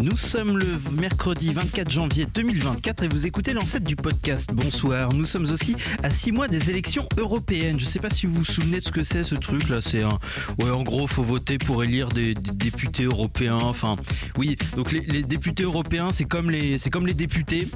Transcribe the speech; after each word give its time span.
Nous 0.00 0.16
sommes 0.16 0.58
le 0.58 0.78
mercredi 0.92 1.52
24 1.52 1.90
janvier 1.90 2.26
2024 2.32 3.02
et 3.02 3.08
vous 3.08 3.26
écoutez 3.26 3.52
l'ancêtre 3.52 3.84
du 3.84 3.96
podcast. 3.96 4.48
Bonsoir. 4.52 5.12
Nous 5.12 5.24
sommes 5.24 5.50
aussi 5.50 5.74
à 6.04 6.10
six 6.10 6.30
mois 6.30 6.46
des 6.46 6.70
élections 6.70 7.08
européennes. 7.16 7.80
Je 7.80 7.84
ne 7.84 7.90
sais 7.90 7.98
pas 7.98 8.10
si 8.10 8.26
vous 8.26 8.34
vous 8.34 8.44
souvenez 8.44 8.78
de 8.78 8.84
ce 8.84 8.92
que 8.92 9.02
c'est 9.02 9.24
ce 9.24 9.34
truc 9.34 9.68
là. 9.68 9.80
C'est 9.82 10.02
un, 10.02 10.18
ouais, 10.60 10.70
en 10.70 10.82
gros, 10.82 11.08
faut 11.08 11.24
voter 11.24 11.58
pour 11.58 11.82
élire 11.82 12.08
des, 12.10 12.34
députés 12.34 13.04
européens. 13.04 13.58
Enfin, 13.60 13.96
oui. 14.36 14.56
Donc 14.76 14.92
les, 14.92 15.22
députés 15.24 15.64
européens, 15.64 16.10
c'est 16.10 16.26
comme 16.26 16.50
les 16.50 17.14
députés. 17.14 17.66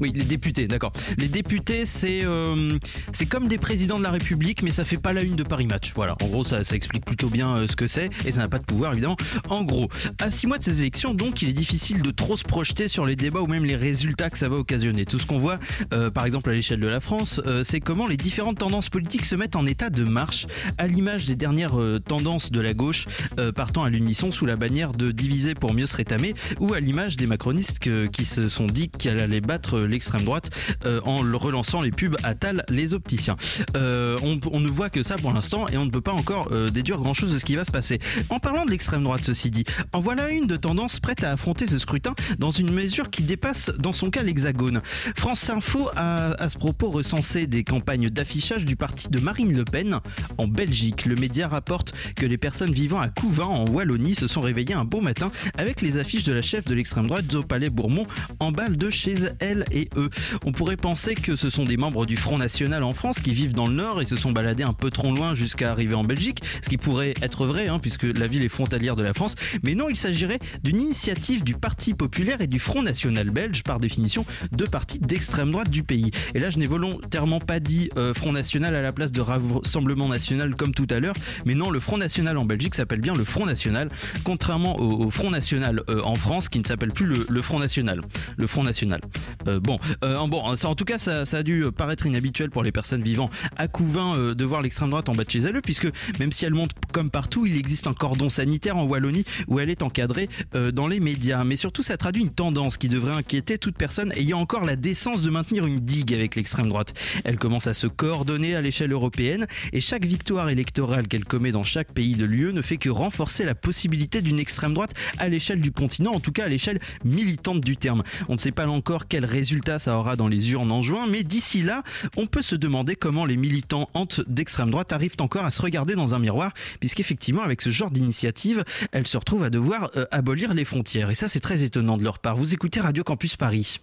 Oui, 0.00 0.12
les 0.14 0.24
députés, 0.24 0.68
d'accord. 0.68 0.92
Les 1.18 1.28
députés, 1.28 1.84
c'est 1.84 2.24
euh, 2.24 2.78
c'est 3.12 3.26
comme 3.26 3.48
des 3.48 3.58
présidents 3.58 3.98
de 3.98 4.04
la 4.04 4.10
République, 4.10 4.62
mais 4.62 4.70
ça 4.70 4.84
fait 4.84 4.96
pas 4.96 5.12
la 5.12 5.22
une 5.22 5.36
de 5.36 5.42
Paris 5.42 5.66
Match. 5.66 5.92
Voilà, 5.94 6.16
en 6.22 6.26
gros, 6.26 6.44
ça, 6.44 6.64
ça 6.64 6.76
explique 6.76 7.04
plutôt 7.04 7.28
bien 7.28 7.56
euh, 7.56 7.66
ce 7.66 7.76
que 7.76 7.86
c'est, 7.86 8.10
et 8.24 8.32
ça 8.32 8.40
n'a 8.40 8.48
pas 8.48 8.58
de 8.58 8.64
pouvoir, 8.64 8.92
évidemment. 8.92 9.16
En 9.48 9.64
gros, 9.64 9.88
à 10.20 10.30
six 10.30 10.46
mois 10.46 10.58
de 10.58 10.64
ces 10.64 10.80
élections, 10.80 11.14
donc, 11.14 11.42
il 11.42 11.48
est 11.48 11.52
difficile 11.52 12.02
de 12.02 12.10
trop 12.10 12.36
se 12.36 12.44
projeter 12.44 12.88
sur 12.88 13.06
les 13.06 13.16
débats 13.16 13.40
ou 13.40 13.46
même 13.46 13.64
les 13.64 13.76
résultats 13.76 14.30
que 14.30 14.38
ça 14.38 14.48
va 14.48 14.56
occasionner. 14.56 15.04
Tout 15.04 15.18
ce 15.18 15.26
qu'on 15.26 15.38
voit, 15.38 15.58
euh, 15.92 16.10
par 16.10 16.26
exemple, 16.26 16.50
à 16.50 16.52
l'échelle 16.52 16.80
de 16.80 16.86
la 16.86 17.00
France, 17.00 17.40
euh, 17.46 17.62
c'est 17.62 17.80
comment 17.80 18.06
les 18.06 18.16
différentes 18.16 18.58
tendances 18.58 18.88
politiques 18.88 19.24
se 19.24 19.34
mettent 19.34 19.56
en 19.56 19.66
état 19.66 19.90
de 19.90 20.04
marche, 20.04 20.46
à 20.78 20.86
l'image 20.86 21.26
des 21.26 21.36
dernières 21.36 21.80
euh, 21.80 21.98
tendances 21.98 22.50
de 22.50 22.60
la 22.60 22.74
gauche, 22.74 23.06
partant 23.54 23.84
à 23.84 23.90
l'unisson 23.90 24.32
sous 24.32 24.46
la 24.46 24.56
bannière 24.56 24.92
de 24.92 25.10
diviser 25.10 25.54
pour 25.54 25.74
mieux 25.74 25.86
se 25.86 25.96
rétamer, 25.96 26.34
ou 26.60 26.74
à 26.74 26.80
l'image 26.80 27.16
des 27.16 27.26
macronistes 27.26 27.78
qui 28.10 28.24
se 28.24 28.48
sont 28.48 28.66
dit 28.66 28.88
qu'elle 28.88 29.20
allait 29.20 29.40
battre 29.40 29.78
l'extrême 29.88 30.22
droite 30.22 30.50
euh, 30.84 31.00
en 31.04 31.16
relançant 31.38 31.80
les 31.80 31.90
pubs 31.90 32.16
à 32.22 32.34
Tal 32.34 32.64
les 32.68 32.94
opticiens. 32.94 33.36
Euh, 33.76 34.16
on, 34.22 34.60
ne 34.60 34.68
voit 34.68 34.90
que 34.90 35.02
ça 35.02 35.16
pour 35.16 35.32
l'instant 35.32 35.66
et 35.68 35.76
on 35.76 35.84
ne 35.84 35.90
peut 35.90 36.00
pas 36.00 36.12
encore 36.12 36.48
euh, 36.52 36.68
déduire 36.68 36.98
grand 36.98 37.14
chose 37.14 37.32
de 37.32 37.38
ce 37.38 37.44
qui 37.44 37.56
va 37.56 37.64
se 37.64 37.70
passer. 37.70 37.98
En 38.30 38.38
parlant 38.38 38.64
de 38.64 38.70
l'extrême 38.70 39.02
droite, 39.02 39.22
ceci 39.24 39.50
dit, 39.50 39.64
en 39.92 40.00
voilà 40.00 40.30
une 40.30 40.46
de 40.46 40.56
tendance 40.56 41.00
prête 41.00 41.24
à 41.24 41.32
affronter 41.32 41.66
ce 41.66 41.78
scrutin 41.78 42.14
dans 42.38 42.50
une 42.50 42.72
mesure 42.72 43.10
qui 43.10 43.22
dépasse 43.22 43.70
dans 43.78 43.92
son 43.92 44.10
cas 44.10 44.22
l'hexagone. 44.22 44.80
France 45.16 45.48
Info 45.50 45.90
a 45.96 46.32
à 46.42 46.48
ce 46.48 46.58
propos 46.58 46.90
recensé 46.90 47.46
des 47.46 47.64
campagnes 47.64 48.10
d'affichage 48.10 48.64
du 48.64 48.76
parti 48.76 49.08
de 49.08 49.18
Marine 49.18 49.56
Le 49.56 49.64
Pen 49.64 50.00
en 50.36 50.48
Belgique. 50.48 51.06
Le 51.06 51.14
média 51.14 51.48
rapporte 51.48 51.94
que 52.16 52.26
les 52.26 52.38
personnes 52.38 52.72
vivant 52.72 53.00
à 53.00 53.08
Couvin 53.08 53.46
en 53.46 53.66
Wallonie 53.66 54.14
se 54.14 54.26
sont 54.26 54.40
réveillées 54.40 54.74
un 54.74 54.84
beau 54.84 55.00
matin 55.00 55.30
avec 55.56 55.80
les 55.80 55.98
affiches 55.98 56.24
de 56.24 56.32
la 56.32 56.42
chef 56.42 56.64
de 56.64 56.74
l'extrême 56.74 57.06
droite 57.06 57.30
Zo 57.30 57.42
Palais 57.42 57.70
Bourmont 57.70 58.06
en 58.40 58.52
balle 58.52 58.76
de 58.76 58.90
chez 58.90 59.14
elle 59.40 59.64
eux. 59.96 60.10
On 60.44 60.52
pourrait 60.52 60.76
penser 60.76 61.14
que 61.14 61.36
ce 61.36 61.50
sont 61.50 61.64
des 61.64 61.76
membres 61.76 62.06
du 62.06 62.16
Front 62.16 62.38
National 62.38 62.82
en 62.82 62.92
France 62.92 63.20
qui 63.20 63.32
vivent 63.32 63.54
dans 63.54 63.66
le 63.66 63.74
Nord 63.74 64.00
et 64.00 64.04
se 64.04 64.16
sont 64.16 64.32
baladés 64.32 64.62
un 64.62 64.72
peu 64.72 64.90
trop 64.90 65.14
loin 65.14 65.34
jusqu'à 65.34 65.70
arriver 65.70 65.94
en 65.94 66.04
Belgique, 66.04 66.42
ce 66.62 66.68
qui 66.68 66.76
pourrait 66.76 67.14
être 67.22 67.46
vrai 67.46 67.68
hein, 67.68 67.78
puisque 67.78 68.04
la 68.04 68.26
ville 68.26 68.42
est 68.42 68.48
frontalière 68.48 68.96
de 68.96 69.02
la 69.02 69.14
France. 69.14 69.34
Mais 69.62 69.74
non, 69.74 69.88
il 69.88 69.96
s'agirait 69.96 70.38
d'une 70.62 70.80
initiative 70.80 71.44
du 71.44 71.54
Parti 71.54 71.94
Populaire 71.94 72.40
et 72.40 72.46
du 72.46 72.58
Front 72.58 72.82
National 72.82 73.30
belge, 73.30 73.62
par 73.62 73.80
définition 73.80 74.24
deux 74.52 74.66
partis 74.66 74.98
d'extrême 74.98 75.52
droite 75.52 75.70
du 75.70 75.82
pays. 75.82 76.10
Et 76.34 76.40
là, 76.40 76.50
je 76.50 76.58
n'ai 76.58 76.66
volontairement 76.66 77.40
pas 77.40 77.60
dit 77.60 77.90
euh, 77.96 78.14
Front 78.14 78.32
National 78.32 78.74
à 78.74 78.82
la 78.82 78.92
place 78.92 79.12
de 79.12 79.20
Rassemblement 79.20 80.08
National 80.08 80.54
comme 80.54 80.74
tout 80.74 80.86
à 80.90 81.00
l'heure, 81.00 81.14
mais 81.44 81.54
non, 81.54 81.70
le 81.70 81.80
Front 81.80 81.98
National 81.98 82.38
en 82.38 82.44
Belgique 82.44 82.74
s'appelle 82.74 83.00
bien 83.00 83.12
le 83.14 83.24
Front 83.24 83.46
National, 83.46 83.88
contrairement 84.24 84.78
au, 84.80 85.10
Front 85.10 85.30
National 85.30 85.82
euh, 85.88 86.02
en 86.02 86.14
France 86.14 86.48
qui 86.48 86.58
ne 86.58 86.64
s'appelle 86.64 86.92
plus 86.92 87.06
le, 87.06 87.26
le 87.28 87.42
Front 87.42 87.58
National. 87.58 88.02
Le 88.36 88.46
Front 88.46 88.62
National. 88.62 89.00
Euh, 89.46 89.60
bon, 89.68 89.78
euh, 90.02 90.26
bon, 90.26 90.56
ça, 90.56 90.68
en 90.68 90.74
tout 90.74 90.86
cas, 90.86 90.96
ça, 90.98 91.26
ça 91.26 91.38
a 91.38 91.42
dû 91.42 91.66
paraître 91.76 92.06
inhabituel 92.06 92.50
pour 92.50 92.62
les 92.62 92.72
personnes 92.72 93.02
vivant 93.02 93.30
à 93.56 93.68
Couvin 93.68 94.16
euh, 94.16 94.34
de 94.34 94.44
voir 94.44 94.62
l'extrême 94.62 94.88
droite 94.88 95.10
en 95.10 95.12
bas 95.12 95.24
de 95.24 95.30
chez 95.30 95.40
elles, 95.40 95.60
puisque 95.60 95.88
même 96.18 96.32
si 96.32 96.46
elle 96.46 96.54
monte 96.54 96.70
comme 96.92 97.10
partout, 97.10 97.44
il 97.44 97.56
existe 97.56 97.86
un 97.86 97.92
cordon 97.92 98.30
sanitaire 98.30 98.78
en 98.78 98.84
Wallonie 98.84 99.26
où 99.46 99.60
elle 99.60 99.68
est 99.68 99.82
encadrée 99.82 100.30
euh, 100.54 100.72
dans 100.72 100.86
les 100.86 101.00
médias. 101.00 101.44
Mais 101.44 101.56
surtout, 101.56 101.82
ça 101.82 101.98
traduit 101.98 102.22
une 102.22 102.30
tendance 102.30 102.78
qui 102.78 102.88
devrait 102.88 103.14
inquiéter 103.14 103.58
toute 103.58 103.76
personne 103.76 104.10
ayant 104.16 104.40
encore 104.40 104.64
la 104.64 104.76
décence 104.76 105.20
de 105.20 105.28
maintenir 105.28 105.66
une 105.66 105.80
digue 105.80 106.14
avec 106.14 106.34
l'extrême 106.34 106.68
droite. 106.68 106.94
Elle 107.24 107.38
commence 107.38 107.66
à 107.66 107.74
se 107.74 107.86
coordonner 107.86 108.54
à 108.54 108.62
l'échelle 108.62 108.92
européenne 108.92 109.46
et 109.74 109.80
chaque 109.80 110.06
victoire 110.06 110.48
électorale 110.48 111.08
qu'elle 111.08 111.26
commet 111.26 111.52
dans 111.52 111.64
chaque 111.64 111.92
pays 111.92 112.14
de 112.14 112.24
l'UE 112.24 112.54
ne 112.54 112.62
fait 112.62 112.78
que 112.78 112.88
renforcer 112.88 113.44
la 113.44 113.54
possibilité 113.54 114.22
d'une 114.22 114.38
extrême 114.38 114.72
droite 114.72 114.94
à 115.18 115.28
l'échelle 115.28 115.60
du 115.60 115.72
continent, 115.72 116.12
en 116.12 116.20
tout 116.20 116.32
cas 116.32 116.46
à 116.46 116.48
l'échelle 116.48 116.80
militante 117.04 117.60
du 117.60 117.76
terme. 117.76 118.02
On 118.30 118.32
ne 118.32 118.38
sait 118.38 118.50
pas 118.50 118.66
encore 118.66 119.08
quel 119.08 119.26
résultat 119.26 119.57
ça 119.78 119.98
aura 119.98 120.16
dans 120.16 120.28
les 120.28 120.52
urnes 120.52 120.72
en 120.72 120.82
juin, 120.82 121.06
mais 121.08 121.22
d'ici 121.22 121.62
là, 121.62 121.82
on 122.16 122.26
peut 122.26 122.42
se 122.42 122.56
demander 122.56 122.96
comment 122.96 123.24
les 123.24 123.36
militants 123.36 123.88
hantes 123.94 124.20
d'extrême 124.26 124.70
droite 124.70 124.92
arrivent 124.92 125.16
encore 125.20 125.44
à 125.44 125.50
se 125.50 125.60
regarder 125.62 125.94
dans 125.94 126.14
un 126.14 126.18
miroir, 126.18 126.52
puisqu'effectivement, 126.80 127.42
avec 127.42 127.62
ce 127.62 127.70
genre 127.70 127.90
d'initiative, 127.90 128.64
elles 128.92 129.06
se 129.06 129.16
retrouvent 129.16 129.44
à 129.44 129.50
devoir 129.50 129.90
euh, 129.96 130.06
abolir 130.10 130.54
les 130.54 130.64
frontières. 130.64 131.10
Et 131.10 131.14
ça, 131.14 131.28
c'est 131.28 131.40
très 131.40 131.62
étonnant 131.62 131.96
de 131.96 132.04
leur 132.04 132.18
part. 132.18 132.36
Vous 132.36 132.54
écoutez 132.54 132.80
Radio 132.80 133.04
Campus 133.04 133.36
Paris. 133.36 133.80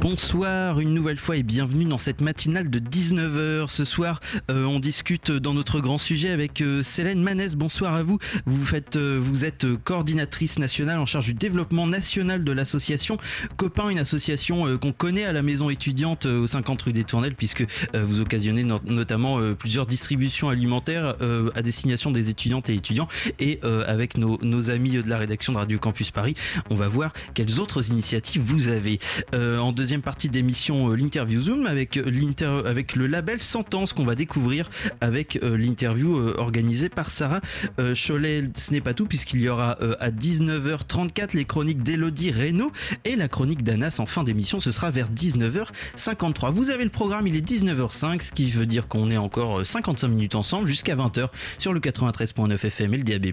Bonsoir 0.00 0.78
une 0.78 0.94
nouvelle 0.94 1.18
fois 1.18 1.36
et 1.36 1.42
bienvenue 1.42 1.84
dans 1.84 1.98
cette 1.98 2.20
matinale 2.20 2.70
de 2.70 2.78
19h. 2.78 3.68
Ce 3.68 3.84
soir, 3.84 4.20
euh, 4.48 4.64
on 4.64 4.78
discute 4.78 5.32
dans 5.32 5.54
notre 5.54 5.80
grand 5.80 5.98
sujet 5.98 6.30
avec 6.30 6.60
euh, 6.60 6.84
Célène 6.84 7.20
Manès. 7.20 7.56
Bonsoir 7.56 7.94
à 7.94 8.04
vous. 8.04 8.18
Vous 8.46 8.74
euh, 8.74 9.42
êtes 9.42 9.64
euh, 9.64 9.76
coordinatrice 9.82 10.60
nationale 10.60 11.00
en 11.00 11.04
charge 11.04 11.24
du 11.24 11.34
développement 11.34 11.88
national 11.88 12.44
de 12.44 12.52
l'association 12.52 13.16
Copain, 13.56 13.88
une 13.88 13.98
association 13.98 14.78
qu'on 14.78 14.92
connaît 14.92 15.24
à 15.24 15.32
la 15.32 15.42
maison 15.42 15.68
étudiante 15.68 16.26
au 16.26 16.46
50 16.46 16.80
rue 16.82 16.92
des 16.92 17.02
Tournelles, 17.04 17.34
puisque 17.34 17.64
vous 17.94 18.20
occasionnez 18.20 18.62
no- 18.62 18.78
notamment 18.84 19.38
plusieurs 19.54 19.86
distributions 19.86 20.48
alimentaires 20.48 21.16
à 21.54 21.62
destination 21.62 22.10
des 22.10 22.28
étudiantes 22.30 22.70
et 22.70 22.74
étudiants. 22.74 23.08
Et 23.40 23.60
avec 23.86 24.16
nos, 24.16 24.70
amis 24.70 24.90
de 24.92 25.08
la 25.08 25.18
rédaction 25.18 25.52
de 25.52 25.58
Radio 25.58 25.78
Campus 25.78 26.10
Paris, 26.10 26.34
on 26.70 26.76
va 26.76 26.88
voir 26.88 27.12
quelles 27.34 27.58
autres 27.60 27.90
initiatives 27.90 28.42
vous 28.42 28.68
avez. 28.68 28.98
En 29.32 29.72
partie 29.96 30.28
d'émission, 30.28 30.90
euh, 30.90 30.96
l'interview 30.96 31.40
Zoom 31.40 31.66
avec 31.66 31.96
euh, 31.96 32.10
l'inter 32.10 32.62
avec 32.66 32.94
le 32.94 33.06
label 33.06 33.42
Sentence 33.42 33.92
qu'on 33.92 34.04
va 34.04 34.14
découvrir 34.14 34.70
avec 35.00 35.38
euh, 35.42 35.56
l'interview 35.56 36.16
organisée 36.36 36.88
par 36.88 37.10
Sarah 37.10 37.40
Cholet. 37.76 38.44
Ce 38.56 38.72
n'est 38.72 38.80
pas 38.80 38.94
tout 38.94 39.06
puisqu'il 39.06 39.40
y 39.40 39.48
aura 39.48 39.78
à 40.00 40.10
19h34 40.10 41.34
les 41.34 41.44
chroniques 41.44 41.82
d'Elodie 41.82 42.30
Reynaud 42.30 42.72
et 43.04 43.16
la 43.16 43.28
chronique 43.28 43.62
d'Anas 43.62 43.96
en 43.98 44.06
fin 44.06 44.24
d'émission. 44.24 44.60
Ce 44.60 44.72
sera 44.72 44.90
vers 44.90 45.08
19h53. 45.10 46.52
Vous 46.52 46.70
avez 46.70 46.84
le 46.84 46.90
programme, 46.90 47.26
il 47.26 47.36
est 47.36 47.46
19h05, 47.46 48.22
ce 48.22 48.32
qui 48.32 48.50
veut 48.50 48.66
dire 48.66 48.88
qu'on 48.88 49.10
est 49.10 49.16
encore 49.16 49.60
euh, 49.60 49.64
55 49.64 50.08
minutes 50.08 50.34
ensemble 50.34 50.66
jusqu'à 50.66 50.96
20h 50.96 51.28
sur 51.58 51.72
le 51.72 51.80
93.9 51.80 52.66
FM 52.66 52.94
et 52.94 52.96
le 52.98 53.04
DAB+. 53.04 53.32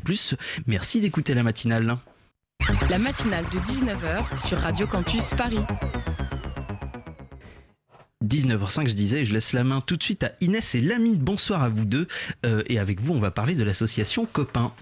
Merci 0.67 1.01
d'écouter 1.01 1.33
la 1.33 1.43
matinale. 1.43 1.97
La 2.89 2.99
matinale 2.99 3.45
de 3.51 3.59
19h 3.59 4.47
sur 4.47 4.59
Radio 4.59 4.87
Campus 4.87 5.29
Paris. 5.37 5.59
19h05, 8.25 8.87
je 8.87 8.93
disais, 8.93 9.23
je 9.23 9.33
laisse 9.33 9.53
la 9.53 9.63
main 9.63 9.81
tout 9.81 9.97
de 9.97 10.03
suite 10.03 10.23
à 10.23 10.31
Inès 10.41 10.75
et 10.75 10.81
Lamine. 10.81 11.15
Bonsoir 11.15 11.61
à 11.61 11.69
vous 11.69 11.85
deux. 11.85 12.07
Euh, 12.45 12.63
et 12.67 12.79
avec 12.79 12.99
vous, 12.99 13.13
on 13.13 13.19
va 13.19 13.31
parler 13.31 13.55
de 13.55 13.63
l'association 13.63 14.25
Copain. 14.25 14.73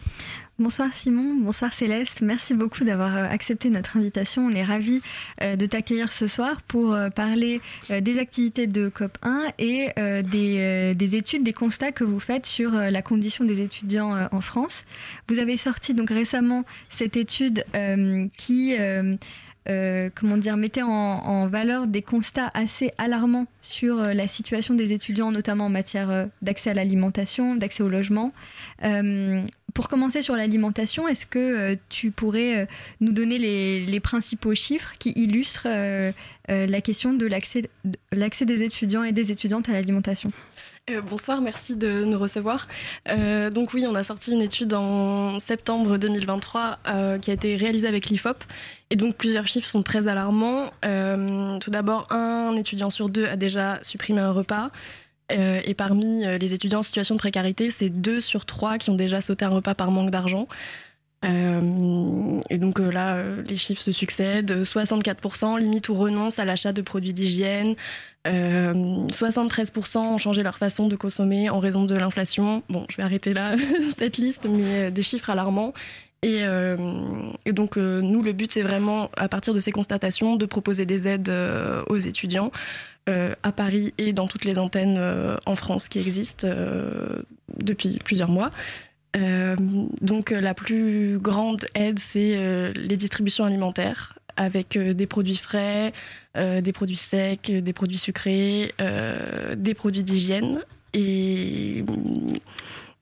Bonsoir 0.60 0.94
Simon, 0.94 1.38
bonsoir 1.42 1.74
Céleste. 1.74 2.22
Merci 2.22 2.54
beaucoup 2.54 2.84
d'avoir 2.84 3.18
euh, 3.18 3.26
accepté 3.28 3.72
notre 3.72 3.98
invitation. 3.98 4.46
On 4.46 4.52
est 4.52 4.64
ravis 4.64 5.02
euh, 5.42 5.56
de 5.56 5.66
t'accueillir 5.66 6.12
ce 6.12 6.28
soir 6.28 6.62
pour 6.62 6.96
parler 7.16 7.60
des 7.90 8.20
activités 8.20 8.68
de 8.68 8.90
COP1 8.90 9.52
et 9.58 9.90
des, 10.24 10.94
des 10.96 11.16
études, 11.16 11.44
des 11.44 11.54
constats 11.54 11.92
que 11.92 12.04
vous 12.04 12.20
faites 12.20 12.46
sur 12.46 12.72
la 12.72 13.02
condition 13.02 13.46
des 13.46 13.62
étudiants 13.62 14.28
en 14.32 14.42
France. 14.42 14.86
Vous 15.28 15.40
avez 15.40 15.58
sorti 15.58 15.94
donc 15.94 16.10
récemment 16.10 16.66
cette 16.90 17.18
étude 17.18 17.66
qui 18.38 18.76
euh, 19.70 20.10
comment 20.14 20.38
dire, 20.38 20.58
mettait 20.58 20.82
en, 20.82 20.90
en 20.90 21.48
valeur 21.48 21.88
des 21.88 22.02
constats 22.02 22.50
assez 22.54 22.92
alarmants 22.98 23.46
sur 23.62 24.02
euh, 24.02 24.14
la 24.14 24.28
situation 24.28 24.74
des 24.74 24.92
étudiants, 24.92 25.32
notamment 25.32 25.68
en 25.68 25.70
matière 25.70 26.10
euh, 26.10 26.26
d'accès 26.42 26.72
à 26.72 26.74
l'alimentation, 26.74 27.56
d'accès 27.56 27.84
au 27.84 27.90
logement. 27.90 28.34
Euh, 29.74 29.84
pour 29.84 29.88
commencer 29.88 30.22
sur 30.22 30.36
l'alimentation, 30.36 31.08
est-ce 31.08 31.26
que 31.26 31.78
tu 31.90 32.12
pourrais 32.12 32.68
nous 33.00 33.12
donner 33.12 33.38
les, 33.38 34.00
principaux 34.00 34.54
chiffres 34.54 34.94
qui 35.00 35.12
illustrent 35.12 35.68
la 36.48 36.82
question 36.82 37.14
de 37.14 37.26
l'accès 37.26 38.46
des 38.46 38.64
étudiants 38.64 39.04
et 39.04 39.12
des 39.12 39.32
étudiantes 39.32 39.70
à 39.70 39.74
l'alimentation? 39.74 40.32
Bonsoir, 41.10 41.42
merci 41.42 41.78
de 41.78 42.04
nous 42.04 42.20
recevoir. 42.20 42.68
donc 43.08 43.74
oui, 43.74 43.86
on 43.88 43.96
a 43.96 44.04
sorti 44.04 44.32
une 44.32 44.42
étude 44.42 44.74
en 44.74 45.40
septembre 45.40 45.98
2023 45.98 46.80
qui 47.22 47.32
a 47.32 47.34
été 47.34 47.56
réalisée 47.56 47.88
avec 47.88 48.08
l'IFOP. 48.08 48.44
Et 48.90 48.96
donc 48.96 49.16
plusieurs 49.16 49.48
chiffres 49.48 49.68
sont 49.68 49.84
très 49.84 50.08
alarmants. 50.08 50.72
tout 50.82 51.72
d'abord, 51.72 52.12
un 52.12 52.56
étudiant 52.58 52.90
sur 52.90 53.10
deux 53.10 53.26
a 53.26 53.38
déjà 53.38 53.80
supprimé 53.82 54.20
un 54.20 54.32
repas. 54.32 54.72
Euh, 55.32 55.62
et 55.64 55.74
parmi 55.74 56.26
euh, 56.26 56.38
les 56.38 56.54
étudiants 56.54 56.80
en 56.80 56.84
situation 56.84 57.16
de 57.16 57.20
précarité, 57.20 57.72
c'est 57.72 57.90
2 57.90 58.20
sur 58.20 58.46
3 58.46 58.78
qui 58.78 58.90
ont 58.90 58.96
déjà 58.96 59.22
sauté 59.22 59.46
un 59.46 59.50
repas 59.50 59.74
par 59.74 59.92
manque 59.92 60.12
d'argent. 60.12 60.48
Euh, 61.26 62.40
et 62.50 62.58
donc 62.58 62.80
là, 62.80 63.24
les 63.48 63.56
chiffres 63.56 63.82
se 63.82 63.94
succèdent. 63.94 64.64
64% 64.64 65.58
limite 65.60 65.88
ou 65.90 65.94
renonce 65.94 66.40
à 66.40 66.46
l'achat 66.46 66.74
de 66.74 66.82
produits 66.82 67.14
d'hygiène. 67.14 67.76
73% 68.26 69.98
ont 69.98 70.18
changé 70.18 70.44
leur 70.44 70.58
façon 70.58 70.88
de 70.88 70.96
consommer 70.96 71.50
en 71.50 71.60
raison 71.60 71.86
de 71.86 71.96
l'inflation. 71.96 72.64
Bon, 72.70 72.86
je 72.90 72.98
vais 72.98 73.04
arrêter 73.04 73.34
là 73.34 73.56
cette 73.98 74.18
liste, 74.18 74.48
mais 74.50 74.92
des 74.92 75.04
chiffres 75.04 75.30
alarmants. 75.30 75.74
Et, 76.24 76.42
et 77.46 77.54
donc, 77.54 77.78
nous, 77.78 78.24
le 78.24 78.32
but, 78.32 78.52
c'est 78.52 78.64
vraiment, 78.64 79.12
à 79.16 79.28
partir 79.28 79.54
de 79.54 79.60
ces 79.60 79.72
constatations, 79.72 80.36
de 80.36 80.46
proposer 80.46 80.86
des 80.86 81.08
aides 81.08 81.32
aux 81.88 81.98
étudiants. 81.98 82.52
Euh, 83.10 83.36
à 83.44 83.52
Paris 83.52 83.94
et 83.98 84.14
dans 84.14 84.28
toutes 84.28 84.46
les 84.46 84.58
antennes 84.58 84.96
euh, 84.98 85.36
en 85.46 85.58
France 85.58 85.90
qui 85.90 86.00
existent 86.00 86.48
euh, 86.50 87.22
depuis 87.58 88.00
plusieurs 88.02 88.30
mois. 88.30 88.50
donc 90.02 90.32
la 90.32 90.54
plus 90.54 91.20
grande 91.20 91.66
aide, 91.76 92.00
c'est 92.00 92.74
les 92.74 92.98
distributions 92.98 93.44
alimentaires 93.44 94.18
avec 94.38 94.76
des 94.78 95.06
produits 95.06 95.36
frais, 95.36 95.94
des 96.36 96.72
produits 96.72 96.96
secs, 96.96 97.52
des 97.52 97.74
produits 97.74 98.00
sucrés, 98.00 98.74
des 99.56 99.74
produits 99.76 100.02
d'hygiène. 100.02 100.62
Et, 100.96 101.84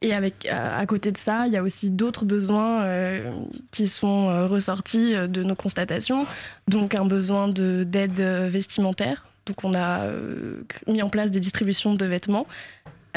et 0.02 0.14
avec, 0.14 0.48
à, 0.48 0.86
côté 0.86 1.12
de 1.12 1.18
ça, 1.18 1.46
il 1.48 1.54
y 1.54 1.58
a 1.58 1.64
aussi 1.64 1.90
d'autres 1.92 2.26
besoins 2.26 2.88
qui 3.72 3.88
sont 3.88 4.48
ressortis 4.48 5.14
de 5.14 5.44
nos 5.44 5.56
constatations. 5.56 6.26
Donc 6.68 6.96
un 6.96 7.06
besoin 7.06 7.48
d'aide 7.48 8.20
vestimentaire. 8.20 9.26
Donc 9.46 9.64
on 9.64 9.74
a 9.74 10.06
euh, 10.06 10.62
mis 10.88 11.02
en 11.02 11.10
place 11.10 11.32
des 11.32 11.40
distributions 11.40 11.96
de 11.96 12.06
vêtements. 12.06 12.48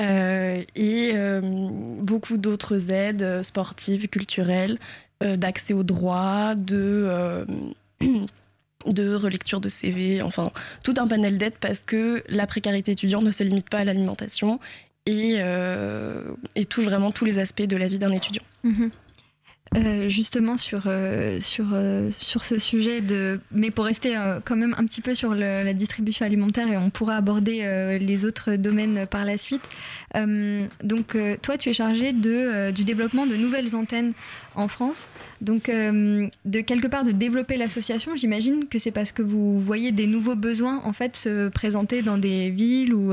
Euh, 0.00 0.64
et 0.74 1.12
euh, 1.14 1.40
beaucoup 1.42 2.36
d'autres 2.36 2.90
aides 2.90 3.42
sportives, 3.42 4.08
culturelles, 4.08 4.78
d'accès 5.20 5.72
aux 5.72 5.84
droits, 5.84 6.54
de 6.54 7.46
de 8.86 9.14
relecture 9.14 9.60
de 9.60 9.70
CV, 9.70 10.20
enfin 10.20 10.50
tout 10.82 10.92
un 10.98 11.06
panel 11.06 11.38
d'aides 11.38 11.56
parce 11.58 11.78
que 11.78 12.22
la 12.28 12.46
précarité 12.46 12.92
étudiante 12.92 13.24
ne 13.24 13.30
se 13.30 13.42
limite 13.42 13.70
pas 13.70 13.78
à 13.78 13.84
l'alimentation 13.84 14.60
et, 15.06 16.66
touche 16.68 16.84
vraiment 16.84 17.10
tous 17.10 17.24
les 17.24 17.38
aspects 17.38 17.62
de 17.62 17.76
la 17.76 17.88
vie 17.88 17.98
d'un 17.98 18.12
étudiant. 18.12 18.42
Mhm. 18.62 18.90
Euh, 19.76 20.08
justement 20.08 20.56
sur, 20.56 20.82
euh, 20.86 21.40
sur, 21.40 21.70
euh, 21.72 22.08
sur 22.16 22.44
ce 22.44 22.58
sujet 22.58 23.00
de 23.00 23.40
mais 23.50 23.72
pour 23.72 23.86
rester 23.86 24.14
quand 24.44 24.54
même 24.54 24.74
un 24.78 24.84
petit 24.84 25.00
peu 25.00 25.14
sur 25.14 25.34
la 25.34 25.72
distribution 25.72 26.24
alimentaire 26.24 26.68
et 26.68 26.76
on 26.76 26.90
pourra 26.90 27.16
aborder 27.16 27.98
les 27.98 28.24
autres 28.24 28.54
domaines 28.54 29.06
par 29.06 29.24
la 29.24 29.36
suite 29.36 29.68
donc 30.14 31.16
toi 31.42 31.56
tu 31.56 31.70
es 31.70 31.72
chargé 31.72 32.12
de, 32.12 32.70
du 32.70 32.84
développement 32.84 33.26
de 33.26 33.34
nouvelles 33.34 33.74
antennes 33.74 34.12
en 34.54 34.68
France. 34.68 35.08
Donc 35.40 35.68
de 35.68 36.60
quelque 36.60 36.86
part 36.86 37.04
de 37.04 37.12
développer 37.12 37.56
l'association 37.56 38.16
j'imagine 38.16 38.66
que 38.68 38.78
c'est 38.78 38.90
parce 38.90 39.12
que 39.12 39.22
vous 39.22 39.60
voyez 39.60 39.92
des 39.92 40.06
nouveaux 40.06 40.34
besoins 40.34 40.80
en 40.84 40.92
fait 40.92 41.16
se 41.16 41.48
présenter 41.48 42.02
dans 42.02 42.18
des 42.18 42.50
villes 42.50 42.94
ou 42.94 43.12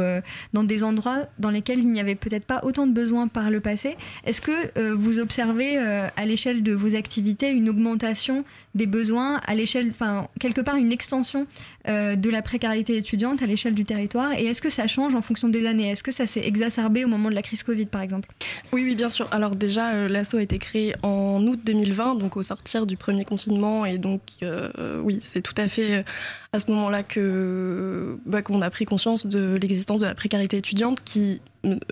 dans 0.54 0.64
des 0.64 0.84
endroits 0.84 1.26
dans 1.40 1.50
lesquels 1.50 1.80
il 1.80 1.90
n'y 1.90 2.00
avait 2.00 2.16
peut-être 2.16 2.46
pas 2.46 2.62
autant 2.64 2.88
de 2.88 2.94
besoins 2.94 3.28
par 3.28 3.50
le 3.50 3.60
passé. 3.60 3.98
Est-ce 4.26 4.42
que 4.42 4.94
vous 4.94 5.20
observez 5.20 5.78
à 5.78 6.26
l'échelle 6.26 6.64
de 6.64 6.74
vos 6.74 6.96
activités 6.96 7.52
une 7.52 7.70
augmentation 7.70 8.46
des 8.73 8.85
besoins 8.85 9.41
à 9.45 9.56
l'échelle, 9.56 9.89
enfin 9.89 10.27
quelque 10.39 10.62
part 10.62 10.75
une 10.75 10.91
extension 10.91 11.45
euh, 11.88 12.15
de 12.15 12.29
la 12.29 12.41
précarité 12.41 12.95
étudiante 12.95 13.41
à 13.41 13.45
l'échelle 13.45 13.73
du 13.73 13.85
territoire 13.85 14.33
Et 14.33 14.45
est-ce 14.45 14.62
que 14.62 14.69
ça 14.69 14.88
change 14.88 15.15
en 15.15 15.21
fonction 15.21 15.50
des 15.50 15.65
années? 15.65 15.89
Est-ce 15.89 16.03
que 16.03 16.12
ça 16.12 16.27
s'est 16.27 16.45
exacerbé 16.45 17.03
au 17.03 17.07
moment 17.07 17.29
de 17.29 17.35
la 17.35 17.41
crise 17.41 17.63
Covid 17.63 17.88
par 17.88 18.01
exemple? 18.01 18.29
Oui, 18.71 18.83
oui, 18.85 18.95
bien 18.95 19.09
sûr. 19.09 19.27
Alors 19.31 19.56
déjà, 19.56 19.94
euh, 19.94 20.07
l'ASSO 20.07 20.38
a 20.38 20.41
été 20.41 20.57
créé 20.57 20.95
en 21.03 21.45
août 21.45 21.59
2020, 21.65 22.15
donc 22.15 22.38
au 22.38 22.44
sortir 22.44 22.85
du 22.85 22.97
premier 22.97 23.25
confinement, 23.25 23.85
et 23.85 23.97
donc 23.97 24.21
euh, 24.44 25.01
oui, 25.01 25.19
c'est 25.21 25.41
tout 25.41 25.56
à 25.57 25.68
fait 25.68 26.06
à 26.53 26.59
ce 26.59 26.69
moment-là 26.71 27.03
que 27.03 28.18
bah, 28.25 28.41
qu'on 28.41 28.62
a 28.62 28.69
pris 28.69 28.85
conscience 28.85 29.25
de 29.25 29.57
l'existence 29.62 30.00
de 30.00 30.06
la 30.06 30.15
précarité 30.15 30.57
étudiante 30.57 31.03
qui 31.03 31.41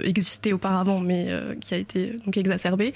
existait 0.03 0.53
auparavant, 0.53 0.99
mais 0.99 1.29
qui 1.61 1.73
a 1.73 1.77
été 1.77 2.15
donc 2.25 2.37
exacerbée. 2.37 2.93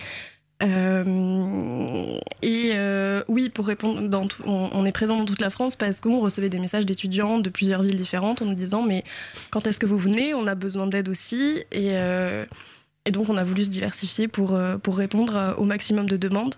Euh, 0.64 2.20
et 2.42 2.72
euh, 2.74 3.24
oui, 3.28 3.50
pour 3.50 3.68
répondre, 3.68 4.02
on, 4.46 4.86
est 4.86 4.92
présent 4.92 5.18
dans 5.18 5.26
toute 5.26 5.42
la 5.42 5.50
France 5.50 5.76
parce 5.76 6.00
qu'on 6.00 6.20
recevait 6.20 6.50
des 6.50 6.60
messages 6.60 6.86
d'étudiants 6.86 7.40
de 7.40 7.50
plusieurs 7.50 7.82
villes 7.82 7.98
différentes 7.98 8.42
en 8.42 8.46
nous 8.46 8.56
disant 8.56 8.82
mais 8.82 9.04
quand 9.52 9.68
est-ce 9.68 9.80
que 9.80 9.86
vous 9.86 9.98
venez? 9.98 10.34
On 10.34 10.48
a 10.48 10.56
besoin 10.56 10.88
d'aide 10.88 11.10
aussi. 11.10 11.64
Et, 11.72 11.98
euh, 11.98 12.46
et, 13.06 13.12
donc 13.12 13.30
on 13.30 13.38
a 13.38 13.44
voulu 13.44 13.66
se 13.66 13.70
diversifier 13.70 14.28
pour, 14.28 14.58
pour 14.82 14.98
répondre 14.98 15.56
au 15.58 15.66
maximum 15.66 16.08
de 16.08 16.18
demandes. 16.18 16.56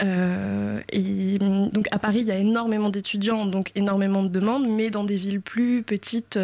et 0.00 1.38
donc 1.38 1.86
à 1.90 1.98
Paris, 1.98 2.20
il 2.20 2.26
y 2.26 2.32
a 2.32 2.38
énormément 2.38 2.88
d'étudiants, 2.88 3.46
donc 3.46 3.70
énormément 3.76 4.22
de 4.22 4.28
demandes, 4.28 4.66
mais 4.68 4.90
dans 4.90 5.04
des 5.04 5.16
villes 5.16 5.40
plus 5.40 5.82
petites 5.84 6.38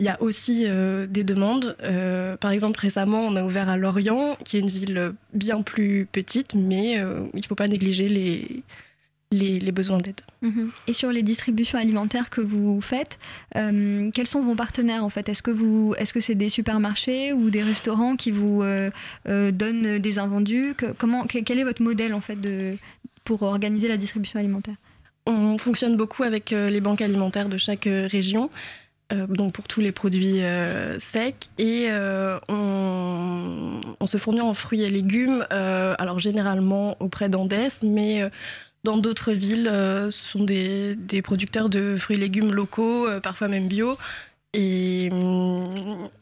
il 0.00 0.06
y 0.06 0.08
a 0.08 0.22
aussi 0.22 0.64
euh, 0.66 1.06
des 1.08 1.24
demandes. 1.24 1.76
Euh, 1.82 2.36
par 2.36 2.52
exemple, 2.52 2.78
récemment, 2.78 3.20
on 3.20 3.34
a 3.34 3.42
ouvert 3.42 3.68
à 3.68 3.76
Lorient, 3.76 4.36
qui 4.44 4.56
est 4.56 4.60
une 4.60 4.70
ville 4.70 5.12
bien 5.34 5.62
plus 5.62 6.06
petite, 6.10 6.54
mais 6.54 7.00
euh, 7.00 7.26
il 7.34 7.40
ne 7.40 7.46
faut 7.46 7.56
pas 7.56 7.66
négliger 7.66 8.08
les, 8.08 8.62
les, 9.32 9.72
besoins 9.72 9.98
d'aide. 9.98 10.20
Mhm. 10.42 10.70
Et 10.86 10.92
sur 10.92 11.10
les 11.10 11.24
distributions 11.24 11.80
alimentaires 11.80 12.30
que 12.30 12.40
vous 12.40 12.80
faites, 12.80 13.18
quels 13.54 14.26
sont 14.26 14.42
vos 14.42 14.54
partenaires 14.54 15.02
en 15.02 15.08
fait? 15.08 15.28
Est-ce 15.28 15.42
que 15.42 15.50
vous, 15.50 15.94
est-ce 15.98 16.14
que 16.14 16.20
c'est 16.20 16.36
des 16.36 16.48
supermarchés 16.48 17.32
ou 17.32 17.50
des 17.50 17.64
restaurants 17.64 18.14
qui 18.14 18.30
vous 18.30 18.62
donnent 19.26 19.98
des 19.98 20.18
invendus? 20.20 20.74
Comment, 20.96 21.24
quel 21.26 21.58
est 21.58 21.64
votre 21.64 21.82
modèle 21.82 22.14
en 22.14 22.20
fait 22.20 22.40
de, 22.40 22.76
pour 23.24 23.42
organiser 23.42 23.88
la 23.88 23.96
distribution 23.96 24.38
alimentaire? 24.38 24.76
On 25.26 25.58
fonctionne 25.58 25.96
beaucoup 25.96 26.22
avec 26.22 26.50
les 26.50 26.80
banques 26.80 27.02
alimentaires 27.02 27.48
de 27.48 27.58
chaque 27.58 27.84
région. 27.86 28.48
Euh, 29.10 29.26
donc 29.26 29.54
pour 29.54 29.66
tous 29.66 29.80
les 29.80 29.90
produits 29.90 30.42
euh, 30.42 30.98
secs 30.98 31.48
et 31.56 31.86
euh, 31.88 32.38
on, 32.50 34.06
se 34.06 34.18
fournit 34.18 34.42
en 34.42 34.52
fruits 34.52 34.82
et 34.82 34.88
légumes, 34.88 35.46
alors 35.50 36.18
généralement 36.18 36.96
auprès 36.98 37.28
d'Andes, 37.28 37.54
mais 37.82 38.22
dans 38.84 38.96
d'autres 38.96 39.32
villes, 39.32 39.66
ce 39.66 40.10
sont 40.10 40.44
des, 40.44 40.96
producteurs 41.22 41.68
de 41.68 41.98
fruits 41.98 42.16
et 42.16 42.20
légumes 42.20 42.52
locaux, 42.52 43.06
parfois 43.22 43.48
même 43.48 43.68
bio. 43.68 43.98
Et, 44.54 45.10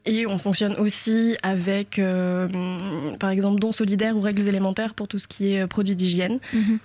et, 0.04 0.26
on 0.26 0.38
fonctionne 0.38 0.74
aussi 0.80 1.36
avec, 1.44 2.00
par 3.20 3.30
exemple, 3.30 3.60
dons 3.60 3.70
solidaires 3.70 4.16
ou 4.16 4.20
règles 4.20 4.48
élémentaires 4.48 4.94
pour 4.94 5.06
tout 5.06 5.20
ce 5.20 5.28
qui 5.28 5.54
est 5.54 5.64
produits 5.68 5.94
d'hygiène. 5.94 6.40
Mhm. 6.52 6.80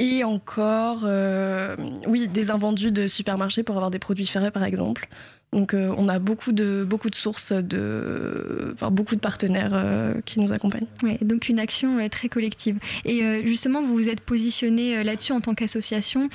Et 0.00 0.24
encore, 0.24 1.02
euh, 1.04 1.76
oui, 2.06 2.26
des 2.26 2.50
invendus 2.50 2.90
de 2.90 3.06
supermarchés 3.06 3.62
pour 3.62 3.76
avoir 3.76 3.90
des 3.92 4.00
produits 4.00 4.26
ferrés, 4.26 4.50
par 4.50 4.64
exemple. 4.64 5.08
Donc, 5.54 5.72
euh, 5.72 5.94
on 5.96 6.08
a 6.08 6.18
beaucoup 6.18 6.52
de, 6.52 6.84
beaucoup 6.84 7.10
de 7.10 7.14
sources, 7.14 7.52
de, 7.52 8.72
enfin, 8.74 8.90
beaucoup 8.90 9.14
de 9.14 9.20
partenaires 9.20 9.72
euh, 9.72 10.14
qui 10.24 10.40
nous 10.40 10.52
accompagnent. 10.52 10.86
Oui, 11.02 11.16
donc 11.22 11.48
une 11.48 11.58
action 11.58 12.06
très 12.08 12.28
collective. 12.28 12.78
Et 13.04 13.46
justement, 13.46 13.82
vous 13.82 13.94
vous 13.94 14.08
êtes 14.08 14.20
positionné 14.20 15.02
là-dessus 15.02 15.32
en 15.32 15.40
tant 15.40 15.54
qu'association 15.54 16.28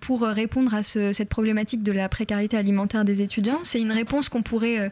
pour 0.00 0.22
répondre 0.22 0.74
à 0.74 0.82
cette 0.82 1.28
problématique 1.28 1.82
de 1.82 1.92
la 1.92 2.08
précarité 2.08 2.56
alimentaire 2.56 3.04
des 3.04 3.22
étudiants. 3.22 3.60
C'est 3.62 3.80
une 3.80 3.92
réponse 3.92 4.28
qu'on 4.28 4.42
pourrait 4.42 4.90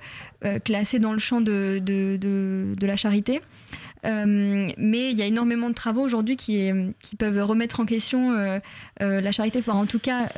classer 0.64 0.98
dans 0.98 1.12
le 1.12 1.18
champ 1.18 1.40
de, 1.40 1.80
de, 1.82 2.16
de 2.18 2.86
la 2.86 2.96
charité. 2.96 3.40
Euh, 4.04 4.72
mais 4.76 5.10
il 5.12 5.18
y 5.18 5.22
a 5.22 5.26
énormément 5.26 5.68
de 5.68 5.74
travaux 5.74 6.02
aujourd'hui 6.02 6.36
qui, 6.36 6.70
qui, 7.02 7.16
peuvent 7.16 7.44
remettre 7.44 7.78
en 7.78 7.86
question 7.86 8.32
euh, 8.32 8.58
euh, 9.00 9.20
la 9.20 9.30
charité, 9.30 9.60
enfin 9.60 9.74
en 9.74 9.86
tout 9.86 10.00
cas 10.00 10.28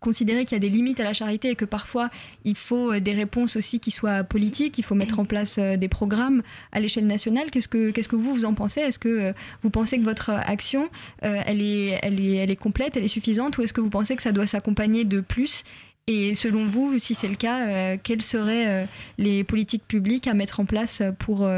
considérer 0.00 0.44
qu'il 0.44 0.56
y 0.56 0.56
a 0.56 0.60
des 0.60 0.68
limites 0.68 1.00
à 1.00 1.04
la 1.04 1.12
charité 1.12 1.50
et 1.50 1.54
que 1.54 1.64
parfois 1.64 2.10
il 2.44 2.56
faut 2.56 2.98
des 2.98 3.12
réponses 3.12 3.56
aussi 3.56 3.80
qui 3.80 3.90
soient 3.90 4.24
politiques, 4.24 4.78
il 4.78 4.82
faut 4.82 4.94
mettre 4.94 5.18
en 5.18 5.24
place 5.24 5.58
des 5.58 5.88
programmes 5.88 6.42
à 6.72 6.80
l'échelle 6.80 7.06
nationale. 7.06 7.50
Qu'est-ce 7.50 7.68
que, 7.68 7.90
qu'est-ce 7.90 8.08
que 8.08 8.16
vous, 8.16 8.34
vous 8.34 8.44
en 8.44 8.54
pensez? 8.54 8.80
Est-ce 8.80 8.98
que 8.98 9.32
vous 9.62 9.70
pensez 9.70 9.98
que 9.98 10.04
votre 10.04 10.30
action, 10.30 10.88
elle, 11.20 11.60
est, 11.60 11.98
elle, 12.02 12.20
est, 12.20 12.34
elle 12.36 12.50
est 12.50 12.56
complète, 12.56 12.96
elle 12.96 13.04
est 13.04 13.08
suffisante? 13.08 13.58
Ou 13.58 13.62
est-ce 13.62 13.72
que 13.72 13.80
vous 13.80 13.90
pensez 13.90 14.16
que 14.16 14.22
ça 14.22 14.32
doit 14.32 14.46
s'accompagner 14.46 15.04
de 15.04 15.20
plus? 15.20 15.64
Et 16.06 16.34
selon 16.34 16.66
vous, 16.66 16.98
si 16.98 17.14
c'est 17.14 17.28
le 17.28 17.34
cas, 17.34 17.96
quelles 17.98 18.22
seraient 18.22 18.88
les 19.18 19.44
politiques 19.44 19.86
publiques 19.86 20.26
à 20.26 20.34
mettre 20.34 20.60
en 20.60 20.64
place 20.64 21.02
pour, 21.18 21.48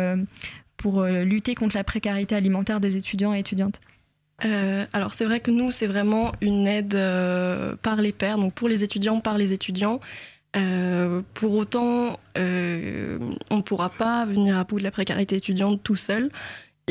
pour 0.77 1.05
lutter 1.05 1.55
contre 1.55 1.77
la 1.77 1.85
précarité 1.85 2.35
alimentaire 2.35 2.81
des 2.81 2.97
étudiants 2.97 3.33
et 3.33 3.39
étudiantes? 3.39 3.81
Alors 4.41 5.15
c'est 5.15 5.25
vrai 5.25 5.41
que 5.41 5.51
nous 5.51 5.71
c'est 5.71 5.87
vraiment 5.87 6.33
une 6.41 6.67
aide 6.67 6.99
par 7.83 8.01
les 8.01 8.13
pairs, 8.13 8.39
donc 8.39 8.55
pour 8.55 8.69
les 8.69 8.83
étudiants 8.85 9.21
par 9.21 9.39
les 9.39 9.53
étudiants. 9.53 10.01
pour 11.35 11.55
autant, 11.55 12.19
on 12.37 13.57
ne 13.57 13.63
pourra 13.63 13.91
pas 13.91 14.25
venir 14.25 14.57
à 14.59 14.65
bout 14.65 14.79
de 14.79 14.85
la 14.85 14.91
précarité 14.91 15.37
étudiante 15.37 15.83
tout 15.83 15.97
seul. 15.97 16.31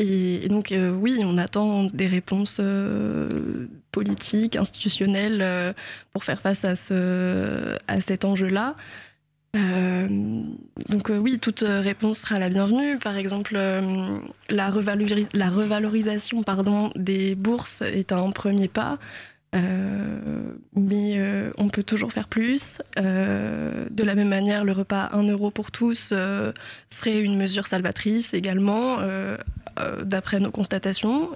Et, 0.00 0.48
donc, 0.48 0.72
euh, 0.72 0.90
oui, 0.90 1.20
on 1.22 1.36
attend 1.36 1.84
des 1.84 2.06
réponses 2.06 2.56
euh, 2.58 3.66
politiques, 3.92 4.56
institutionnelles, 4.56 5.42
euh, 5.42 5.74
pour 6.14 6.24
faire 6.24 6.40
face 6.40 6.64
à, 6.64 6.74
ce, 6.74 7.76
à 7.86 8.00
cet 8.00 8.24
enjeu-là. 8.24 8.76
Donc 9.54 11.10
oui, 11.10 11.38
toute 11.40 11.64
réponse 11.66 12.20
sera 12.20 12.38
la 12.38 12.48
bienvenue. 12.48 12.98
Par 12.98 13.16
exemple, 13.16 13.54
la, 13.54 14.28
la, 14.48 14.70
revalorisation 15.50 16.44
des 16.94 17.34
bourses 17.34 17.82
est 17.82 18.12
un 18.12 18.30
premier 18.30 18.68
pas. 18.68 18.98
Euh, 19.56 20.52
mais 20.76 21.14
euh, 21.16 21.50
on 21.58 21.68
peut 21.68 21.82
toujours 21.82 22.12
faire 22.12 22.28
plus. 22.28 22.78
Euh, 22.98 23.86
de 23.90 24.04
la 24.04 24.14
même 24.14 24.28
manière, 24.28 24.64
le 24.64 24.72
repas 24.72 25.08
1 25.12 25.24
euro 25.24 25.50
pour 25.50 25.70
tous 25.70 26.12
serait 26.90 27.20
une 27.20 27.36
mesure 27.36 27.66
salvatrice 27.66 28.34
également, 28.34 28.98
d'après 30.02 30.40
nos 30.40 30.50
constatations. 30.50 31.30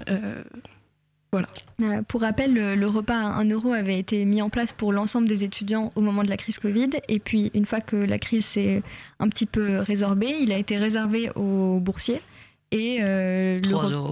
Voilà. 1.78 2.02
Pour 2.04 2.20
rappel, 2.20 2.54
le, 2.54 2.86
repas 2.86 3.16
à 3.16 3.40
1 3.40 3.50
euro 3.50 3.72
avait 3.72 3.98
été 3.98 4.24
mis 4.24 4.40
en 4.40 4.50
place 4.50 4.72
pour 4.72 4.92
l'ensemble 4.92 5.26
des 5.26 5.44
étudiants 5.44 5.92
au 5.96 6.00
moment 6.00 6.22
de 6.22 6.28
la 6.28 6.36
crise 6.36 6.58
Covid. 6.58 6.90
Et 7.08 7.18
puis, 7.18 7.50
une 7.54 7.66
fois 7.66 7.80
que 7.80 7.96
la 7.96 8.18
crise 8.18 8.44
s'est 8.44 8.82
un 9.18 9.28
petit 9.28 9.46
peu 9.46 9.78
résorbée, 9.78 10.36
il 10.40 10.52
a 10.52 10.58
été 10.58 10.76
réservé 10.76 11.30
aux 11.34 11.80
boursiers. 11.80 12.20
Et 12.70 12.98
le, 13.00 13.60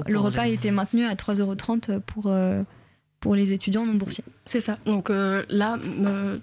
le, 0.06 0.18
repas 0.18 0.42
a 0.42 0.48
été 0.48 0.70
maintenu 0.70 1.04
à 1.04 1.14
3,30 1.14 1.40
euros 1.90 2.00
pour 2.06 2.30
pour 3.22 3.36
les 3.36 3.54
étudiants 3.54 3.86
non 3.86 3.94
boursiers. 3.94 4.24
C'est 4.44 4.60
ça. 4.60 4.76
Donc 4.84 5.08
euh, 5.08 5.44
là, 5.48 5.78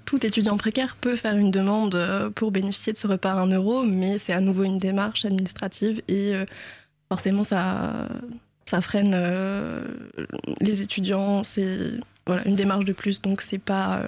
tout 0.05 0.25
étudiant 0.25 0.57
précaire 0.57 0.95
peut 0.99 1.15
faire 1.15 1.35
une 1.35 1.51
demande 1.51 1.93
euh, 1.93 2.29
pour 2.31 2.51
bénéficier 2.51 2.93
de 2.93 2.97
ce 2.97 3.05
repas 3.05 3.33
à 3.33 3.41
1 3.41 3.47
euro, 3.47 3.83
mais 3.83 4.17
c'est 4.17 4.33
à 4.33 4.39
nouveau 4.39 4.63
une 4.63 4.79
démarche 4.79 5.25
administrative 5.25 6.01
et 6.07 6.33
euh, 6.33 6.45
forcément 7.09 7.43
ça, 7.43 8.07
ça 8.69 8.81
freine 8.81 9.17
les 10.61 10.81
étudiants. 10.81 11.43
C'est 11.43 11.91
voilà, 12.25 12.47
une 12.47 12.55
démarche 12.55 12.85
de 12.85 12.93
plus, 12.93 13.21
donc 13.21 13.41
c'est 13.41 13.57
pas 13.57 14.07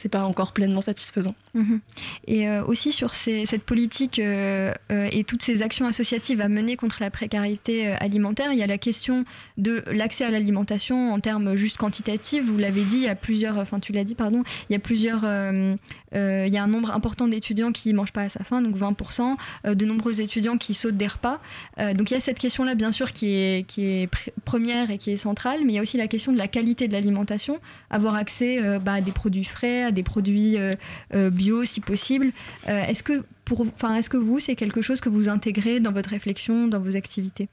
c'est 0.00 0.08
pas 0.08 0.22
encore 0.22 0.52
pleinement 0.52 0.80
satisfaisant. 0.80 1.34
Mhm. 1.54 1.80
Et 2.26 2.48
euh, 2.48 2.64
aussi 2.64 2.92
sur 2.92 3.14
cette 3.14 3.62
politique 3.64 4.18
euh, 4.18 4.72
euh, 4.92 5.08
et 5.10 5.24
toutes 5.24 5.42
ces 5.42 5.62
actions 5.62 5.86
associatives 5.86 6.40
à 6.40 6.48
mener 6.48 6.76
contre 6.76 6.98
la 7.00 7.10
précarité 7.10 7.88
alimentaire, 7.88 8.52
il 8.52 8.58
y 8.58 8.62
a 8.62 8.66
la 8.66 8.78
question 8.78 9.24
de 9.56 9.82
l'accès 9.90 10.24
à 10.24 10.30
l'alimentation 10.30 11.12
en 11.12 11.18
termes 11.18 11.56
juste 11.56 11.78
quantitatifs. 11.78 12.44
Vous 12.44 12.58
l'avez 12.58 12.82
dit, 12.82 12.98
il 12.98 13.02
y 13.02 13.08
a 13.08 13.16
plusieurs, 13.16 13.58
enfin 13.58 13.80
tu 13.80 13.92
l'as 13.92 14.04
dit, 14.04 14.14
pardon, 14.14 14.44
il 14.70 14.72
y 14.72 14.76
a 14.76 14.78
plusieurs, 14.78 15.24
il 15.24 16.54
y 16.54 16.56
a 16.56 16.62
un 16.62 16.68
nombre 16.68 16.92
important 16.92 17.26
d'étudiants 17.26 17.72
qui 17.72 17.92
mangent 17.92 18.12
pas 18.12 18.22
à 18.22 18.28
sa 18.28 18.44
faim, 18.44 18.62
donc 18.62 18.76
20%, 18.76 19.34
de 19.74 19.84
nombreux 19.84 20.20
étudiants 20.20 20.58
qui 20.58 20.74
sautent 20.74 20.96
des 20.96 21.06
repas. 21.06 21.40
donc 21.78 22.10
il 22.10 22.14
y 22.14 22.16
a 22.16 22.20
cette 22.20 22.38
question-là, 22.38 22.74
bien 22.74 22.92
sûr, 22.92 23.12
qui 23.12 23.34
est, 23.34 23.66
qui 23.66 23.84
est 23.84 24.08
première 24.44 24.90
et 24.90 24.98
qui 24.98 25.10
est 25.10 25.16
centrale, 25.16 25.60
mais 25.64 25.72
il 25.72 25.76
y 25.76 25.78
a 25.78 25.82
aussi 25.82 25.96
la 25.96 26.08
question 26.08 26.32
de 26.32 26.38
la 26.38 26.48
qualité 26.48 26.86
de 26.86 26.92
l'alimentation, 26.92 27.58
avoir 27.90 28.14
accès 28.14 28.60
bah, 28.78 28.94
à 28.94 29.00
des 29.00 29.12
produits 29.12 29.44
frais, 29.44 29.87
des 29.90 30.02
produits 30.02 30.56
bio 31.12 31.64
si 31.64 31.80
possible. 31.80 32.32
Euh, 32.68 32.82
est-ce 32.84 33.02
que 33.02 33.24
pour, 33.44 33.62
enfin, 33.62 33.94
est-ce 33.96 34.10
que 34.10 34.16
vous, 34.16 34.40
c'est 34.40 34.56
quelque 34.56 34.82
chose 34.82 35.00
que 35.00 35.08
vous 35.08 35.28
intégrez 35.28 35.80
dans 35.80 35.92
votre 35.92 36.10
réflexion, 36.10 36.66
dans 36.66 36.80
vos 36.80 36.96
activités? 36.96 37.48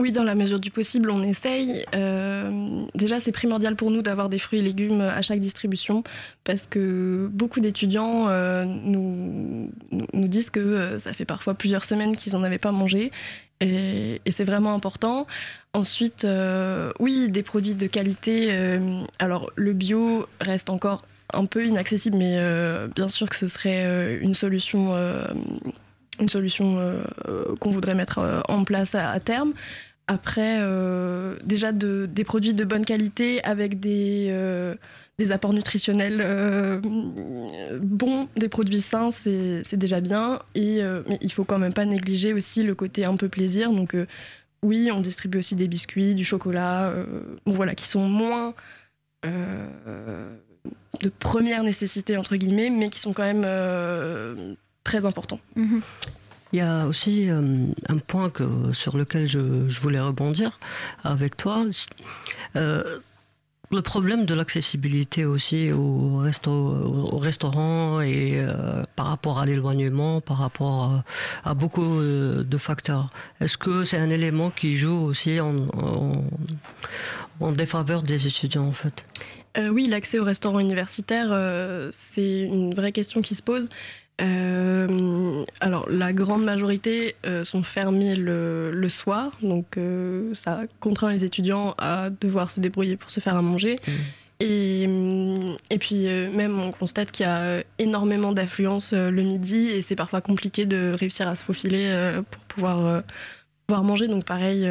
Oui, 0.00 0.10
dans 0.10 0.24
la 0.24 0.34
mesure 0.34 0.58
du 0.58 0.70
possible, 0.70 1.08
on 1.08 1.22
essaye. 1.22 1.86
Euh, 1.94 2.84
déjà, 2.94 3.20
c'est 3.20 3.30
primordial 3.30 3.76
pour 3.76 3.92
nous 3.92 4.02
d'avoir 4.02 4.28
des 4.28 4.40
fruits 4.40 4.58
et 4.58 4.62
légumes 4.62 5.00
à 5.00 5.22
chaque 5.22 5.38
distribution 5.38 6.02
parce 6.42 6.62
que 6.62 7.28
beaucoup 7.32 7.60
d'étudiants 7.60 8.26
euh, 8.28 8.64
nous, 8.64 9.70
nous, 10.12 10.28
disent 10.28 10.50
que 10.50 10.98
ça 10.98 11.12
fait 11.12 11.24
parfois 11.24 11.54
plusieurs 11.54 11.84
semaines 11.84 12.16
qu'ils 12.16 12.32
n'en 12.32 12.42
avaient 12.42 12.58
pas 12.58 12.72
mangé 12.72 13.12
et 13.60 14.20
c'est 14.30 14.44
vraiment 14.44 14.74
important. 14.74 15.28
Ensuite, 15.74 16.26
oui, 16.98 17.28
des 17.30 17.42
produits 17.44 17.76
de 17.76 17.86
qualité. 17.86 18.50
alors, 19.20 19.52
le 19.54 19.72
bio 19.72 20.26
reste 20.40 20.70
encore 20.70 21.04
un 21.32 21.46
peu 21.46 21.66
inaccessible, 21.66 22.16
mais 22.16 22.36
euh, 22.38 22.88
bien 22.88 23.08
sûr 23.08 23.28
que 23.28 23.36
ce 23.36 23.46
serait 23.46 23.84
euh, 23.84 24.18
une 24.20 24.34
solution, 24.34 24.94
euh, 24.94 25.26
une 26.20 26.28
solution 26.28 26.94
qu'on 27.60 27.70
voudrait 27.70 27.94
mettre 27.94 28.42
en 28.48 28.64
place 28.64 28.94
à, 28.94 29.18
terme. 29.20 29.52
Après, 30.06 30.60
déjà 31.42 31.72
de, 31.72 32.06
des 32.06 32.22
produits 32.22 32.54
de 32.54 32.64
bonne 32.64 32.84
qualité 32.84 33.42
avec 33.42 33.80
des, 33.80 34.32
des 35.18 35.32
apports 35.32 35.52
nutritionnels 35.52 36.80
bons, 37.80 38.28
des 38.36 38.48
produits 38.48 38.80
sains, 38.80 39.10
c'est 39.10 39.74
déjà 39.74 40.00
bien. 40.00 40.38
Et, 40.54 40.82
mais 41.08 41.18
il 41.20 41.32
faut 41.32 41.42
quand 41.42 41.58
même 41.58 41.72
pas 41.72 41.84
négliger 41.84 42.32
aussi 42.32 42.62
le 42.62 42.76
côté 42.76 43.04
un 43.04 43.16
peu 43.16 43.28
plaisir. 43.28 43.72
Donc 43.72 43.96
oui, 44.62 44.90
on 44.92 45.00
distribue 45.00 45.38
aussi 45.38 45.56
des 45.56 45.66
biscuits, 45.66 46.14
du 46.14 46.24
chocolat, 46.24 46.92
voilà, 47.44 47.74
qui 47.74 47.88
sont 47.88 48.08
moins 48.08 48.54
de 51.02 51.08
première 51.08 51.62
nécessité, 51.62 52.16
entre 52.16 52.36
guillemets, 52.36 52.70
mais 52.70 52.88
qui 52.88 53.00
sont 53.00 53.12
quand 53.12 53.24
même 53.24 53.44
euh, 53.44 54.54
très 54.82 55.04
importants. 55.04 55.40
Mhm. 55.56 55.80
Il 56.52 56.58
y 56.58 56.62
a 56.62 56.86
aussi 56.86 57.28
euh, 57.28 57.66
un 57.88 57.98
point 57.98 58.30
que, 58.30 58.72
sur 58.72 58.96
lequel 58.96 59.26
je, 59.26 59.38
voulais 59.80 60.00
rebondir 60.00 60.60
avec 61.02 61.36
toi. 61.36 61.64
Euh, 62.54 62.98
le 63.72 63.82
problème 63.82 64.24
de 64.24 64.34
l'accessibilité 64.34 65.24
aussi 65.24 65.72
au, 65.72 66.18
resto, 66.18 66.50
au 66.52 67.18
restaurant 67.18 68.00
et 68.00 68.46
par 68.94 69.06
rapport 69.06 69.40
à 69.40 69.46
l'éloignement, 69.46 70.20
par 70.20 70.38
rapport 70.38 71.02
à, 71.42 71.54
beaucoup 71.54 71.98
de 72.00 72.58
facteurs. 72.58 73.10
Est-ce 73.40 73.56
que 73.56 73.82
c'est 73.82 73.96
un 73.96 74.10
élément 74.10 74.50
qui 74.50 74.76
joue 74.76 74.94
aussi 74.94 75.40
en, 75.40 75.66
en 77.40 77.52
défaveur 77.52 78.02
des 78.02 78.28
étudiants 78.28 78.66
en 78.66 78.72
fait? 78.72 79.04
Euh, 79.56 79.68
oui, 79.68 79.86
l'accès 79.86 80.18
au 80.18 80.24
restaurant 80.24 80.58
universitaire, 80.58 81.28
euh, 81.30 81.88
c'est 81.92 82.40
une 82.40 82.74
vraie 82.74 82.92
question 82.92 83.22
qui 83.22 83.34
se 83.34 83.42
pose. 83.42 83.68
Euh, 84.20 85.44
alors, 85.60 85.88
la 85.88 86.12
grande 86.12 86.44
majorité 86.44 87.16
sont 87.42 87.62
fermés 87.62 88.14
le, 88.16 88.88
soir, 88.88 89.32
donc 89.42 89.78
ça 90.34 90.62
contraint 90.80 91.10
les 91.12 91.24
étudiants 91.24 91.74
à 91.78 92.10
devoir 92.10 92.50
se 92.50 92.60
débrouiller 92.60 92.96
pour 92.96 93.10
se 93.10 93.20
faire 93.20 93.36
à 93.36 93.42
manger. 93.42 93.80
Mmh. 93.86 93.92
Et, 94.40 94.88
et, 95.70 95.78
puis, 95.78 96.04
même, 96.06 96.60
on 96.60 96.72
constate 96.72 97.12
qu'il 97.12 97.24
y 97.24 97.28
a 97.28 97.62
énormément 97.78 98.32
d'affluence 98.32 98.92
le 98.92 99.22
midi 99.22 99.68
et 99.68 99.82
c'est 99.82 99.96
parfois 99.96 100.20
compliqué 100.20 100.66
de 100.66 100.92
réussir 100.98 101.28
à 101.28 101.34
se 101.34 101.44
faufiler 101.44 102.20
pour 102.30 102.42
pouvoir, 102.42 103.02
pouvoir 103.66 103.84
manger. 103.84 104.06
Donc, 104.06 104.24
pareil, 104.24 104.68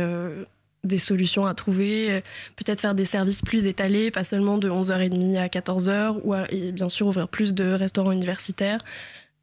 des 0.83 0.99
solutions 0.99 1.45
à 1.45 1.53
trouver, 1.53 2.11
euh, 2.11 2.21
peut-être 2.55 2.81
faire 2.81 2.95
des 2.95 3.05
services 3.05 3.41
plus 3.41 3.65
étalés, 3.65 4.11
pas 4.11 4.23
seulement 4.23 4.57
de 4.57 4.69
11h30 4.69 5.37
à 5.37 5.47
14h, 5.47 6.19
ou 6.23 6.35
et 6.35 6.71
bien 6.71 6.89
sûr 6.89 7.07
ouvrir 7.07 7.27
plus 7.27 7.53
de 7.53 7.71
restaurants 7.71 8.11
universitaires. 8.11 8.79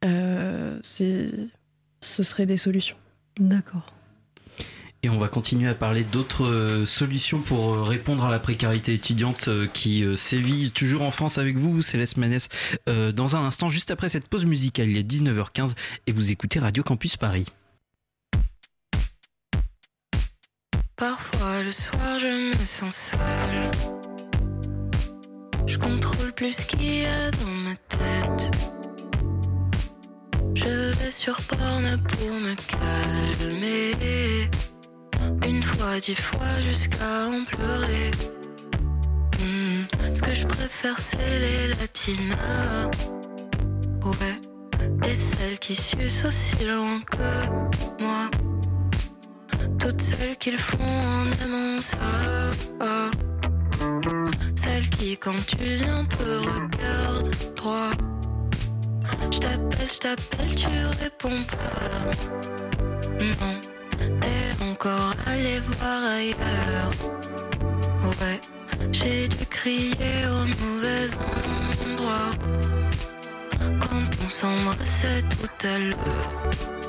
Euh, 0.05 0.77
ce 0.81 2.23
serait 2.23 2.45
des 2.45 2.57
solutions. 2.57 2.95
D'accord. 3.39 3.93
Et 5.03 5.09
on 5.09 5.17
va 5.17 5.29
continuer 5.29 5.67
à 5.67 5.73
parler 5.73 6.03
d'autres 6.03 6.45
euh, 6.45 6.85
solutions 6.85 7.39
pour 7.39 7.87
répondre 7.87 8.23
à 8.23 8.29
la 8.29 8.37
précarité 8.37 8.93
étudiante 8.93 9.49
qui 9.73 10.05
sévit 10.15 10.69
toujours 10.69 11.01
en 11.01 11.09
France 11.09 11.39
avec 11.39 11.57
vous, 11.57 11.81
Céleste 11.81 12.17
Manès, 12.17 12.49
dans 12.87 13.35
un 13.35 13.43
instant, 13.43 13.69
juste 13.69 13.89
après 13.89 14.09
cette 14.09 14.27
pause 14.27 14.45
musicale. 14.45 14.89
Il 14.89 14.97
est 14.97 15.09
19h15 15.09 15.73
et 16.05 16.11
vous 16.11 16.31
écoutez 16.31 16.59
Radio 16.59 16.83
Campus 16.83 17.17
Paris. 17.17 17.45
Parfois 21.01 21.63
le 21.63 21.71
soir 21.71 22.19
je 22.19 22.27
me 22.27 22.63
sens 22.63 22.95
seule. 22.95 23.71
Je 25.65 25.75
contrôle 25.79 26.31
plus 26.31 26.51
ce 26.51 26.65
qu'il 26.67 27.01
y 27.01 27.05
a 27.07 27.31
dans 27.31 27.55
ma 27.65 27.75
tête. 27.89 28.51
Je 30.53 30.93
vais 30.99 31.09
sur 31.09 31.41
porne 31.41 31.97
pour 32.03 32.29
me 32.45 32.53
calmer. 32.69 34.47
Une 35.43 35.63
fois, 35.63 35.99
dix 35.99 36.13
fois 36.13 36.61
jusqu'à 36.61 37.29
en 37.29 37.45
pleurer. 37.45 38.11
Hmm, 39.39 39.85
ce 40.13 40.21
que 40.21 40.35
je 40.35 40.45
préfère 40.45 40.99
c'est 40.99 41.39
les 41.39 41.67
latinas. 41.69 42.91
Ouais, 44.03 45.09
et 45.09 45.15
celles 45.15 45.57
qui 45.57 45.73
sucent 45.73 46.25
aussi 46.25 46.63
loin 46.63 47.01
que 47.09 48.03
moi. 48.03 48.29
Toutes 49.81 50.01
celles 50.01 50.37
qu'ils 50.37 50.59
font 50.59 50.77
en 50.77 51.25
aimant 51.43 51.81
ça. 51.81 51.97
Celles 54.55 54.89
qui, 54.91 55.17
quand 55.17 55.43
tu 55.47 55.57
viens, 55.57 56.05
te 56.05 56.23
regardent 56.23 57.55
droit. 57.55 57.89
Je 59.31 59.39
t'appelle, 59.39 59.89
je 59.91 59.99
t'appelle, 59.99 60.55
tu 60.55 60.67
réponds 61.01 61.43
pas. 61.49 62.11
Non, 63.19 63.55
t'es 64.21 64.63
encore 64.63 65.13
aller 65.25 65.59
voir 65.61 66.03
ailleurs. 66.03 66.91
Ouais, 68.03 68.39
j'ai 68.91 69.27
dû 69.29 69.45
crier 69.47 70.27
au 70.27 70.45
mauvais 70.63 71.07
endroit 71.85 72.31
quand 73.79 74.23
on 74.23 74.29
s'embrassait 74.29 75.23
tout 75.23 75.67
à 75.67 75.79
l'heure. 75.79 76.80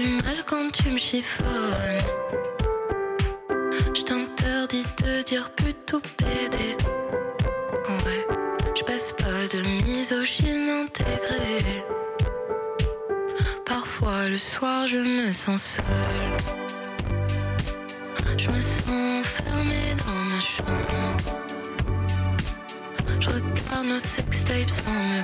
Du 0.00 0.08
mal 0.22 0.44
quand 0.46 0.70
tu 0.72 0.90
me 0.90 0.98
chiffonnes. 0.98 2.04
Je 3.94 4.02
t'interdis 4.02 4.84
de 5.02 5.22
dire 5.22 5.50
plutôt 5.50 6.00
pédé. 6.16 6.76
Ouais, 7.88 8.26
je 8.76 8.82
passe 8.82 9.12
pas 9.12 9.42
de 9.54 9.60
misogyne 9.86 10.68
intégrée. 10.82 11.84
Parfois 13.64 14.28
le 14.28 14.38
soir 14.38 14.86
je 14.86 14.98
me 14.98 15.32
sens 15.32 15.62
seule. 15.76 16.36
Je 18.36 18.50
me 18.50 18.60
sens 18.60 19.20
enfermée 19.20 19.94
dans 20.04 20.22
ma 20.32 20.40
chambre. 20.40 21.16
Je 23.20 23.30
regarde 23.30 23.86
nos 23.86 23.98
sextapes 23.98 24.70
sans 24.70 25.02
me 25.10 25.22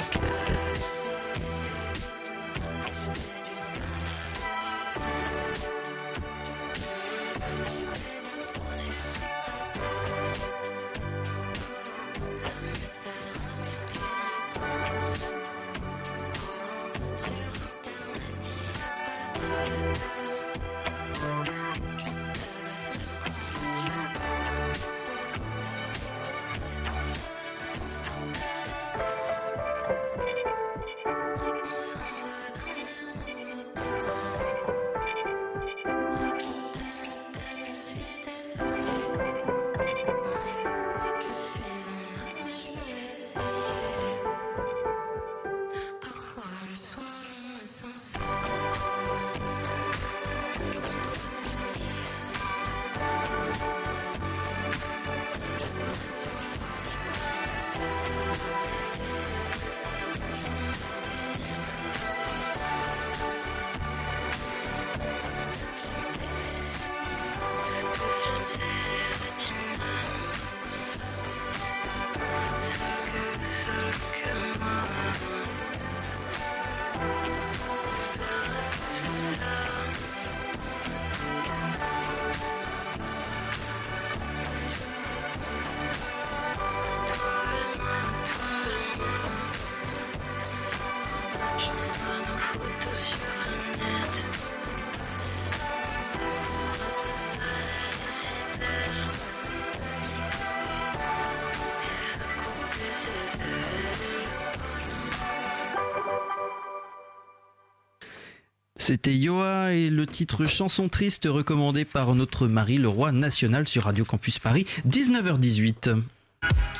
C'était 108.87 109.15
Yoa 109.15 109.73
et 109.73 109.89
le 109.89 110.07
titre 110.07 110.45
Chanson 110.45 110.91
triste 110.91 111.25
recommandé 111.25 111.87
par 111.87 112.15
notre 112.15 112.47
Marie 112.49 112.77
le 112.77 112.87
roi 112.87 113.13
national 113.13 113.67
sur 113.67 113.85
Radio 113.85 114.05
Campus 114.05 114.39
Paris, 114.39 114.67
19h18. 114.87 116.03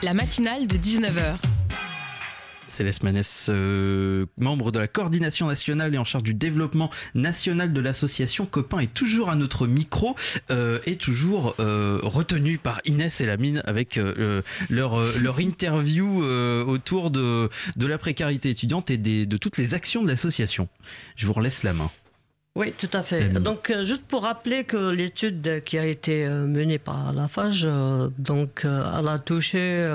La 0.03 0.13
matinale 0.13 0.67
de 0.69 0.77
19h. 0.77 1.39
Céleste 2.75 3.05
Manès, 3.05 3.47
euh, 3.51 4.27
membre 4.37 4.73
de 4.73 4.81
la 4.81 4.89
coordination 4.89 5.47
nationale 5.47 5.95
et 5.95 5.99
en 5.99 6.05
charge 6.05 6.25
du 6.25 6.35
développement 6.35 6.91
national 7.15 7.73
de 7.73 7.81
l'association 7.81 8.47
Copain, 8.47 8.81
est 8.81 8.93
toujours 8.93 9.31
à 9.31 9.37
notre 9.37 9.67
micro 9.67 10.17
euh, 10.51 10.81
et 10.85 10.97
toujours 10.97 11.55
euh, 11.61 12.01
retenu 12.03 12.59
par 12.59 12.81
Inès 12.85 13.21
et 13.21 13.27
Lamine 13.27 13.63
avec 13.65 13.97
euh, 13.97 14.43
leur, 14.69 15.01
leur 15.23 15.41
interview 15.41 16.23
autour 16.25 17.11
de, 17.11 17.49
de 17.77 17.87
la 17.87 17.97
précarité 17.99 18.51
étudiante 18.51 18.91
et 18.91 18.97
des, 18.97 19.25
de 19.25 19.37
toutes 19.37 19.57
les 19.57 19.75
actions 19.75 20.03
de 20.03 20.09
l'association. 20.09 20.69
Je 21.15 21.27
vous 21.27 21.33
relaisse 21.33 21.63
la 21.63 21.73
main. 21.73 21.91
Oui, 22.57 22.73
tout 22.77 22.91
à 22.93 23.03
fait. 23.03 23.29
Donc, 23.29 23.73
juste 23.83 24.05
pour 24.07 24.23
rappeler 24.23 24.65
que 24.65 24.91
l'étude 24.91 25.63
qui 25.65 25.77
a 25.77 25.87
été 25.87 26.29
menée 26.29 26.79
par 26.79 27.13
la 27.13 27.27
FAGE, 27.27 27.69
donc, 28.19 28.65
elle 28.65 29.09
a 29.09 29.19
touché 29.19 29.89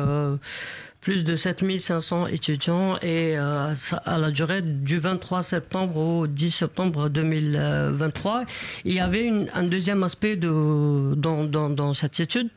plus 1.10 1.24
de 1.24 1.36
7500 1.36 2.28
étudiants 2.28 2.98
et 2.98 3.36
euh, 3.36 3.74
ça, 3.74 4.04
elle 4.06 4.26
a 4.26 4.30
duré 4.30 4.62
du 4.62 5.00
23 5.00 5.42
septembre 5.42 5.98
au 5.98 6.28
10 6.28 6.52
septembre 6.52 7.10
2023. 7.10 8.44
Il 8.86 8.94
y 8.94 9.00
avait 9.00 9.32
un 9.56 9.64
deuxième 9.64 10.04
aspect 10.04 10.36
dans, 10.36 11.94
cette 11.96 12.20
étude 12.20 12.50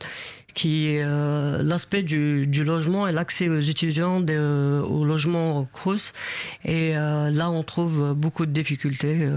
qui 0.53 0.85
est 0.85 1.01
euh, 1.03 1.63
l'aspect 1.63 2.03
du, 2.03 2.45
logement 2.63 3.07
et 3.07 3.11
l'accès 3.11 3.49
aux 3.49 3.59
étudiants 3.59 4.21
au 4.21 5.03
logement 5.03 5.67
Crous. 5.73 6.13
Et 6.63 6.95
euh, 6.95 7.31
là, 7.31 7.49
on 7.49 7.63
trouve 7.63 8.13
beaucoup 8.13 8.45
de 8.45 8.51
difficultés 8.51 9.27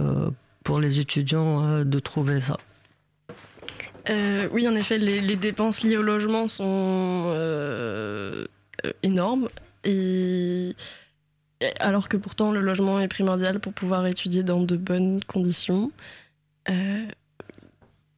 pour 0.63 0.79
les 0.79 1.01
étudiants 1.01 1.87
de 1.87 1.99
trouver 2.01 2.43
ça. 2.43 2.59
Oui, 4.53 4.69
en 4.69 4.75
effet, 4.75 4.99
les 4.99 5.37
dépenses 5.37 5.83
liées 5.85 5.97
au 5.97 6.03
logement 6.03 6.49
sont 6.49 7.33
euh, 8.85 8.93
énormes. 9.03 9.49
Et, 9.85 10.75
alors 11.81 12.09
que 12.09 12.17
pourtant, 12.17 12.53
le 12.53 12.61
logement 12.61 13.01
est 13.01 13.09
primordial 13.09 13.61
pour 13.61 13.73
pouvoir 13.73 14.07
étudier 14.07 14.43
dans 14.43 14.61
de 14.61 14.77
bonnes 14.77 15.21
conditions. 15.25 15.91
Euh, 16.69 17.05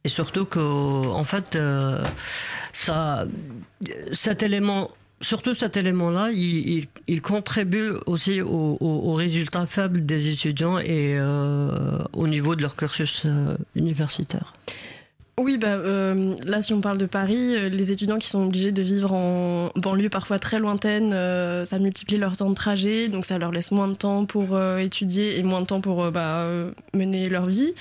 Et 0.03 0.09
surtout 0.09 0.45
que, 0.45 0.59
en 0.59 1.23
fait, 1.23 1.55
euh, 1.55 2.03
ça, 2.73 3.25
cet 4.11 4.43
élément, 4.43 4.91
surtout 5.21 5.53
cet 5.53 5.77
élément-là, 5.77 6.31
il, 6.33 6.87
il- 7.07 7.21
contribue 7.21 7.91
aussi 8.07 8.41
au, 8.41 8.77
au- 8.79 9.11
aux 9.11 9.13
résultats 9.13 9.65
faibles 9.67 10.05
des 10.05 10.29
étudiants 10.29 10.79
et 10.79 11.19
au 12.13 12.27
niveau 12.27 12.55
de 12.55 12.61
leur 12.61 12.75
cursus 12.75 13.25
universitaire. 13.75 14.53
Oui, 15.41 15.57
bah, 15.57 15.67
euh, 15.69 16.33
là, 16.45 16.61
si 16.61 16.73
on 16.73 16.81
parle 16.81 16.97
de 16.97 17.05
Paris, 17.05 17.55
euh, 17.55 17.69
les 17.69 17.93
étudiants 17.93 18.17
qui 18.17 18.27
sont 18.27 18.43
obligés 18.43 18.73
de 18.73 18.81
vivre 18.81 19.13
en 19.13 19.71
banlieue 19.77 20.09
parfois 20.09 20.37
très 20.37 20.59
lointaine, 20.59 21.13
euh, 21.13 21.63
ça 21.63 21.79
multiplie 21.79 22.17
leur 22.17 22.35
temps 22.35 22.49
de 22.49 22.55
trajet, 22.55 23.07
donc 23.07 23.25
ça 23.25 23.37
leur 23.37 23.53
laisse 23.53 23.71
moins 23.71 23.87
de 23.87 23.93
temps 23.93 24.25
pour 24.25 24.59
étudier 24.79 25.39
et 25.39 25.43
moins 25.43 25.61
de 25.61 25.65
temps 25.65 25.79
pour 25.79 26.11
bah, 26.11 26.45
mener 26.93 27.29
leur 27.29 27.45
vie. 27.45 27.73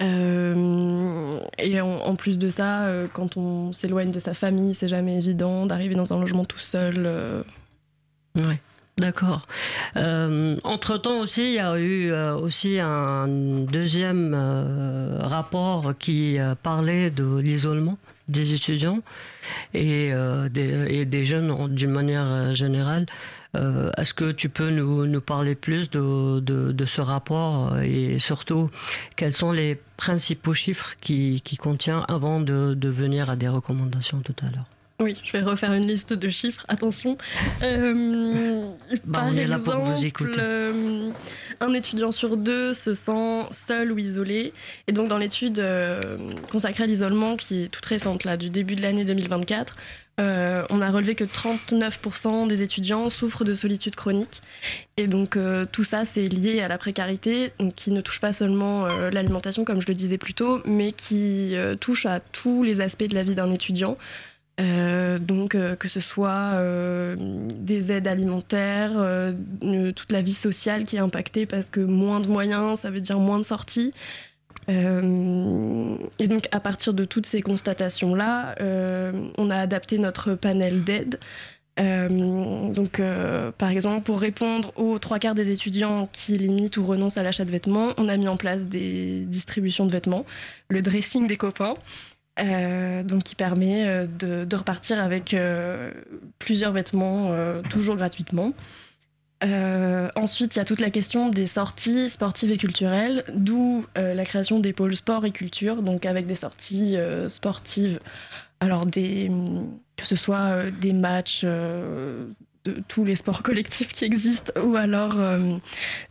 Et 0.00 1.80
en, 1.80 1.86
en 1.86 2.14
plus 2.16 2.38
de 2.38 2.48
ça, 2.48 2.88
quand 3.12 3.36
on 3.36 3.74
s'éloigne 3.74 4.10
de 4.10 4.18
sa 4.18 4.32
famille, 4.32 4.74
c'est 4.74 4.88
jamais 4.88 5.18
évident 5.18 5.66
d'arriver 5.66 5.94
dans 5.94 6.12
un 6.14 6.20
logement 6.20 6.46
tout 6.46 6.58
seul. 6.58 7.44
Ouais. 8.36 8.60
D'accord. 8.96 9.48
Euh, 9.96 10.56
entre-temps 10.62 11.18
aussi, 11.20 11.42
il 11.42 11.54
y 11.54 11.58
a 11.58 11.76
eu 11.78 12.12
euh, 12.12 12.36
aussi 12.36 12.78
un 12.78 13.26
deuxième 13.26 14.36
euh, 14.40 15.18
rapport 15.20 15.94
qui 15.98 16.38
euh, 16.38 16.54
parlait 16.54 17.10
de 17.10 17.38
l'isolement 17.38 17.98
des 18.28 18.54
étudiants 18.54 19.00
et, 19.74 20.12
euh, 20.12 20.48
des, 20.48 20.86
et 20.90 21.04
des 21.06 21.24
jeunes 21.24 21.74
d'une 21.74 21.90
manière 21.90 22.24
euh, 22.24 22.54
générale. 22.54 23.06
Est-ce 23.96 24.14
que 24.14 24.32
tu 24.32 24.48
peux 24.48 24.70
nous, 24.70 25.06
nous 25.06 25.20
parler 25.20 25.54
plus 25.54 25.88
de, 25.88 26.40
de, 26.40 26.72
de 26.72 26.86
ce 26.86 27.00
rapport 27.00 27.78
et 27.78 28.18
surtout 28.18 28.68
quels 29.14 29.32
sont 29.32 29.52
les 29.52 29.80
principaux 29.96 30.54
chiffres 30.54 30.96
qui, 31.00 31.40
qui 31.44 31.56
contient 31.56 32.04
avant 32.08 32.40
de, 32.40 32.74
de 32.74 32.88
venir 32.88 33.30
à 33.30 33.36
des 33.36 33.46
recommandations 33.46 34.18
tout 34.22 34.34
à 34.42 34.50
l'heure? 34.50 34.66
Oui, 35.04 35.20
je 35.22 35.32
vais 35.32 35.42
refaire 35.42 35.74
une 35.74 35.86
liste 35.86 36.14
de 36.14 36.28
chiffres, 36.30 36.64
attention. 36.68 37.18
Euh, 37.62 38.70
Bah, 39.04 39.18
par 39.20 39.26
on 39.26 39.36
est 39.36 39.46
là 39.46 39.58
exemple, 39.58 39.62
pour 39.64 39.74
vous 39.80 40.04
écouter. 40.06 40.32
euh, 40.38 41.10
un 41.60 41.74
étudiant 41.74 42.10
sur 42.10 42.38
deux 42.38 42.72
se 42.72 42.94
sent 42.94 43.42
seul 43.50 43.92
ou 43.92 43.98
isolé. 43.98 44.54
Et 44.88 44.92
donc, 44.92 45.08
dans 45.08 45.18
l'étude 45.18 45.58
euh, 45.58 46.32
consacrée 46.50 46.84
à 46.84 46.86
l'isolement, 46.86 47.36
qui 47.36 47.64
est 47.64 47.68
toute 47.68 47.84
récente, 47.84 48.24
là, 48.24 48.38
du 48.38 48.48
début 48.48 48.76
de 48.76 48.80
l'année 48.82 49.04
2024, 49.04 49.76
euh, 50.20 50.64
on 50.70 50.80
a 50.80 50.90
relevé 50.90 51.14
que 51.16 51.24
39% 51.24 52.46
des 52.46 52.62
étudiants 52.62 53.10
souffrent 53.10 53.44
de 53.44 53.52
solitude 53.54 53.96
chronique. 53.96 54.40
Et 54.96 55.06
donc, 55.06 55.36
euh, 55.36 55.66
tout 55.70 55.84
ça, 55.84 56.04
c'est 56.06 56.28
lié 56.28 56.62
à 56.62 56.68
la 56.68 56.78
précarité, 56.78 57.52
donc, 57.58 57.74
qui 57.74 57.90
ne 57.90 58.00
touche 58.00 58.20
pas 58.20 58.32
seulement 58.32 58.86
euh, 58.86 59.10
l'alimentation, 59.10 59.64
comme 59.64 59.82
je 59.82 59.88
le 59.88 59.94
disais 59.94 60.16
plus 60.18 60.32
tôt, 60.34 60.62
mais 60.64 60.92
qui 60.92 61.54
touche 61.80 62.06
à 62.06 62.20
tous 62.20 62.62
les 62.62 62.80
aspects 62.80 63.04
de 63.04 63.14
la 63.14 63.22
vie 63.22 63.34
d'un 63.34 63.50
étudiant. 63.52 63.98
Euh, 64.60 65.18
donc 65.18 65.56
euh, 65.56 65.74
que 65.74 65.88
ce 65.88 65.98
soit 65.98 66.52
euh, 66.54 67.16
des 67.18 67.90
aides 67.90 68.06
alimentaires, 68.06 68.92
toute 69.94 70.12
la 70.12 70.22
vie 70.22 70.34
sociale 70.34 70.84
qui 70.84 70.96
est 70.96 71.00
impactée 71.00 71.46
parce 71.46 71.66
que 71.66 71.80
moins 71.80 72.20
de 72.20 72.28
moyens, 72.28 72.80
ça 72.80 72.90
veut 72.90 73.00
dire 73.00 73.18
moins 73.18 73.38
de 73.38 73.44
sorties. 73.44 73.92
Et 74.68 76.26
donc 76.26 76.48
à 76.50 76.60
partir 76.60 76.94
de 76.94 77.04
toutes 77.04 77.26
ces 77.26 77.42
constatations-là, 77.42 78.54
on 79.36 79.50
a 79.50 79.56
adapté 79.56 79.98
notre 79.98 80.34
panel 80.34 80.84
d'aide. 80.84 81.18
Donc, 81.76 83.02
par 83.58 83.68
exemple, 83.68 84.04
pour 84.04 84.20
répondre 84.20 84.72
aux 84.76 84.98
trois 84.98 85.18
quarts 85.18 85.34
des 85.34 85.50
étudiants 85.50 86.08
qui 86.12 86.38
limitent 86.38 86.78
ou 86.78 86.86
renoncent 86.86 87.18
à 87.18 87.22
l'achat 87.22 87.44
de 87.44 87.50
vêtements, 87.50 87.92
on 87.98 88.08
a 88.08 88.16
mis 88.16 88.28
en 88.28 88.38
place 88.38 88.62
des 88.62 89.24
distributions 89.26 89.84
de 89.84 89.92
vêtements, 89.92 90.24
le 90.68 90.80
dressing 90.80 91.26
des 91.26 91.36
copains, 91.36 91.74
euh, 92.40 93.04
donc 93.04 93.22
qui 93.22 93.36
permet 93.36 93.86
euh, 93.86 94.06
de, 94.06 94.56
repartir 94.56 95.00
avec 95.00 95.34
euh, 95.34 95.92
plusieurs 96.40 96.72
vêtements 96.72 97.30
toujours 97.70 97.96
gratuitement. 97.96 98.52
Ensuite, 100.16 100.56
il 100.56 100.58
y 100.58 100.62
a 100.62 100.64
toute 100.64 100.80
la 100.80 100.90
question 100.90 101.28
des 101.28 101.46
sorties 101.46 102.08
sportives 102.08 102.50
et 102.50 102.56
culturelles, 102.56 103.24
d'où 103.34 103.84
la 103.94 104.24
création 104.24 104.58
des 104.58 104.72
pôles 104.72 104.96
sport 104.96 105.26
et 105.26 105.32
culture, 105.32 105.82
donc 105.82 106.06
avec 106.06 106.26
des 106.26 106.34
sorties 106.34 106.96
sportives, 107.28 108.00
alors 108.60 108.86
que 108.90 110.06
ce 110.06 110.16
soit 110.16 110.70
des 110.80 110.94
matchs 110.94 111.44
de 111.44 112.26
tous 112.88 113.04
les 113.04 113.16
sports 113.16 113.42
collectifs 113.42 113.92
qui 113.92 114.06
existent, 114.06 114.50
ou 114.62 114.76
alors 114.76 115.18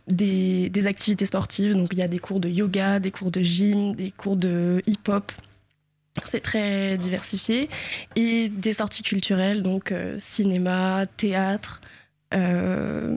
des, 0.06 0.68
des 0.68 0.86
activités 0.86 1.26
sportives, 1.26 1.74
donc 1.74 1.88
il 1.92 1.98
y 1.98 2.02
a 2.02 2.08
des 2.08 2.20
cours 2.20 2.38
de 2.38 2.48
yoga, 2.48 3.00
des 3.00 3.10
cours 3.10 3.32
de 3.32 3.40
gym, 3.40 3.96
des 3.96 4.12
cours 4.12 4.36
de 4.36 4.80
hip-hop, 4.86 5.32
c'est 6.24 6.40
très 6.40 6.96
diversifié. 6.98 7.68
Et 8.16 8.48
des 8.48 8.72
sorties 8.72 9.02
culturelles, 9.02 9.62
donc 9.62 9.92
euh, 9.92 10.16
cinéma, 10.18 11.06
théâtre, 11.16 11.80
euh, 12.32 13.16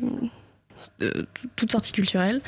tout- 1.00 1.50
toutes 1.56 1.72
sorties 1.72 1.92
culturelles. 1.92 2.42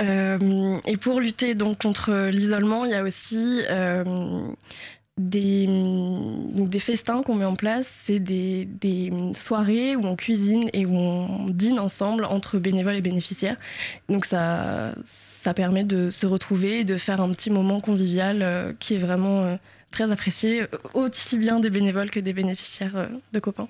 Euh, 0.00 0.78
et 0.86 0.96
pour 0.96 1.20
lutter 1.20 1.54
donc 1.54 1.82
contre 1.82 2.28
l'isolement, 2.30 2.84
il 2.86 2.92
y 2.92 2.94
a 2.94 3.02
aussi 3.02 3.62
euh, 3.68 4.48
des, 5.20 5.66
donc 5.66 6.68
des 6.68 6.78
festins 6.78 7.22
qu'on 7.22 7.34
met 7.34 7.44
en 7.44 7.56
place. 7.56 7.90
C'est 8.04 8.18
des, 8.18 8.64
des 8.64 9.12
soirées 9.34 9.96
où 9.96 10.04
on 10.04 10.16
cuisine 10.16 10.68
et 10.72 10.86
où 10.86 10.96
on 10.96 11.48
dîne 11.48 11.78
ensemble 11.78 12.24
entre 12.24 12.58
bénévoles 12.58 12.96
et 12.96 13.00
bénéficiaires. 13.00 13.56
Donc 14.08 14.24
ça, 14.24 14.92
ça 15.04 15.54
permet 15.54 15.84
de 15.84 16.10
se 16.10 16.26
retrouver 16.26 16.80
et 16.80 16.84
de 16.84 16.96
faire 16.96 17.20
un 17.20 17.30
petit 17.30 17.50
moment 17.50 17.80
convivial 17.80 18.42
euh, 18.42 18.72
qui 18.78 18.94
est 18.94 18.98
vraiment 18.98 19.42
euh, 19.44 19.56
très 19.90 20.10
apprécié, 20.12 20.64
aussi 20.94 21.38
bien 21.38 21.60
des 21.60 21.70
bénévoles 21.70 22.10
que 22.10 22.20
des 22.20 22.32
bénéficiaires 22.32 22.96
euh, 22.96 23.06
de 23.32 23.40
copains. 23.40 23.68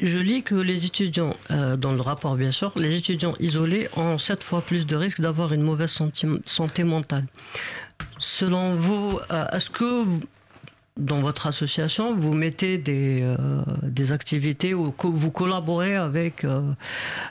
Je 0.00 0.18
lis 0.18 0.42
que 0.42 0.54
les 0.54 0.84
étudiants, 0.84 1.34
dans 1.48 1.92
le 1.92 2.02
rapport 2.02 2.36
bien 2.36 2.50
sûr, 2.50 2.70
les 2.76 2.96
étudiants 2.96 3.34
isolés 3.40 3.88
ont 3.96 4.18
sept 4.18 4.44
fois 4.44 4.60
plus 4.60 4.86
de 4.86 4.94
risques 4.94 5.22
d'avoir 5.22 5.54
une 5.54 5.62
mauvaise 5.62 5.90
santé, 6.44 6.84
mentale. 6.84 7.24
Selon 8.18 8.74
vous, 8.74 9.18
euh, 9.30 9.46
est-ce 9.52 9.70
que 9.70 10.04
dans 10.96 11.20
votre 11.20 11.46
association, 11.46 12.14
vous 12.16 12.32
mettez 12.32 12.78
des, 12.78 13.20
euh, 13.22 14.12
activités 14.12 14.72
ou 14.72 14.94
vous 15.02 15.30
collaborez 15.30 15.96
avec 15.96 16.44
euh, 16.44 16.62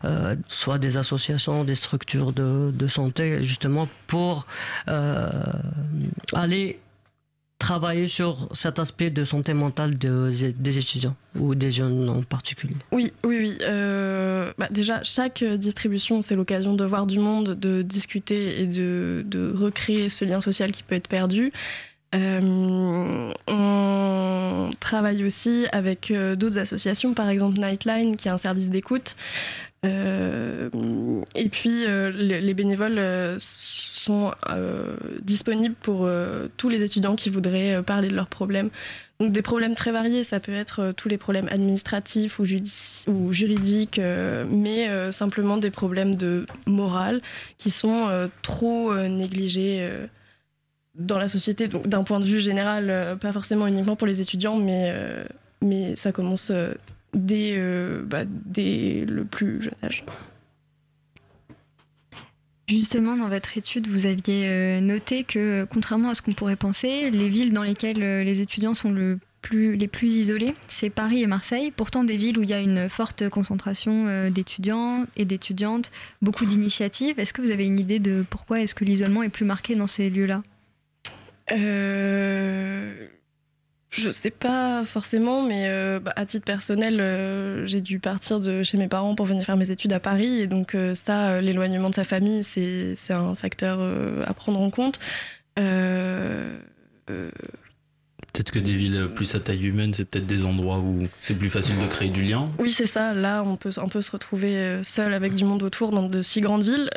euh, 0.04 0.36
soit 0.48 0.78
des 0.78 0.98
associations, 0.98 1.64
des 1.64 1.76
structures 1.76 2.32
de, 2.34 2.88
santé, 2.88 3.42
justement 3.44 3.88
pour 4.08 4.46
aller 6.34 6.80
travailler 7.58 8.08
sur 8.08 8.50
cet 8.54 8.78
aspect 8.80 9.10
de 9.10 9.26
santé 9.26 9.54
mentale 9.54 9.98
de- 9.98 10.32
des 10.56 10.78
étudiants 10.78 11.16
ou 11.40 11.56
des 11.56 11.72
jeunes 11.72 12.08
en 12.10 12.22
particulier 12.22 12.76
Oui, 12.92 13.12
oui, 13.26 13.38
oui. 13.40 13.58
Bah, 14.58 14.68
déjà, 14.70 15.02
chaque 15.04 15.44
distribution, 15.44 16.22
c'est 16.22 16.36
l'occasion 16.36 16.76
de 16.76 16.86
voir 16.86 17.08
du 17.08 17.18
monde, 17.18 17.58
de 17.60 17.82
discuter 17.82 18.62
et 18.62 18.68
de 18.68 19.54
recréer 19.56 20.10
ce 20.10 20.26
lien 20.26 20.42
social 20.42 20.72
qui 20.72 20.84
peut 20.84 20.96
être 20.96 21.08
perdu. 21.08 21.52
Euh, 22.14 23.34
on 23.48 24.70
travaille 24.80 25.26
aussi 25.26 25.66
avec 25.72 26.12
euh, 26.12 26.36
d'autres 26.36 26.58
associations, 26.58 27.14
par 27.14 27.30
exemple 27.30 27.60
Nightline, 27.60 28.16
qui 28.16 28.28
est 28.28 28.32
un 28.32 28.38
service 28.38 28.70
d'écoute. 28.70 29.16
Euh, 29.86 30.70
et 31.36 31.50
puis, 31.50 31.86
les, 31.86 32.42
les 32.42 32.54
bénévoles 32.54 33.36
sont 33.40 34.32
disponibles 35.22 35.76
pour 35.76 36.10
tous 36.58 36.70
les 36.70 36.82
étudiants 36.82 37.16
qui 37.16 37.30
voudraient 37.30 37.84
parler 37.84 38.08
de 38.08 38.16
leurs 38.16 38.28
problèmes. 38.28 38.70
Donc 39.20 39.32
des 39.32 39.44
problèmes 39.44 39.76
très 39.76 39.92
variés, 39.92 40.26
ça 40.26 40.40
peut 40.40 40.54
être 40.54 40.92
tous 40.98 41.08
les 41.08 41.18
problèmes 41.18 41.48
administratifs 41.50 42.40
ou, 42.40 43.32
juridiques, 43.32 44.02
mais 44.50 45.12
simplement 45.12 45.58
des 45.58 45.70
problèmes 45.70 46.16
de 46.16 46.48
morale 46.66 47.22
qui 47.60 47.70
sont 47.70 48.10
trop 48.42 48.92
négligés 49.08 49.88
dans 50.98 51.18
la 51.18 51.28
société. 51.28 51.68
Donc 51.68 51.88
d'un 51.88 52.04
point 52.04 52.20
de 52.20 52.26
vue 52.26 52.40
général, 52.40 52.90
euh, 52.90 53.16
pas 53.16 53.32
forcément 53.32 53.68
uniquement 53.68 53.96
pour 53.96 54.08
les 54.08 54.22
étudiants, 54.22 54.58
mais, 54.58 54.86
euh, 54.88 55.26
mais 55.62 55.96
ça 55.96 56.12
commence 56.12 56.50
euh, 56.52 56.74
dès, 57.14 57.60
bah, 58.04 58.24
dès 58.28 59.06
le 59.08 59.26
plus 59.26 59.62
jeune 59.62 59.76
âge. 59.84 60.04
Justement, 62.68 63.16
dans 63.16 63.30
votre 63.30 63.58
étude, 63.58 63.88
vous 63.88 64.08
aviez 64.08 64.82
noté 64.82 65.24
que, 65.24 65.68
contrairement 65.70 66.10
à 66.10 66.14
ce 66.16 66.24
qu'on 66.24 66.34
pourrait 66.34 66.56
penser, 66.56 67.12
les 67.12 67.30
villes 67.30 67.54
dans 67.54 67.62
lesquelles 67.62 68.00
les 68.00 68.42
étudiants 68.42 68.74
sont 68.74 68.92
le 68.92 69.20
plus, 69.44 69.76
les 69.76 69.88
plus 69.88 70.16
isolés, 70.16 70.56
c'est 70.68 70.90
Paris 70.90 71.22
et 71.22 71.28
Marseille. 71.28 71.70
Pourtant, 71.70 72.04
des 72.04 72.18
villes 72.18 72.40
où 72.40 72.42
il 72.42 72.50
y 72.50 72.54
a 72.54 72.60
une 72.60 72.90
forte 72.90 73.30
concentration 73.30 74.30
d'étudiants 74.32 75.06
et 75.16 75.26
d'étudiantes, 75.26 75.92
beaucoup 76.24 76.48
d'initiatives. 76.48 77.20
Est-ce 77.20 77.34
que 77.34 77.44
vous 77.44 77.52
avez 77.52 77.68
une 77.68 77.80
idée 77.80 78.00
de 78.00 78.26
pourquoi 78.28 78.62
est-ce 78.62 78.74
que 78.74 78.84
l'isolement 78.84 79.22
est 79.22 79.30
plus 79.30 79.46
marqué 79.46 79.76
dans 79.76 79.88
ces 79.88 80.10
lieux-là? 80.10 80.42
Euh, 81.52 83.08
je 83.90 84.10
sais 84.10 84.32
pas 84.32 84.84
forcément, 84.84 85.44
mais 85.44 85.66
euh, 85.68 86.00
bah, 86.00 86.14
à 86.16 86.26
titre 86.26 86.46
personnel, 86.46 87.00
euh, 87.00 87.66
j'ai 87.66 87.82
dû 87.82 88.00
partir 88.00 88.40
de 88.40 88.64
chez 88.64 88.78
mes 88.78 88.88
parents 88.88 89.16
pour 89.16 89.26
venir 89.26 89.46
faire 89.46 89.58
mes 89.58 89.72
études 89.72 89.94
à 89.94 90.00
Paris. 90.00 90.42
Et 90.42 90.48
donc, 90.48 90.76
ça, 90.96 91.42
l'éloignement 91.42 91.90
de 91.90 91.96
sa 91.96 92.04
famille, 92.04 92.44
c'est 92.44 92.96
c'est 92.96 93.14
un 93.14 93.36
facteur 93.36 93.80
à 94.26 94.34
prendre 94.34 94.60
en 94.60 94.70
compte. 94.70 95.00
Peut-être 98.34 98.52
que 98.52 98.60
des 98.60 98.76
villes 98.76 99.10
plus 99.16 99.34
à 99.36 99.40
taille 99.40 99.66
humaine, 99.66 99.94
c'est 99.94 100.04
peut-être 100.04 100.26
des 100.26 100.44
endroits 100.44 100.80
où 100.80 101.08
c'est 101.22 101.36
plus 101.36 101.50
facile 101.50 101.78
de 101.78 101.88
créer 101.88 102.10
du 102.10 102.22
lien. 102.22 102.50
oui, 102.60 102.70
c'est 102.70 102.88
ça. 102.88 103.14
Là, 103.14 103.44
on 103.44 103.56
peut, 103.56 103.72
on 103.78 103.88
peut 103.88 104.02
se 104.02 104.12
retrouver 104.12 104.82
seul 104.84 105.14
avec 105.14 105.36
du 105.36 105.46
monde 105.46 105.64
autour 105.64 105.92
dans 105.92 106.10
de 106.10 106.22
si 106.22 106.42
grandes 106.42 106.64
villes. 106.64 106.90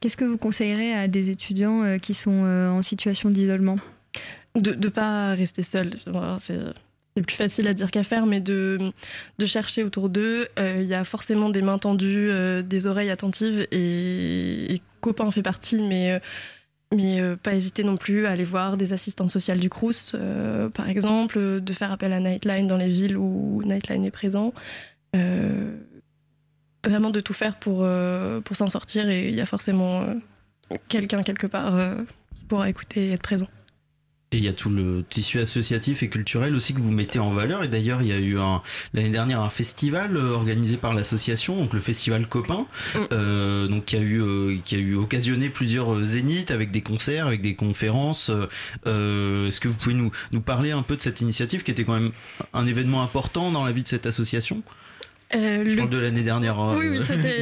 Qu'est-ce 0.00 0.16
que 0.16 0.24
vous 0.24 0.38
conseillerez 0.38 0.94
à 0.94 1.08
des 1.08 1.28
étudiants 1.28 1.82
euh, 1.82 1.98
qui 1.98 2.14
sont 2.14 2.44
euh, 2.44 2.70
en 2.70 2.80
situation 2.80 3.28
d'isolement? 3.28 3.76
De 4.56 4.74
ne 4.74 4.88
pas 4.88 5.34
rester 5.34 5.62
seul. 5.62 5.90
C'est 5.96 7.22
plus 7.22 7.36
facile 7.36 7.68
à 7.68 7.74
dire 7.74 7.90
qu'à 7.90 8.02
faire, 8.02 8.24
mais 8.24 8.40
de, 8.40 8.92
chercher 9.44 9.84
autour 9.84 10.08
d'eux. 10.08 10.48
Euh, 10.58 10.78
Il 10.80 10.88
y 10.88 10.94
a 10.94 11.04
forcément 11.04 11.50
des 11.50 11.60
mains 11.60 11.78
tendues, 11.78 12.30
des 12.64 12.86
oreilles 12.86 13.10
attentives, 13.10 13.66
et, 13.70 14.74
et 14.74 14.82
Copain 15.00 15.24
en 15.24 15.30
fait 15.30 15.42
partie, 15.42 15.82
mais, 15.82 16.12
euh, 16.12 16.18
mais 16.94 17.36
pas 17.42 17.54
hésiter 17.54 17.84
non 17.84 17.96
plus 17.96 18.26
à 18.26 18.30
aller 18.30 18.44
voir 18.44 18.76
des 18.76 18.92
assistantes 18.92 19.30
sociales 19.30 19.60
du 19.60 19.68
Crous, 19.68 20.16
par 20.72 20.88
exemple, 20.88 21.60
de 21.60 21.72
faire 21.72 21.92
appel 21.92 22.12
à 22.12 22.20
Nightline 22.20 22.66
dans 22.66 22.78
les 22.78 22.88
villes 22.88 23.16
où 23.16 23.62
Nightline 23.64 24.04
est 24.04 24.10
présent. 24.10 24.54
Vraiment 26.86 27.10
de 27.10 27.20
tout 27.20 27.34
faire 27.34 27.56
pour, 27.56 27.80
euh, 27.82 28.40
pour 28.40 28.56
s'en 28.56 28.68
sortir, 28.70 29.08
et 29.08 29.28
il 29.28 29.34
y 29.34 29.40
a 29.40 29.46
forcément 29.46 30.00
euh, 30.02 30.14
quelqu'un 30.88 31.22
quelque 31.22 31.46
part 31.46 31.76
euh, 31.76 31.94
qui 32.36 32.44
pourra 32.44 32.68
écouter 32.70 33.08
et 33.08 33.12
être 33.12 33.22
présent. 33.22 33.48
Et 34.32 34.36
il 34.38 34.44
y 34.44 34.48
a 34.48 34.52
tout 34.52 34.70
le 34.70 35.04
tissu 35.10 35.40
associatif 35.40 36.04
et 36.04 36.08
culturel 36.08 36.54
aussi 36.54 36.72
que 36.72 36.78
vous 36.78 36.92
mettez 36.92 37.18
en 37.18 37.32
valeur. 37.32 37.64
Et 37.64 37.68
d'ailleurs, 37.68 38.00
il 38.00 38.06
y 38.06 38.12
a 38.12 38.16
eu 38.18 38.38
un 38.38 38.62
l'année 38.94 39.10
dernière 39.10 39.40
un 39.40 39.50
festival 39.50 40.16
organisé 40.16 40.76
par 40.76 40.94
l'association, 40.94 41.56
donc 41.56 41.72
le 41.74 41.80
festival 41.80 42.28
Copain, 42.28 42.66
Mm. 42.94 42.98
euh, 43.10 43.66
donc 43.66 43.86
qui 43.86 43.96
a 43.96 44.00
eu 44.00 44.22
euh, 44.22 44.56
qui 44.64 44.76
a 44.76 44.78
eu 44.78 44.94
occasionné 44.94 45.50
plusieurs 45.50 46.04
zéniths 46.04 46.52
avec 46.52 46.70
des 46.70 46.80
concerts, 46.80 47.26
avec 47.26 47.42
des 47.42 47.56
conférences. 47.56 48.30
Euh, 48.86 49.48
Est-ce 49.48 49.58
que 49.58 49.66
vous 49.66 49.74
pouvez 49.74 49.96
nous 49.96 50.12
nous 50.30 50.40
parler 50.40 50.70
un 50.70 50.82
peu 50.82 50.94
de 50.96 51.02
cette 51.02 51.20
initiative 51.20 51.64
qui 51.64 51.72
était 51.72 51.84
quand 51.84 51.98
même 51.98 52.12
un 52.54 52.66
événement 52.68 53.02
important 53.02 53.50
dans 53.50 53.64
la 53.64 53.72
vie 53.72 53.82
de 53.82 53.88
cette 53.88 54.06
association? 54.06 54.62
Euh, 55.34 55.64
Je 55.64 55.70
le 55.70 55.76
parle 55.76 55.90
de 55.90 55.98
l'année 55.98 56.22
dernière. 56.22 56.58
hein. 56.58 56.74
Oui, 56.78 56.86
oui, 56.90 56.98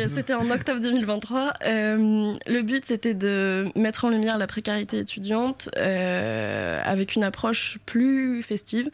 c'était 0.09 0.35
en 0.35 0.51
octobre 0.51 0.81
2023. 0.81 1.55
Euh, 1.65 2.35
le 2.47 2.63
but, 2.63 2.85
c'était 2.85 3.15
de 3.15 3.67
mettre 3.77 4.05
en 4.05 4.11
lumière 4.11 4.37
la 4.37 4.47
précarité 4.47 4.99
étudiante 4.99 5.71
euh, 5.77 6.81
avec 6.85 7.15
une 7.17 7.25
approche 7.25 7.79
plus 7.87 8.43
festive, 8.43 8.89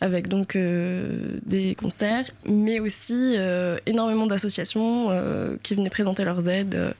avec 0.00 0.28
donc 0.28 0.56
euh, 0.56 1.38
des 1.44 1.74
concerts, 1.74 2.26
mais 2.46 2.80
aussi 2.80 3.36
énormément 3.86 4.26
d'associations 4.26 5.10
qui 5.62 5.74
venaient 5.74 5.90
présenter 5.90 6.24
leurs 6.24 6.48
aides. 6.48 6.94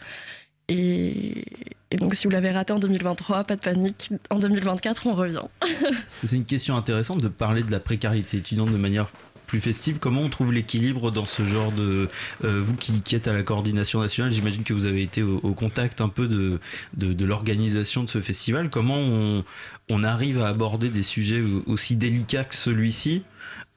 et, 0.68 1.44
et 1.90 1.96
donc, 1.96 2.14
si 2.14 2.26
vous 2.26 2.30
l'avez 2.30 2.50
raté 2.50 2.74
en 2.74 2.78
2023, 2.78 3.44
pas 3.44 3.56
de 3.56 3.60
panique. 3.62 4.10
En 4.28 4.38
2024, 4.38 5.06
on 5.06 5.14
revient. 5.14 5.40
C'est 6.22 6.36
une 6.36 6.44
question 6.44 6.76
intéressante 6.76 7.22
de 7.22 7.28
parler 7.28 7.62
de 7.62 7.70
la 7.70 7.80
précarité 7.80 8.36
étudiante 8.36 8.70
de 8.70 8.76
manière 8.76 9.08
plus 9.48 9.60
festive. 9.60 9.98
Comment 9.98 10.20
on 10.22 10.28
trouve 10.28 10.52
l'équilibre 10.52 11.10
dans 11.10 11.24
ce 11.24 11.44
genre 11.44 11.72
de... 11.72 12.08
euh, 12.44 12.62
vous 12.62 12.76
qui, 12.76 13.02
êtes 13.16 13.26
à 13.26 13.32
la 13.32 13.42
coordination 13.42 14.00
nationale, 14.00 14.30
j'imagine 14.30 14.62
que 14.62 14.72
vous 14.72 14.86
avez 14.86 15.02
été 15.02 15.22
au, 15.22 15.52
contact 15.54 16.00
un 16.00 16.08
peu 16.08 16.28
de, 16.28 16.60
de, 16.94 17.24
l'organisation 17.24 18.04
de 18.04 18.08
ce 18.08 18.20
festival. 18.20 18.70
Comment 18.70 18.98
on, 18.98 19.44
on 19.90 20.04
arrive 20.04 20.40
à 20.40 20.48
aborder 20.48 20.90
des 20.90 21.02
sujets 21.02 21.42
aussi 21.66 21.96
délicats 21.96 22.44
que 22.44 22.54
celui-ci 22.54 23.22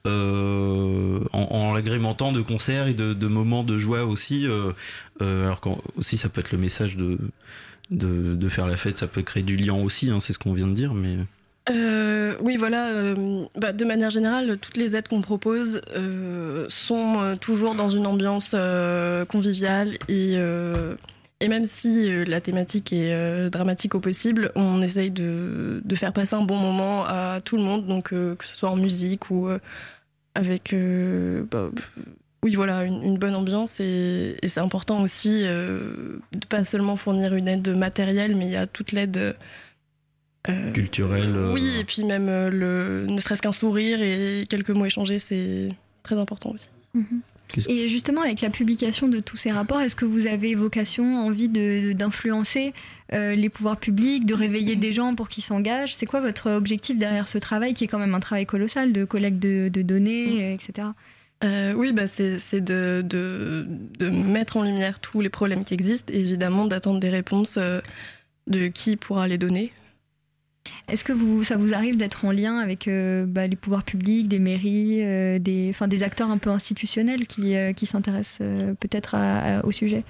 euh, 0.06 1.20
en, 1.32 1.42
en 1.42 1.74
l'agrémentant 1.74 2.32
de 2.32 2.42
concerts 2.42 2.86
et 2.86 2.94
de, 2.94 3.26
moments 3.26 3.64
de 3.64 3.78
joie 3.78 4.04
aussi 4.04 4.46
euh, 4.46 4.72
alors 5.20 5.60
quand 5.60 5.80
aussi 5.96 6.16
ça 6.16 6.28
peut 6.28 6.40
être 6.40 6.50
le 6.50 6.58
message 6.58 6.96
de, 6.96 7.18
de, 7.92 8.34
de 8.34 8.48
faire 8.48 8.66
la 8.66 8.76
fête, 8.76 8.98
ça 8.98 9.06
peut 9.06 9.22
créer 9.22 9.42
du 9.42 9.56
lien 9.56 9.74
aussi, 9.74 10.10
hein, 10.10 10.18
c'est 10.20 10.32
ce 10.32 10.38
qu'on 10.38 10.54
vient 10.54 10.66
de 10.66 10.74
dire, 10.74 10.94
mais... 10.94 11.18
Euh, 12.32 12.36
oui, 12.40 12.56
voilà. 12.56 12.88
euh, 12.88 13.44
bah, 13.56 13.72
de 13.72 13.84
manière 13.84 14.10
générale, 14.10 14.58
toutes 14.58 14.76
les 14.76 14.96
aides 14.96 15.08
qu'on 15.08 15.20
propose 15.20 15.80
euh, 15.94 16.66
sont 16.68 17.36
toujours 17.40 17.74
dans 17.74 17.88
une 17.88 18.06
ambiance 18.06 18.54
conviviale 19.28 19.98
et, 20.08 20.34
et 21.40 21.48
même 21.48 21.64
si 21.64 22.24
la 22.24 22.40
thématique 22.40 22.92
est 22.92 23.50
dramatique 23.50 23.94
au 23.94 24.00
possible, 24.00 24.52
on 24.54 24.82
essaye 24.82 25.10
de, 25.10 25.80
de 25.84 25.94
faire 25.94 26.12
passer 26.12 26.34
un 26.34 26.42
bon 26.42 26.56
moment 26.56 27.04
à 27.04 27.40
tout 27.44 27.56
le 27.56 27.62
monde, 27.62 27.86
donc 27.86 28.10
que 28.10 28.36
ce 28.42 28.56
soit 28.56 28.70
en 28.70 28.76
musique 28.76 29.30
ou 29.30 29.48
avec, 30.34 30.74
bah, 31.50 31.70
oui, 32.42 32.54
voilà, 32.54 32.84
une, 32.84 33.18
bonne 33.18 33.34
ambiance 33.34 33.80
et, 33.80 34.36
c'est 34.46 34.60
important 34.60 35.02
aussi 35.02 35.42
de 35.42 36.46
pas 36.48 36.64
seulement 36.64 36.96
fournir 36.96 37.34
une 37.34 37.48
aide 37.48 37.76
matérielle, 37.76 38.36
mais 38.36 38.46
il 38.46 38.52
y 38.52 38.56
a 38.56 38.66
toute 38.66 38.92
l'aide. 38.92 39.36
Euh, 40.48 40.72
Culturelle, 40.72 41.34
euh, 41.36 41.52
Oui, 41.52 41.76
et 41.80 41.84
puis 41.84 42.04
même 42.04 42.28
euh, 42.28 42.50
le, 42.50 43.06
ne 43.06 43.20
serait-ce 43.20 43.42
qu'un 43.42 43.52
sourire 43.52 44.00
et 44.02 44.44
quelques 44.48 44.70
mots 44.70 44.86
échangés, 44.86 45.18
c'est 45.18 45.68
très 46.02 46.16
important 46.16 46.50
aussi. 46.50 46.68
Et 47.68 47.88
justement, 47.88 48.22
avec 48.22 48.40
la 48.40 48.48
publication 48.50 49.08
de 49.08 49.20
tous 49.20 49.36
ces 49.36 49.50
rapports, 49.50 49.80
est-ce 49.82 49.94
que 49.94 50.06
vous 50.06 50.26
avez 50.26 50.54
vocation, 50.54 51.18
envie 51.18 51.48
de- 51.50 51.88
de- 51.88 51.92
d'influencer 51.92 52.72
euh, 53.12 53.34
les 53.34 53.50
pouvoirs 53.50 53.76
publics, 53.76 54.24
de 54.24 54.32
réveiller 54.34 54.74
des 54.74 54.90
gens 54.92 55.14
pour 55.14 55.28
qu'ils 55.28 55.42
s'engagent? 55.44 55.94
C'est 55.94 56.06
quoi 56.06 56.20
votre 56.22 56.50
objectif 56.50 56.96
derrière 56.96 57.28
ce 57.28 57.36
travail 57.38 57.74
qui 57.74 57.84
est 57.84 57.88
quand 57.88 57.98
même 57.98 58.14
un 58.14 58.20
travail 58.20 58.46
colossal 58.46 58.92
de 58.92 59.04
collecte 59.04 59.38
de, 59.38 59.68
de 59.68 59.82
données, 59.82 60.52
euh, 60.52 60.54
etc. 60.54 60.88
Euh, 61.44 61.74
oui, 61.74 61.92
bah 61.92 62.06
c'est 62.06 62.38
c'est 62.38 62.60
de, 62.62 63.02
de, 63.04 63.66
de 63.98 64.08
mettre 64.08 64.56
en 64.56 64.62
lumière 64.62 64.98
tous 65.00 65.20
les 65.20 65.28
problèmes 65.28 65.62
qui 65.64 65.74
existent 65.74 66.10
et 66.14 66.20
évidemment 66.20 66.66
d'attendre 66.66 67.00
des 67.00 67.10
réponses 67.10 67.56
euh, 67.58 67.80
de 68.46 68.68
qui 68.68 68.96
pourra 68.96 69.28
les 69.28 69.38
donner. 69.38 69.72
Est-ce 70.88 71.04
que 71.04 71.12
vous, 71.12 71.44
ça 71.44 71.56
vous 71.56 71.74
arrive 71.74 71.96
d'être 71.96 72.24
en 72.24 72.30
lien 72.30 72.58
avec 72.58 72.88
euh, 72.88 73.24
bah, 73.26 73.46
les 73.46 73.56
pouvoirs 73.56 73.84
publics, 73.84 74.28
des 74.28 74.38
mairies, 74.38 75.02
euh, 75.02 75.38
des, 75.38 75.74
acteurs 76.02 76.30
un 76.30 76.38
peu 76.38 76.50
institutionnels 76.50 77.26
qui, 77.26 77.56
euh, 77.56 77.72
qui 77.72 77.86
s'intéressent 77.86 78.46
peut-être 78.80 79.16
au 79.64 79.72
sujet? 79.72 80.04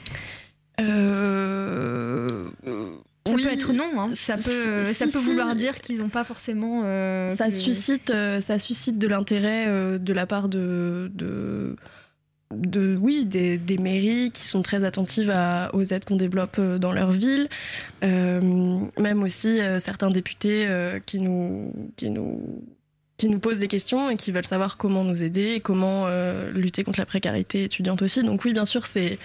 Ça 3.25 3.35
oui, 3.37 3.45
peut 3.45 3.53
être 3.53 3.73
non, 3.73 4.01
hein. 4.01 4.11
ça, 4.17 4.35
peut, 4.35 4.85
si, 4.85 4.95
ça 4.95 5.05
peut 5.07 5.21
si. 5.21 5.27
vouloir 5.27 5.55
dire 5.55 5.81
qu'ils 5.81 5.99
n'ont 5.99 6.09
pas 6.09 6.25
forcément... 6.25 6.83
ça 7.29 7.47
que- 7.47 7.53
suscite, 7.53 8.12
ça 8.41 8.59
suscite 8.59 8.99
de 8.99 9.07
l'intérêt 9.07 9.99
de 9.99 10.12
la 10.12 10.27
part 10.27 10.49
de, 10.49 11.09
de, 11.15 11.77
de 12.57 12.97
oui, 13.01 13.25
des, 13.25 13.59
des 13.59 13.79
mairies 13.79 14.31
qui 14.31 14.47
sont 14.47 14.62
très 14.62 14.85
attentives 14.85 15.31
à- 15.31 15.71
aux 15.75 15.83
aides 15.85 16.05
qu'on 16.05 16.17
développe 16.17 16.57
euh, 16.59 16.79
dans 16.79 16.93
leur 16.93 17.12
ville. 17.12 17.49
Euh, 18.05 18.79
même 18.99 19.23
aussi 19.23 19.61
euh, 19.61 19.81
certains 19.81 20.11
députés 20.11 20.67
euh, 20.67 20.99
qui, 21.05 21.19
nous, 21.21 21.73
qui, 21.97 22.11
nous, 22.11 22.62
qui 23.17 23.29
nous 23.29 23.38
posent 23.38 23.59
des 23.59 23.69
questions 23.69 24.11
et 24.11 24.17
qui 24.17 24.33
veulent 24.33 24.45
savoir 24.45 24.77
comment 24.77 25.05
nous 25.05 25.23
aider 25.23 25.53
et 25.55 25.61
comment 25.61 26.05
euh, 26.07 26.51
lutter 26.53 26.85
contre 26.85 26.99
la 27.01 27.07
précarité 27.07 27.65
étudiante 27.65 28.03
aussi. 28.03 28.23
Donc 28.23 28.45
oui, 28.45 28.53
bien 28.53 28.65
sûr, 28.67 28.87
c'est... 28.87 29.19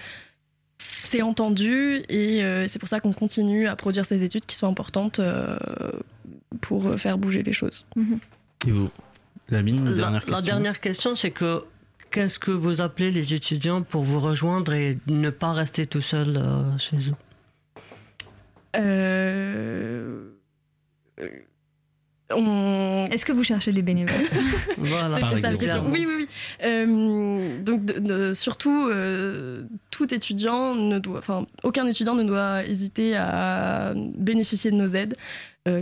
C'est 0.80 1.22
entendu 1.22 2.02
et 2.08 2.42
euh, 2.44 2.68
c'est 2.68 2.78
pour 2.78 2.88
ça 2.88 3.00
qu'on 3.00 3.12
continue 3.14 3.66
à 3.66 3.74
produire 3.76 4.04
ces 4.06 4.22
études 4.22 4.44
qui 4.46 4.54
sont 4.56 4.68
importantes 4.68 5.18
euh, 5.18 5.56
pour 6.60 6.98
faire 7.00 7.18
bouger 7.18 7.42
les 7.42 7.52
choses. 7.54 7.84
Et 8.66 8.70
vous 8.70 8.88
La 9.48 9.62
mine, 9.62 9.84
La, 9.86 9.92
dernière 9.94 10.12
la 10.20 10.26
question? 10.26 10.44
dernière 10.46 10.80
question, 10.80 11.14
c'est 11.14 11.30
que 11.30 11.64
qu'est-ce 12.10 12.38
que 12.38 12.50
vous 12.50 12.80
appelez 12.80 13.10
les 13.10 13.34
étudiants 13.34 13.82
pour 13.82 14.02
vous 14.02 14.20
rejoindre 14.20 14.72
et 14.72 14.98
ne 15.06 15.30
pas 15.30 15.52
rester 15.52 15.86
tout 15.86 16.00
seul 16.02 16.36
euh, 16.36 16.76
chez 16.78 16.96
eux? 16.96 17.14
Euh, 18.76 20.30
on... 22.30 23.06
Est-ce 23.10 23.24
que 23.24 23.32
vous 23.32 23.42
cherchez 23.42 23.72
des 23.72 23.82
bénévoles? 23.82 24.14
Voilà. 24.76 25.18
Par 25.18 25.30
C'était 25.30 25.40
ça 25.42 25.48
la 25.48 25.54
exemple. 25.54 25.64
question. 25.64 25.90
Oui, 25.90 26.04
oui, 26.06 26.14
oui. 26.18 26.26
Euh, 26.64 27.62
donc, 27.62 27.84
de- 27.86 27.98
de- 27.98 28.34
surtout, 28.34 28.86
euh, 28.90 29.62
tout 29.90 30.12
étudiant 30.14 30.74
ne 30.74 30.98
doit, 30.98 31.18
enfin, 31.18 31.46
aucun 31.64 31.86
étudiant 31.86 32.14
ne 32.14 32.24
doit 32.24 32.64
hésiter 32.64 33.16
à 33.16 33.94
bénéficier 33.96 34.70
de 34.70 34.76
nos 34.76 34.88
aides, 34.88 35.16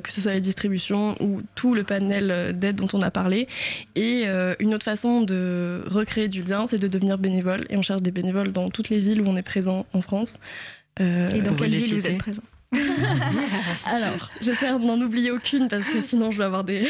que 0.02 0.12
ce 0.12 0.20
soit 0.20 0.34
les 0.34 0.40
distributions 0.40 1.16
ou 1.20 1.42
tout 1.54 1.74
le 1.74 1.84
panel 1.84 2.56
d'aides 2.58 2.76
dont 2.76 2.88
on 2.92 3.00
a 3.00 3.10
parlé. 3.10 3.48
Et 3.94 4.24
euh, 4.26 4.54
une 4.58 4.74
autre 4.74 4.84
façon 4.84 5.22
de 5.22 5.82
recréer 5.86 6.28
du 6.28 6.42
lien, 6.42 6.66
c'est 6.66 6.78
de 6.78 6.88
devenir 6.88 7.18
bénévole. 7.18 7.66
Et 7.70 7.76
on 7.76 7.82
cherche 7.82 8.02
des 8.02 8.10
bénévoles 8.10 8.52
dans 8.52 8.70
toutes 8.70 8.88
les 8.90 9.00
villes 9.00 9.20
où 9.20 9.28
on 9.28 9.36
est 9.36 9.42
présent 9.42 9.86
en 9.92 10.02
France. 10.02 10.38
Euh, 11.00 11.28
Et 11.30 11.42
dans 11.42 11.52
Vous 11.52 11.58
quelle 11.58 11.74
ville 11.74 11.94
vous 11.94 12.06
êtes 12.06 12.18
présent 12.18 12.42
alors, 13.84 14.28
j'espère 14.40 14.80
n'en 14.80 15.00
oublier 15.00 15.30
aucune 15.30 15.68
parce 15.68 15.86
que 15.86 16.00
sinon 16.00 16.32
je 16.32 16.38
vais 16.38 16.44
avoir 16.44 16.64
des. 16.64 16.84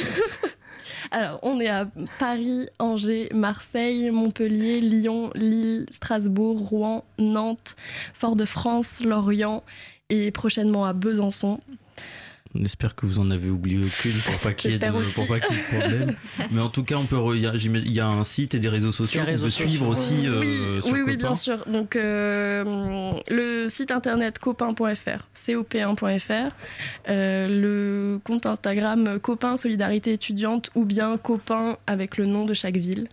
Alors, 1.11 1.39
on 1.43 1.61
est 1.61 1.69
à 1.69 1.87
Paris, 2.19 2.67
Angers, 2.79 3.29
Marseille, 3.33 4.11
Montpellier, 4.11 4.81
Lyon, 4.81 5.31
Lille, 5.35 5.87
Strasbourg, 5.93 6.59
Rouen, 6.59 7.05
Nantes, 7.19 7.77
Fort-de-France, 8.15 9.01
Lorient 9.05 9.63
et 10.09 10.31
prochainement 10.31 10.87
à 10.87 10.95
Besançon. 10.95 11.61
On 12.59 12.64
espère 12.64 12.95
que 12.95 13.05
vous 13.07 13.19
en 13.19 13.31
avez 13.31 13.51
oublié 13.51 13.79
aucune 13.79 14.12
pour 14.25 14.38
pas 14.40 14.53
qu'il 14.55 14.71
y 14.71 14.75
ait 14.75 14.79
de, 14.79 15.12
pour 15.12 15.27
pas 15.27 15.40
qu'il 15.40 15.57
y 15.57 15.59
ait 15.59 15.62
de 15.62 15.81
problème. 15.81 16.16
Mais 16.51 16.61
en 16.61 16.71
tout 16.71 16.85
cas, 16.85 16.97
on 16.97 17.05
peut 17.07 17.19
il 17.35 17.42
y, 17.42 17.47
a- 17.47 17.55
y 17.55 18.01
un 18.01 18.25
site 18.25 18.55
et 18.55 18.59
des 18.59 18.69
réseaux 18.69 18.92
sociaux 18.92 19.21
qu'on 19.27 19.38
peut 19.38 19.51
suivre 19.51 19.87
aussi 19.88 20.27
euh, 20.27 20.40
oui, 20.40 20.83
sur 20.83 20.92
oui, 20.92 21.16
bien 21.16 21.35
sûr. 21.35 21.64
Donc, 21.66 21.97
euh, 21.97 23.12
le 23.29 23.69
site 23.69 23.90
internet 23.90 24.38
copain.fr, 24.38 25.27
cop1.fr, 25.37 26.55
euh, 27.09 27.49
le 27.49 28.19
compte 28.25 28.47
Instagram 28.47 29.19
copain 29.21 29.57
solidarité 29.57 30.12
étudiante 30.12 30.71
ou 30.75 30.85
bien 30.85 31.16
copain 31.19 31.77
avec 31.87 32.16
le 32.16 32.27
nom 32.27 32.45
de 32.45 32.55
chaque 32.55 32.77
ville. 32.77 33.09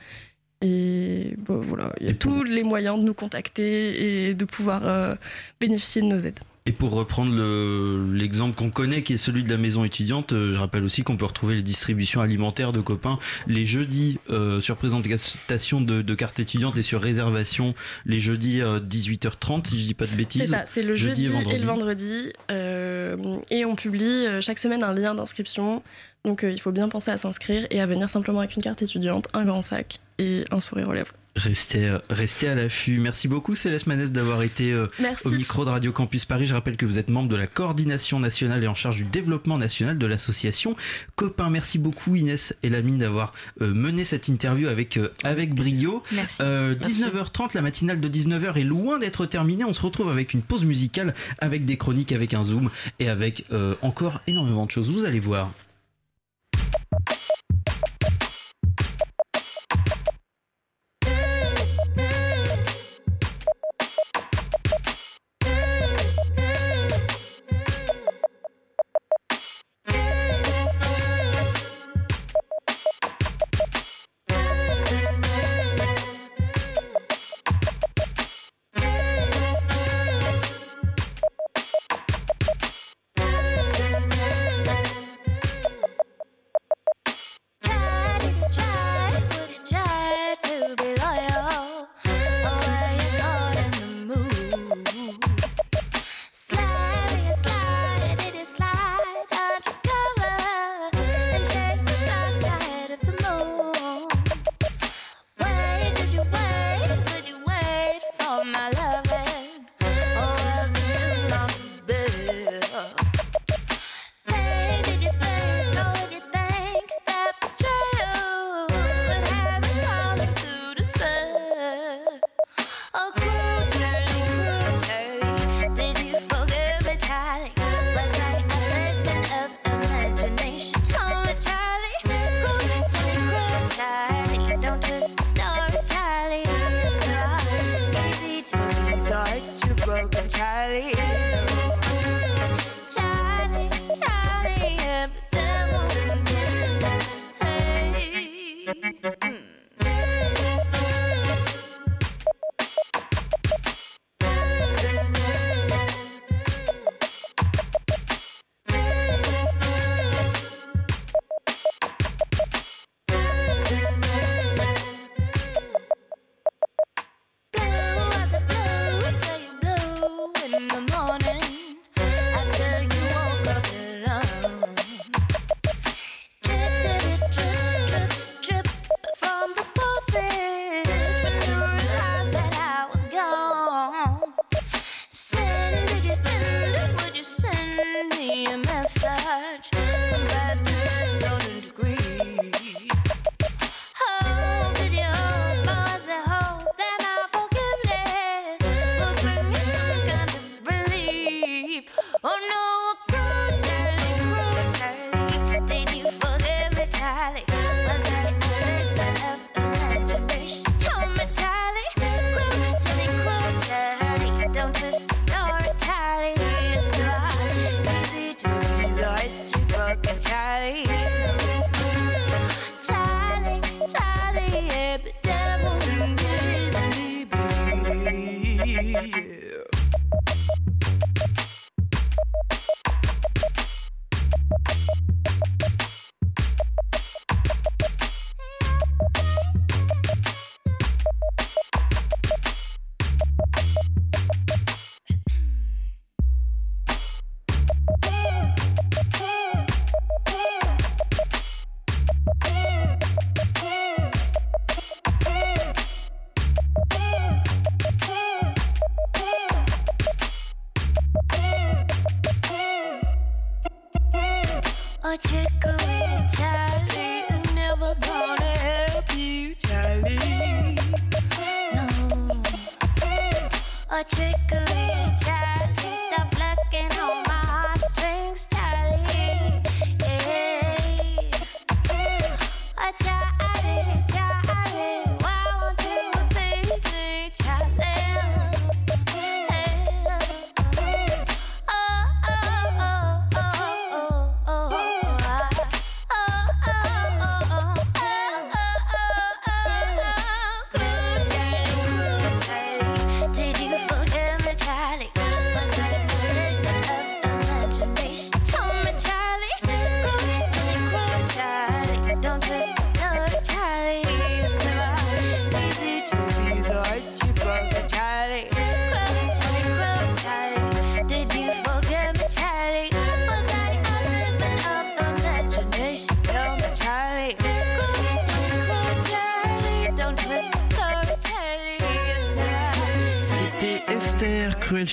Et 0.61 1.33
bon, 1.39 1.59
voilà, 1.61 1.93
il 1.99 2.05
y 2.05 2.07
a 2.07 2.11
Et 2.11 2.13
pour- 2.13 2.31
tous 2.31 2.43
les 2.43 2.63
moyens 2.63 2.97
de 2.97 3.03
nous 3.03 3.13
contacter 3.13 4.27
et 4.29 4.33
de 4.33 4.45
pouvoir 4.45 4.81
euh, 4.87 5.15
bénéficier 5.59 6.01
de 6.01 6.07
nos 6.07 6.19
aides. 6.19 6.39
Et 6.65 6.71
pour 6.71 6.91
reprendre 6.91 7.35
le- 7.35 8.07
l'exemple 8.13 8.55
qu'on 8.55 8.69
connaît, 8.69 9.03
qui 9.03 9.13
est 9.13 9.17
celui 9.17 9.43
de 9.43 9.49
la 9.49 9.57
maison 9.57 9.83
étudiante, 9.83 10.31
euh, 10.31 10.53
je 10.53 10.57
rappelle 10.59 10.85
aussi 10.85 11.03
qu'on 11.03 11.17
peut 11.17 11.25
retrouver 11.25 11.55
les 11.55 11.61
distributions 11.61 12.21
alimentaires 12.21 12.71
de 12.71 12.79
copains 12.79 13.19
les 13.47 13.65
jeudis 13.65 14.17
euh, 14.29 14.61
sur 14.61 14.77
présentation 14.77 15.81
de, 15.81 16.01
de 16.01 16.15
cartes 16.15 16.39
étudiantes 16.39 16.77
et 16.77 16.81
sur 16.81 17.01
réservation 17.01 17.75
les 18.05 18.21
jeudis 18.21 18.61
euh, 18.61 18.79
18h30, 18.79 19.67
si 19.67 19.79
je 19.81 19.87
dis 19.87 19.93
pas 19.93 20.05
de 20.05 20.11
C'est 20.11 20.15
bêtises. 20.15 20.49
ça, 20.51 20.63
c'est 20.65 20.83
le 20.83 20.95
Jeudi 20.95 21.25
jeudi, 21.25 21.25
et 21.25 21.33
vendredi. 21.33 21.55
et 21.55 21.59
le 21.59 21.65
vendredi. 21.65 22.33
euh, 22.51 23.17
et 23.51 23.65
on 23.65 23.75
publie 23.75 24.03
euh, 24.27 24.39
chaque 24.39 24.57
semaine 24.59 24.83
un 24.83 24.93
lien 24.93 25.15
d'inscription 25.15 25.83
Donc 26.25 26.43
il 26.43 26.59
faut 26.59 26.71
bien 26.71 26.87
penser 26.89 27.11
à 27.11 27.17
s'inscrire 27.17 27.67
et 27.69 27.81
à 27.81 27.85
venir 27.85 28.09
simplement 28.09 28.39
avec 28.39 28.55
une 28.55 28.61
carte 28.61 28.81
étudiante, 28.81 29.27
un 29.33 29.43
grand 29.43 29.61
sac 29.61 29.99
et 30.19 30.45
un 30.51 30.59
sourire 30.59 30.89
aux 30.89 30.93
lèvres. 30.93 31.13
Restez, 31.35 31.89
euh, 31.89 31.97
restez 32.11 32.47
à 32.47 32.53
l'affût. 32.53 32.99
Merci 32.99 33.27
beaucoup 33.27 33.55
Céleste 33.55 33.87
Manès 33.87 34.11
d'avoir 34.11 34.43
été 34.43 34.71
euh, 34.71 34.87
au 35.25 35.31
micro 35.31 35.65
de 35.65 35.71
Radio 35.71 35.91
Campus 35.91 36.25
Paris. 36.25 36.45
Je 36.45 36.53
rappelle 36.53 36.77
que 36.77 36.85
vous 36.85 36.99
êtes 36.99 37.09
membre 37.09 37.27
de 37.29 37.35
la 37.35 37.47
coordination 37.47 38.19
nationale 38.19 38.63
et 38.63 38.67
en 38.67 38.75
charge 38.75 38.97
du 38.97 39.03
développement 39.03 39.57
national 39.57 39.97
de 39.97 40.05
l'association 40.05 40.75
Copain. 41.15 41.49
Merci 41.49 41.79
beaucoup 41.79 42.15
Inès 42.15 42.53
et 42.61 42.69
Lamine 42.69 42.99
d'avoir 42.99 43.33
euh, 43.61 43.73
mené 43.73 44.03
cette 44.03 44.27
interview 44.27 44.67
avec, 44.67 44.99
avec 45.23 45.55
brio. 45.55 46.03
Merci. 46.11 46.43
19h30, 46.43 47.55
la 47.55 47.61
matinale 47.61 47.99
de 47.99 48.07
19h 48.07 48.59
est 48.59 48.63
loin 48.63 48.99
d'être 48.99 49.25
terminée. 49.25 49.65
On 49.65 49.73
se 49.73 49.81
retrouve 49.81 50.09
avec 50.09 50.35
une 50.35 50.43
pause 50.43 50.65
musicale, 50.65 51.15
avec 51.39 51.65
des 51.65 51.77
chroniques, 51.77 52.11
avec 52.11 52.35
un 52.35 52.43
zoom 52.43 52.69
et 52.99 53.09
avec 53.09 53.45
encore 53.81 54.21
énormément 54.27 54.65
de 54.65 54.71
choses. 54.71 54.91
Vous 54.91 55.05
allez 55.05 55.19
voir. 55.19 55.51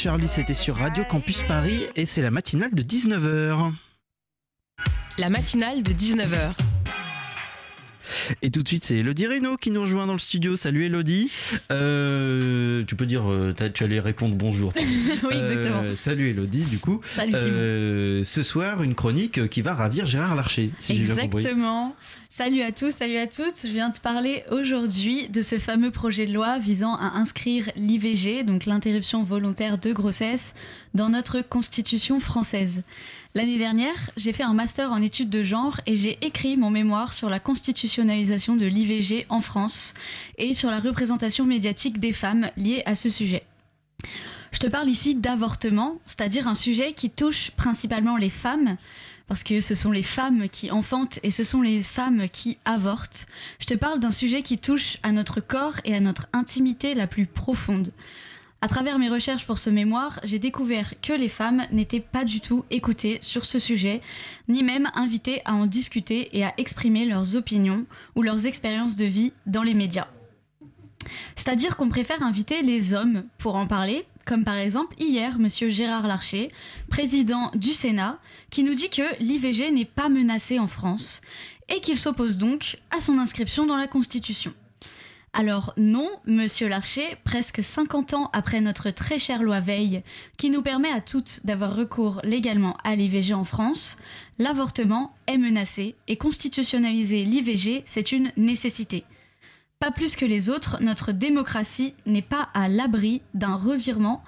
Charlie, 0.02 0.28
c'était 0.28 0.54
sur 0.54 0.76
Radio 0.76 1.04
Campus 1.04 1.42
Paris 1.42 1.82
et 1.94 2.06
c'est 2.06 2.22
la 2.22 2.30
matinale 2.30 2.72
de 2.72 2.82
19h. 2.82 3.70
La 5.18 5.28
matinale 5.28 5.82
de 5.82 5.92
19h. 5.92 6.54
Et 8.40 8.50
tout 8.50 8.62
de 8.62 8.68
suite, 8.68 8.82
c'est 8.82 8.96
Elodie 8.96 9.26
Reynaud 9.26 9.58
qui 9.58 9.70
nous 9.70 9.82
rejoint 9.82 10.06
dans 10.06 10.14
le 10.14 10.18
studio. 10.18 10.56
Salut 10.56 10.86
Elodie. 10.86 11.30
Euh, 11.70 12.49
tu 12.82 12.96
peux 12.96 13.06
dire, 13.06 13.30
euh, 13.30 13.54
tu 13.72 13.84
allais 13.84 14.00
répondre 14.00 14.34
bonjour. 14.34 14.72
oui, 14.78 15.36
exactement. 15.36 15.82
Euh, 15.82 15.94
salut 15.94 16.30
Elodie, 16.30 16.64
du 16.64 16.78
coup. 16.78 17.00
Salut 17.06 17.36
Simon. 17.36 18.24
ce 18.24 18.42
soir, 18.42 18.82
une 18.82 18.94
chronique 18.94 19.48
qui 19.48 19.62
va 19.62 19.74
ravir 19.74 20.06
Gérard 20.06 20.36
Larcher, 20.36 20.70
si 20.78 20.96
j'ai 20.96 21.04
bien 21.04 21.16
compris. 21.16 21.38
Exactement. 21.38 21.94
Salut 22.28 22.62
à 22.62 22.70
tous, 22.70 22.92
salut 22.92 23.16
à 23.16 23.26
toutes. 23.26 23.62
Je 23.62 23.72
viens 23.72 23.90
te 23.90 24.00
parler 24.00 24.44
aujourd'hui 24.52 25.28
de 25.28 25.42
ce 25.42 25.58
fameux 25.58 25.90
projet 25.90 26.26
de 26.26 26.32
loi 26.32 26.58
visant 26.58 26.94
à 26.94 27.16
inscrire 27.16 27.70
l'IVG, 27.74 28.44
donc 28.44 28.66
l'interruption 28.66 29.24
volontaire 29.24 29.78
de 29.78 29.92
grossesse, 29.92 30.54
dans 30.94 31.08
notre 31.08 31.42
constitution 31.42 32.20
française. 32.20 32.82
L'année 33.32 33.58
dernière, 33.58 34.10
j'ai 34.16 34.32
fait 34.32 34.42
un 34.42 34.54
master 34.54 34.90
en 34.90 35.00
études 35.00 35.30
de 35.30 35.44
genre 35.44 35.80
et 35.86 35.94
j'ai 35.94 36.18
écrit 36.20 36.56
mon 36.56 36.70
mémoire 36.70 37.12
sur 37.12 37.30
la 37.30 37.38
constitutionnalisation 37.38 38.56
de 38.56 38.66
l'IVG 38.66 39.26
en 39.28 39.40
France 39.40 39.94
et 40.36 40.52
sur 40.52 40.68
la 40.68 40.80
représentation 40.80 41.44
médiatique 41.44 42.00
des 42.00 42.12
femmes 42.12 42.50
liées 42.56 42.82
à 42.86 42.96
ce 42.96 43.08
sujet. 43.08 43.44
Je 44.50 44.58
te 44.58 44.66
parle 44.66 44.88
ici 44.88 45.14
d'avortement, 45.14 46.00
c'est-à-dire 46.06 46.48
un 46.48 46.56
sujet 46.56 46.92
qui 46.92 47.08
touche 47.08 47.52
principalement 47.52 48.16
les 48.16 48.30
femmes, 48.30 48.76
parce 49.28 49.44
que 49.44 49.60
ce 49.60 49.76
sont 49.76 49.92
les 49.92 50.02
femmes 50.02 50.48
qui 50.48 50.72
enfantent 50.72 51.20
et 51.22 51.30
ce 51.30 51.44
sont 51.44 51.62
les 51.62 51.82
femmes 51.82 52.28
qui 52.28 52.58
avortent. 52.64 53.28
Je 53.60 53.66
te 53.66 53.74
parle 53.74 54.00
d'un 54.00 54.10
sujet 54.10 54.42
qui 54.42 54.58
touche 54.58 54.96
à 55.04 55.12
notre 55.12 55.40
corps 55.40 55.76
et 55.84 55.94
à 55.94 56.00
notre 56.00 56.26
intimité 56.32 56.94
la 56.94 57.06
plus 57.06 57.26
profonde. 57.26 57.92
À 58.62 58.68
travers 58.68 58.98
mes 58.98 59.08
recherches 59.08 59.46
pour 59.46 59.58
ce 59.58 59.70
mémoire, 59.70 60.20
j'ai 60.22 60.38
découvert 60.38 61.00
que 61.00 61.14
les 61.14 61.28
femmes 61.28 61.66
n'étaient 61.72 61.98
pas 61.98 62.26
du 62.26 62.42
tout 62.42 62.66
écoutées 62.70 63.16
sur 63.22 63.46
ce 63.46 63.58
sujet, 63.58 64.02
ni 64.48 64.62
même 64.62 64.90
invitées 64.94 65.40
à 65.46 65.54
en 65.54 65.64
discuter 65.64 66.36
et 66.36 66.44
à 66.44 66.52
exprimer 66.58 67.06
leurs 67.06 67.36
opinions 67.36 67.86
ou 68.16 68.22
leurs 68.22 68.44
expériences 68.44 68.96
de 68.96 69.06
vie 69.06 69.32
dans 69.46 69.62
les 69.62 69.72
médias. 69.72 70.08
C'est-à-dire 71.36 71.78
qu'on 71.78 71.88
préfère 71.88 72.22
inviter 72.22 72.60
les 72.60 72.92
hommes 72.92 73.24
pour 73.38 73.54
en 73.54 73.66
parler, 73.66 74.04
comme 74.26 74.44
par 74.44 74.56
exemple 74.56 74.94
hier 74.98 75.38
monsieur 75.38 75.70
Gérard 75.70 76.06
Larcher, 76.06 76.52
président 76.90 77.50
du 77.54 77.72
Sénat, 77.72 78.18
qui 78.50 78.62
nous 78.62 78.74
dit 78.74 78.90
que 78.90 79.22
l'IVG 79.22 79.70
n'est 79.70 79.86
pas 79.86 80.10
menacée 80.10 80.58
en 80.58 80.66
France 80.66 81.22
et 81.70 81.80
qu'il 81.80 81.98
s'oppose 81.98 82.36
donc 82.36 82.76
à 82.90 83.00
son 83.00 83.18
inscription 83.18 83.64
dans 83.64 83.78
la 83.78 83.86
Constitution. 83.86 84.52
Alors 85.32 85.72
non, 85.76 86.10
monsieur 86.26 86.66
Larcher, 86.66 87.16
presque 87.22 87.62
50 87.62 88.14
ans 88.14 88.30
après 88.32 88.60
notre 88.60 88.90
très 88.90 89.20
chère 89.20 89.44
loi 89.44 89.60
Veil, 89.60 90.02
qui 90.36 90.50
nous 90.50 90.60
permet 90.60 90.90
à 90.90 91.00
toutes 91.00 91.46
d'avoir 91.46 91.76
recours 91.76 92.20
légalement 92.24 92.76
à 92.82 92.96
l'IVG 92.96 93.32
en 93.32 93.44
France, 93.44 93.96
l'avortement 94.38 95.14
est 95.28 95.38
menacé 95.38 95.94
et 96.08 96.16
constitutionnaliser 96.16 97.24
l'IVG, 97.24 97.82
c'est 97.86 98.10
une 98.10 98.32
nécessité. 98.36 99.04
Pas 99.78 99.92
plus 99.92 100.16
que 100.16 100.26
les 100.26 100.50
autres, 100.50 100.78
notre 100.82 101.12
démocratie 101.12 101.94
n'est 102.06 102.22
pas 102.22 102.48
à 102.52 102.68
l'abri 102.68 103.22
d'un 103.32 103.54
revirement 103.54 104.24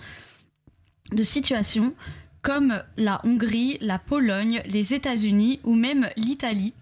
de 1.11 1.25
situation 1.25 1.95
comme 2.43 2.81
la 2.97 3.21
Hongrie, 3.25 3.77
la 3.81 3.99
Pologne, 3.99 4.63
les 4.67 4.95
États-Unis 4.95 5.59
ou 5.65 5.75
même 5.75 6.09
l'Italie, 6.17 6.75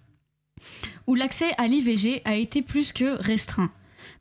où 1.07 1.15
l'accès 1.15 1.53
à 1.57 1.67
l'IVG 1.69 2.21
a 2.27 2.37
été 2.37 2.61
plus 2.61 2.93
que 2.93 3.17
restreint. 3.21 3.71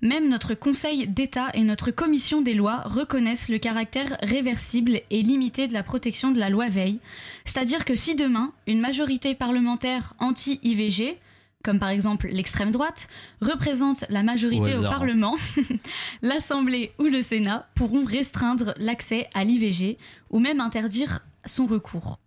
Même 0.01 0.29
notre 0.29 0.53
Conseil 0.53 1.07
d'État 1.07 1.49
et 1.53 1.63
notre 1.63 1.91
Commission 1.91 2.41
des 2.41 2.53
lois 2.53 2.83
reconnaissent 2.85 3.49
le 3.49 3.57
caractère 3.57 4.17
réversible 4.21 5.01
et 5.09 5.21
limité 5.23 5.67
de 5.67 5.73
la 5.73 5.83
protection 5.83 6.31
de 6.31 6.39
la 6.39 6.49
loi 6.49 6.69
Veil. 6.69 6.99
C'est-à-dire 7.43 7.83
que 7.83 7.95
si 7.95 8.15
demain, 8.15 8.53
une 8.65 8.79
majorité 8.79 9.35
parlementaire 9.35 10.13
anti-IVG, 10.19 11.17
comme 11.63 11.79
par 11.79 11.89
exemple 11.89 12.29
l'extrême 12.31 12.71
droite, 12.71 13.09
représente 13.41 14.05
la 14.09 14.23
majorité 14.23 14.77
au, 14.77 14.85
au 14.85 14.89
Parlement, 14.89 15.35
l'Assemblée 16.21 16.93
ou 16.97 17.03
le 17.03 17.21
Sénat 17.21 17.67
pourront 17.75 18.05
restreindre 18.05 18.73
l'accès 18.77 19.27
à 19.33 19.43
l'IVG 19.43 19.97
ou 20.29 20.39
même 20.39 20.61
interdire 20.61 21.25
son 21.45 21.65
recours. 21.65 22.19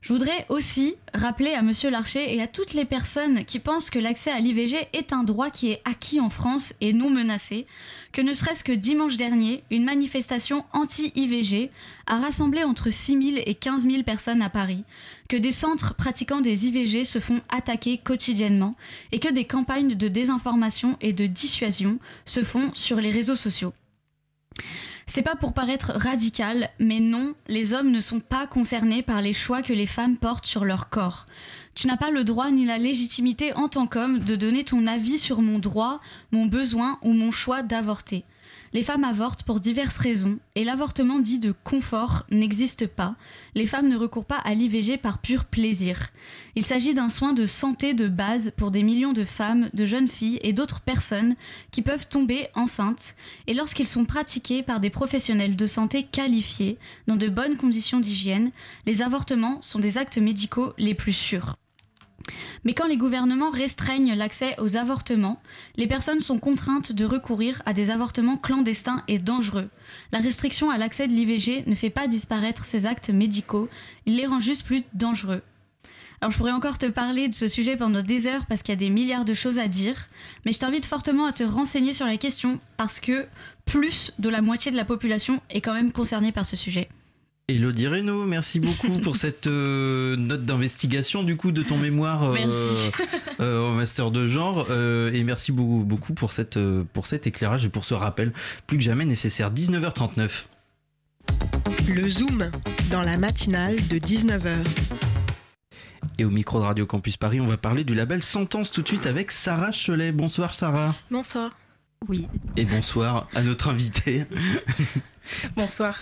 Je 0.00 0.14
voudrais 0.14 0.46
aussi 0.48 0.94
rappeler 1.12 1.52
à 1.52 1.60
Monsieur 1.60 1.90
Larcher 1.90 2.34
et 2.34 2.40
à 2.40 2.46
toutes 2.46 2.72
les 2.72 2.86
personnes 2.86 3.44
qui 3.44 3.58
pensent 3.58 3.90
que 3.90 3.98
l'accès 3.98 4.30
à 4.30 4.40
l'IVG 4.40 4.88
est 4.94 5.12
un 5.12 5.24
droit 5.24 5.50
qui 5.50 5.70
est 5.70 5.82
acquis 5.84 6.20
en 6.20 6.30
France 6.30 6.72
et 6.80 6.94
non 6.94 7.10
menacé, 7.10 7.66
que 8.10 8.22
ne 8.22 8.32
serait-ce 8.32 8.64
que 8.64 8.72
dimanche 8.72 9.18
dernier, 9.18 9.62
une 9.70 9.84
manifestation 9.84 10.64
anti-IVG 10.72 11.70
a 12.06 12.18
rassemblé 12.18 12.64
entre 12.64 12.88
6 12.88 13.34
000 13.34 13.42
et 13.44 13.54
15 13.54 13.86
000 13.86 14.02
personnes 14.02 14.40
à 14.40 14.48
Paris, 14.48 14.84
que 15.28 15.36
des 15.36 15.52
centres 15.52 15.94
pratiquant 15.94 16.40
des 16.40 16.66
IVG 16.66 17.04
se 17.04 17.18
font 17.18 17.42
attaquer 17.50 17.98
quotidiennement 17.98 18.76
et 19.12 19.18
que 19.18 19.30
des 19.30 19.44
campagnes 19.44 19.96
de 19.96 20.08
désinformation 20.08 20.96
et 21.02 21.12
de 21.12 21.26
dissuasion 21.26 21.98
se 22.24 22.42
font 22.42 22.70
sur 22.72 22.96
les 22.96 23.10
réseaux 23.10 23.36
sociaux. 23.36 23.74
C'est 25.06 25.22
pas 25.22 25.34
pour 25.34 25.52
paraître 25.52 25.92
radical, 25.94 26.70
mais 26.78 27.00
non, 27.00 27.34
les 27.48 27.74
hommes 27.74 27.90
ne 27.90 28.00
sont 28.00 28.20
pas 28.20 28.46
concernés 28.46 29.02
par 29.02 29.20
les 29.20 29.32
choix 29.32 29.62
que 29.62 29.72
les 29.72 29.86
femmes 29.86 30.16
portent 30.16 30.46
sur 30.46 30.64
leur 30.64 30.88
corps. 30.88 31.26
Tu 31.74 31.86
n'as 31.86 31.96
pas 31.96 32.10
le 32.10 32.24
droit 32.24 32.50
ni 32.50 32.64
la 32.64 32.78
légitimité 32.78 33.52
en 33.54 33.68
tant 33.68 33.86
qu'homme 33.86 34.20
de 34.20 34.36
donner 34.36 34.64
ton 34.64 34.86
avis 34.86 35.18
sur 35.18 35.40
mon 35.40 35.58
droit, 35.58 36.00
mon 36.30 36.46
besoin 36.46 36.98
ou 37.02 37.12
mon 37.12 37.32
choix 37.32 37.62
d'avorter. 37.62 38.24
Les 38.72 38.84
femmes 38.84 39.02
avortent 39.02 39.42
pour 39.42 39.58
diverses 39.58 39.96
raisons 39.96 40.38
et 40.54 40.62
l'avortement 40.62 41.18
dit 41.18 41.40
de 41.40 41.52
confort 41.64 42.24
n'existe 42.30 42.86
pas. 42.86 43.16
Les 43.56 43.66
femmes 43.66 43.88
ne 43.88 43.96
recourent 43.96 44.24
pas 44.24 44.36
à 44.36 44.54
l'IVG 44.54 44.96
par 44.96 45.18
pur 45.18 45.44
plaisir. 45.44 46.10
Il 46.54 46.64
s'agit 46.64 46.94
d'un 46.94 47.08
soin 47.08 47.32
de 47.32 47.46
santé 47.46 47.94
de 47.94 48.06
base 48.06 48.52
pour 48.56 48.70
des 48.70 48.84
millions 48.84 49.12
de 49.12 49.24
femmes, 49.24 49.70
de 49.74 49.86
jeunes 49.86 50.06
filles 50.06 50.38
et 50.42 50.52
d'autres 50.52 50.80
personnes 50.80 51.34
qui 51.72 51.82
peuvent 51.82 52.06
tomber 52.06 52.46
enceintes 52.54 53.16
et 53.48 53.54
lorsqu'ils 53.54 53.88
sont 53.88 54.04
pratiqués 54.04 54.62
par 54.62 54.78
des 54.78 54.90
professionnels 54.90 55.56
de 55.56 55.66
santé 55.66 56.04
qualifiés 56.04 56.78
dans 57.08 57.16
de 57.16 57.28
bonnes 57.28 57.56
conditions 57.56 57.98
d'hygiène, 57.98 58.52
les 58.86 59.02
avortements 59.02 59.60
sont 59.62 59.80
des 59.80 59.98
actes 59.98 60.18
médicaux 60.18 60.74
les 60.78 60.94
plus 60.94 61.12
sûrs. 61.12 61.56
Mais 62.64 62.74
quand 62.74 62.86
les 62.86 62.96
gouvernements 62.96 63.50
restreignent 63.50 64.14
l'accès 64.14 64.54
aux 64.58 64.76
avortements, 64.76 65.40
les 65.76 65.86
personnes 65.86 66.20
sont 66.20 66.38
contraintes 66.38 66.92
de 66.92 67.04
recourir 67.04 67.62
à 67.66 67.72
des 67.72 67.90
avortements 67.90 68.36
clandestins 68.36 69.02
et 69.08 69.18
dangereux. 69.18 69.68
La 70.12 70.18
restriction 70.18 70.70
à 70.70 70.78
l'accès 70.78 71.08
de 71.08 71.12
l'IVG 71.12 71.64
ne 71.66 71.74
fait 71.74 71.90
pas 71.90 72.08
disparaître 72.08 72.64
ces 72.64 72.86
actes 72.86 73.10
médicaux, 73.10 73.68
il 74.06 74.16
les 74.16 74.26
rend 74.26 74.40
juste 74.40 74.64
plus 74.64 74.82
dangereux. 74.94 75.42
Alors 76.20 76.32
je 76.32 76.36
pourrais 76.36 76.52
encore 76.52 76.76
te 76.76 76.86
parler 76.86 77.28
de 77.28 77.34
ce 77.34 77.48
sujet 77.48 77.78
pendant 77.78 78.02
des 78.02 78.26
heures 78.26 78.44
parce 78.44 78.62
qu'il 78.62 78.72
y 78.72 78.76
a 78.76 78.78
des 78.78 78.90
milliards 78.90 79.24
de 79.24 79.32
choses 79.32 79.58
à 79.58 79.68
dire, 79.68 80.08
mais 80.44 80.52
je 80.52 80.58
t'invite 80.58 80.84
fortement 80.84 81.24
à 81.24 81.32
te 81.32 81.42
renseigner 81.42 81.94
sur 81.94 82.04
la 82.04 82.18
question 82.18 82.60
parce 82.76 83.00
que 83.00 83.26
plus 83.64 84.12
de 84.18 84.28
la 84.28 84.42
moitié 84.42 84.70
de 84.70 84.76
la 84.76 84.84
population 84.84 85.40
est 85.48 85.62
quand 85.62 85.72
même 85.72 85.92
concernée 85.92 86.32
par 86.32 86.44
ce 86.44 86.56
sujet. 86.56 86.90
Elodie 87.54 87.88
Reynaud, 87.88 88.26
merci 88.26 88.60
beaucoup 88.60 88.92
pour 89.00 89.16
cette 89.16 89.48
euh, 89.48 90.16
note 90.16 90.44
d'investigation 90.44 91.24
du 91.24 91.36
coup 91.36 91.50
de 91.50 91.62
ton 91.62 91.76
mémoire 91.78 92.24
euh, 92.24 92.36
euh, 93.40 93.68
au 93.68 93.72
master 93.72 94.10
de 94.12 94.26
genre 94.28 94.66
euh, 94.70 95.12
et 95.12 95.24
merci 95.24 95.50
beaucoup, 95.50 95.84
beaucoup 95.84 96.14
pour, 96.14 96.32
cette, 96.32 96.56
euh, 96.56 96.84
pour 96.92 97.06
cet 97.06 97.26
éclairage 97.26 97.64
et 97.64 97.68
pour 97.68 97.84
ce 97.84 97.94
rappel 97.94 98.32
plus 98.66 98.78
que 98.78 98.84
jamais 98.84 99.04
nécessaire. 99.04 99.52
19h39. 99.52 100.46
Le 101.88 102.08
Zoom 102.08 102.50
dans 102.90 103.02
la 103.02 103.16
matinale 103.16 103.76
de 103.88 103.98
19h. 103.98 104.54
Et 106.18 106.24
au 106.24 106.30
micro 106.30 106.60
de 106.60 106.64
Radio 106.64 106.86
Campus 106.86 107.16
Paris, 107.16 107.40
on 107.40 107.46
va 107.46 107.56
parler 107.56 107.82
du 107.82 107.94
label 107.94 108.22
Sentence 108.22 108.70
tout 108.70 108.82
de 108.82 108.88
suite 108.88 109.06
avec 109.06 109.32
Sarah 109.32 109.70
Cholet. 109.72 110.12
Bonsoir 110.12 110.54
Sarah. 110.54 110.94
Bonsoir. 111.10 111.50
Oui. 112.08 112.28
Et 112.56 112.64
bonsoir 112.64 113.28
à 113.34 113.42
notre 113.42 113.68
invité. 113.68 114.24
Bonsoir. 115.56 115.98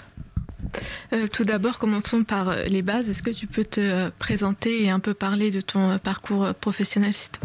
Euh, 1.12 1.26
tout 1.28 1.44
d'abord, 1.44 1.78
commençons 1.78 2.24
par 2.24 2.50
euh, 2.50 2.64
les 2.64 2.82
bases. 2.82 3.08
Est-ce 3.08 3.22
que 3.22 3.30
tu 3.30 3.46
peux 3.46 3.64
te 3.64 3.80
euh, 3.80 4.10
présenter 4.18 4.84
et 4.84 4.90
un 4.90 5.00
peu 5.00 5.14
parler 5.14 5.50
de 5.50 5.60
ton 5.60 5.98
parcours 5.98 6.54
professionnel 6.54 7.12
plaît? 7.12 7.40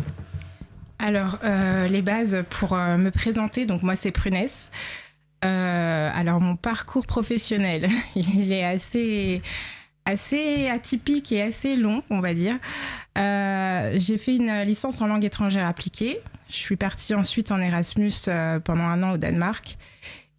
Alors, 1.00 1.38
les 1.90 2.02
bases 2.02 2.46
pour 2.50 2.78
me 2.78 3.10
présenter, 3.10 3.66
donc 3.66 3.84
moi 3.84 3.98
c'est 3.98 4.12
Prunès. 4.12 4.72
Alors, 5.42 6.40
mon 6.40 6.56
parcours 6.56 7.06
professionnel, 7.06 7.90
il 8.16 8.54
est 8.54 8.64
assez, 8.64 9.42
assez 10.06 10.70
atypique 10.70 11.34
et 11.34 11.42
assez 11.42 11.76
long, 11.76 12.04
on 12.10 12.22
va 12.22 12.34
dire. 12.34 12.58
J'ai 13.18 14.18
fait 14.18 14.38
une 14.38 14.62
licence 14.62 15.02
en 15.02 15.08
langue 15.08 15.26
étrangère 15.26 15.66
appliquée. 15.66 16.22
Je 16.48 16.56
suis 16.56 16.78
partie 16.78 17.16
ensuite 17.16 17.52
en 17.52 17.60
Erasmus 17.60 18.14
pendant 18.64 18.86
un 18.86 19.04
an 19.04 19.12
au 19.12 19.18
Danemark. 19.18 19.78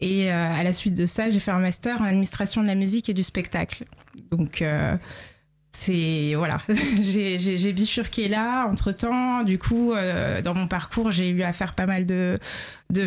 Et 0.01 0.31
euh, 0.31 0.53
à 0.53 0.63
la 0.63 0.73
suite 0.73 0.95
de 0.95 1.05
ça, 1.05 1.29
j'ai 1.29 1.39
fait 1.39 1.51
un 1.51 1.59
master 1.59 2.01
en 2.01 2.05
administration 2.05 2.61
de 2.61 2.67
la 2.67 2.75
musique 2.75 3.09
et 3.09 3.13
du 3.13 3.23
spectacle. 3.23 3.85
Donc, 4.31 4.61
euh, 4.61 4.95
c'est 5.71 6.33
voilà, 6.35 6.61
j'ai 7.01 7.73
bifurqué 7.73 8.27
là. 8.27 8.67
Entre 8.67 8.91
temps, 8.91 9.43
du 9.43 9.57
coup, 9.57 9.93
euh, 9.93 10.41
dans 10.41 10.53
mon 10.53 10.67
parcours, 10.67 11.11
j'ai 11.11 11.29
eu 11.29 11.43
à 11.43 11.53
faire 11.53 11.75
pas 11.75 11.85
mal 11.85 12.05
de, 12.05 12.39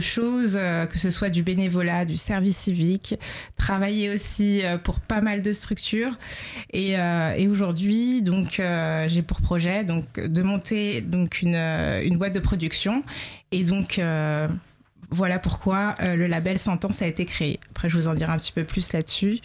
choses, 0.00 0.58
que 0.90 0.98
ce 0.98 1.10
soit 1.10 1.30
du 1.30 1.42
bénévolat, 1.42 2.04
du 2.04 2.16
service 2.16 2.56
civique, 2.56 3.14
travailler 3.56 4.10
aussi 4.10 4.62
pour 4.82 5.00
pas 5.00 5.20
mal 5.20 5.40
de 5.40 5.52
structures. 5.52 6.16
Et, 6.72 6.92
et 6.92 7.48
aujourd'hui, 7.48 8.20
donc, 8.20 8.60
j'ai 9.06 9.22
pour 9.22 9.40
projet 9.40 9.84
donc 9.84 10.20
de 10.20 10.42
monter 10.42 11.00
donc 11.00 11.40
une, 11.40 11.54
une 11.54 12.18
boîte 12.18 12.34
de 12.34 12.40
production. 12.40 13.02
Et 13.50 13.64
donc 13.64 13.98
voilà 15.10 15.38
pourquoi 15.38 15.94
le 16.00 16.26
label 16.26 16.58
Sentence 16.58 17.02
a 17.02 17.06
été 17.06 17.24
créé. 17.24 17.60
Après, 17.70 17.88
je 17.88 17.96
vous 17.96 18.08
en 18.08 18.14
dirai 18.14 18.32
un 18.32 18.38
petit 18.38 18.52
peu 18.52 18.64
plus 18.64 18.92
là-dessus. 18.92 19.40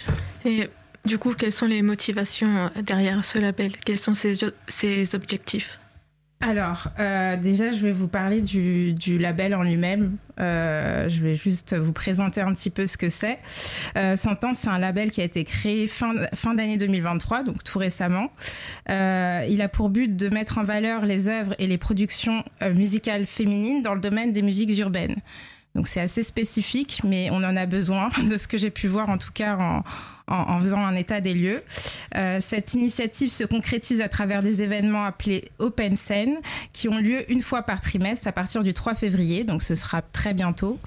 Et 0.45 0.69
du 1.05 1.17
coup, 1.17 1.33
quelles 1.33 1.51
sont 1.51 1.65
les 1.65 1.81
motivations 1.81 2.69
euh, 2.77 2.81
derrière 2.81 3.25
ce 3.25 3.37
label? 3.37 3.73
Quels 3.85 3.97
sont 3.97 4.13
ses, 4.15 5.15
objectifs? 5.15 5.79
Alors, 6.39 6.87
euh, 6.99 7.37
déjà, 7.37 7.71
je 7.71 7.85
vais 7.85 7.91
vous 7.91 8.07
parler 8.07 8.41
du, 8.41 9.17
label 9.17 9.55
en 9.55 9.63
lui-même. 9.63 10.17
Euh, 10.39 11.07
je 11.07 11.21
vais 11.21 11.35
juste 11.35 11.73
vous 11.73 11.93
présenter 11.93 12.41
un 12.41 12.53
petit 12.53 12.69
peu 12.69 12.87
ce 12.87 12.97
que 12.97 13.09
c'est. 13.09 13.39
Euh, 13.97 14.17
Sentence, 14.17 14.59
c'est 14.59 14.69
un 14.69 14.79
label 14.79 15.11
qui 15.11 15.21
a 15.21 15.23
été 15.23 15.45
créé 15.45 15.87
fin, 15.87 16.13
fin 16.33 16.53
d'année 16.53 16.77
2023, 16.77 17.43
donc 17.43 17.63
tout 17.63 17.79
récemment. 17.79 18.29
il 18.89 19.61
a 19.61 19.69
pour 19.69 19.89
but 19.89 20.15
de 20.15 20.29
mettre 20.29 20.57
en 20.57 20.63
valeur 20.63 21.05
les 21.05 21.29
œuvres 21.29 21.53
et 21.59 21.67
les 21.67 21.77
productions 21.77 22.43
musicales 22.61 23.25
féminines 23.25 23.81
dans 23.81 23.93
le 23.93 24.01
domaine 24.01 24.31
des 24.33 24.41
musiques 24.41 24.77
urbaines. 24.79 25.15
Donc 25.75 25.87
c'est 25.87 26.01
assez 26.01 26.23
spécifique, 26.23 27.01
mais 27.03 27.29
on 27.31 27.37
en 27.37 27.55
a 27.55 27.65
besoin 27.65 28.09
de 28.29 28.37
ce 28.37 28.47
que 28.47 28.57
j'ai 28.57 28.69
pu 28.69 28.87
voir 28.87 29.09
en 29.09 29.17
tout 29.17 29.31
cas 29.33 29.57
en, 29.57 29.83
en, 30.27 30.59
faisant 30.59 30.85
un 30.85 30.95
état 30.95 31.21
des 31.21 31.33
lieux. 31.33 31.63
Euh, 32.15 32.39
cette 32.41 32.73
initiative 32.73 33.29
se 33.29 33.43
concrétise 33.43 34.01
à 34.01 34.07
travers 34.07 34.43
des 34.43 34.61
événements 34.61 35.03
appelés 35.03 35.45
Open 35.59 35.95
Scene 35.95 36.37
qui 36.71 36.87
ont 36.87 36.97
lieu 36.97 37.29
une 37.31 37.41
fois 37.41 37.63
par 37.63 37.81
trimestre 37.81 38.27
à 38.27 38.31
partir 38.31 38.63
du 38.63 38.73
3 38.73 38.93
février, 38.93 39.43
donc 39.43 39.61
ce 39.61 39.75
sera 39.75 40.01
très 40.01 40.33
bientôt, 40.33 40.79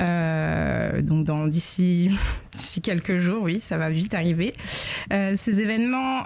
euh, 0.00 1.02
donc 1.02 1.24
d'ici 1.48 2.10
quelques 2.82 3.18
jours, 3.18 3.42
oui, 3.42 3.60
ça 3.60 3.78
va 3.78 3.90
vite 3.90 4.14
arriver. 4.14 4.54
Euh, 5.12 5.34
ces 5.36 5.60
événements 5.60 6.24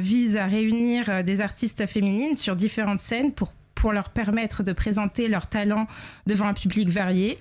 visent 0.00 0.36
à 0.36 0.46
réunir 0.46 1.24
des 1.24 1.40
artistes 1.40 1.86
féminines 1.86 2.36
sur 2.36 2.56
différentes 2.56 3.00
scènes 3.00 3.32
pour 3.32 3.54
pour 3.80 3.92
leur 3.94 4.10
permettre 4.10 4.62
de 4.62 4.72
présenter 4.72 5.26
leurs 5.26 5.46
talents 5.46 5.86
devant 6.26 6.46
un 6.46 6.52
public 6.52 6.90
varié. 6.90 7.38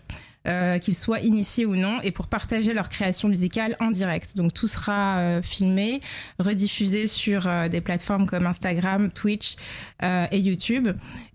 Euh, 0.48 0.80
qu'ils 0.80 0.96
soient 0.96 1.20
initiés 1.20 1.66
ou 1.66 1.76
non, 1.76 2.00
et 2.02 2.12
pour 2.12 2.28
partager 2.28 2.74
leur 2.74 2.88
création 2.88 3.28
musicale 3.28 3.76
en 3.82 3.92
direct. 3.92 4.38
Donc 4.38 4.54
tout 4.54 4.70
sera 4.70 5.18
euh, 5.18 5.42
filmé, 5.42 6.00
rediffusé 6.40 7.08
sur 7.08 7.46
euh, 7.46 7.68
des 7.68 7.82
plateformes 7.82 8.26
comme 8.26 8.46
Instagram, 8.46 9.12
Twitch 9.12 9.58
et 10.02 10.40
YouTube. 10.40 10.88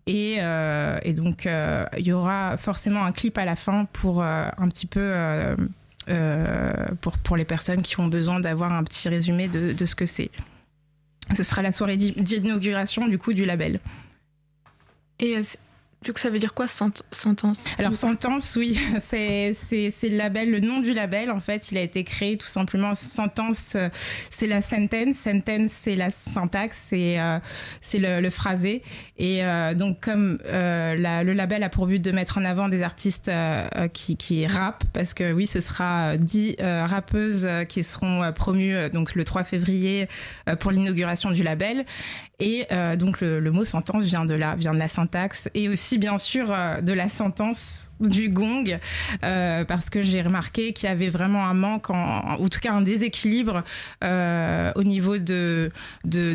Et, 0.06 0.38
donc 1.14 1.46
il 1.98 2.06
y 2.06 2.12
aura 2.12 2.56
forcément 2.56 3.04
un 3.04 3.12
clip 3.12 3.36
à 3.36 3.44
la 3.44 3.56
fin 3.56 3.84
pour 3.92 4.22
un 4.22 4.68
petit 4.70 4.86
peu... 4.86 5.12
pour, 7.02 7.18
pour 7.18 7.36
les 7.36 7.44
personnes 7.44 7.82
qui 7.82 8.00
ont 8.00 8.08
besoin 8.08 8.40
d'avoir 8.40 8.72
un 8.72 8.84
petit 8.84 9.10
résumé 9.10 9.48
de, 9.48 9.74
de 9.74 9.84
ce 9.84 9.94
que 9.94 10.06
c'est. 10.06 10.30
Ce 11.36 11.42
sera 11.42 11.60
la 11.60 11.72
soirée 11.72 11.98
d'inauguration 11.98 13.06
du 13.06 13.18
coup 13.18 13.34
du 13.34 13.44
label. 13.44 13.80
Et 15.24 15.56
du 16.04 16.12
coup, 16.12 16.20
ça 16.20 16.28
veut 16.28 16.38
dire 16.38 16.52
quoi 16.52 16.66
sentence? 16.68 17.64
Alors 17.78 17.94
sentence, 17.94 18.56
oui, 18.56 18.78
c'est 19.00 19.54
le 20.02 20.16
label, 20.16 20.50
le 20.50 20.60
nom 20.60 20.80
du 20.80 20.92
label 20.92 21.30
en 21.30 21.40
fait, 21.40 21.72
il 21.72 21.78
a 21.78 21.80
été 21.80 22.04
créé 22.04 22.36
tout 22.36 22.46
simplement. 22.46 22.94
Sentence, 22.94 23.72
euh, 23.74 23.88
c'est 24.30 24.46
la 24.46 24.60
sentence, 24.60 25.16
sentence 25.16 25.70
c'est 25.70 25.96
la 25.96 26.10
syntaxe, 26.10 26.78
c'est 26.90 27.18
euh, 27.18 27.40
le, 27.94 28.30
phrasé. 28.30 28.82
Et 29.16 29.42
euh, 29.44 29.72
donc 29.74 30.00
comme 30.00 30.38
le 30.46 31.32
label 31.32 31.62
a 31.62 31.70
pour 31.70 31.86
but 31.86 32.00
de 32.00 32.12
mettre 32.12 32.36
en 32.36 32.44
avant 32.44 32.68
des 32.68 32.82
artistes 32.82 33.30
qui 33.94 34.16
qui 34.16 34.46
rappent, 34.46 34.84
parce 34.92 35.14
que 35.14 35.32
oui, 35.32 35.46
ce 35.46 35.60
sera 35.60 36.18
dix 36.18 36.56
rappeuses 36.60 37.48
qui 37.68 37.82
seront 37.82 38.30
promues 38.32 38.90
donc 38.90 39.14
le 39.14 39.24
3 39.24 39.42
février 39.44 40.06
pour 40.60 40.70
l'inauguration 40.70 41.30
du 41.30 41.42
label. 41.42 41.86
Et 42.40 42.66
donc 42.98 43.20
le, 43.20 43.40
le 43.40 43.50
mot 43.52 43.64
sentence 43.64 44.04
vient 44.04 44.26
de 44.26 44.34
là, 44.34 44.54
vient 44.56 44.74
de 44.74 44.78
la 44.78 44.88
syntaxe 44.88 45.48
et 45.54 45.68
aussi 45.68 45.93
bien 45.98 46.18
sûr 46.18 46.46
euh, 46.50 46.80
de 46.80 46.92
la 46.92 47.08
sentence 47.08 47.90
du 48.00 48.28
gong 48.28 48.78
euh, 49.24 49.64
parce 49.64 49.88
que 49.88 50.02
j'ai 50.02 50.20
remarqué 50.20 50.72
qu'il 50.72 50.88
y 50.88 50.92
avait 50.92 51.08
vraiment 51.08 51.46
un 51.46 51.54
manque, 51.54 51.90
en, 51.90 51.94
en 51.94 52.48
tout 52.48 52.60
cas 52.60 52.72
un 52.72 52.82
déséquilibre 52.82 53.62
euh, 54.02 54.72
au 54.74 54.82
niveau 54.82 55.18
de, 55.18 55.70
de, 56.04 56.34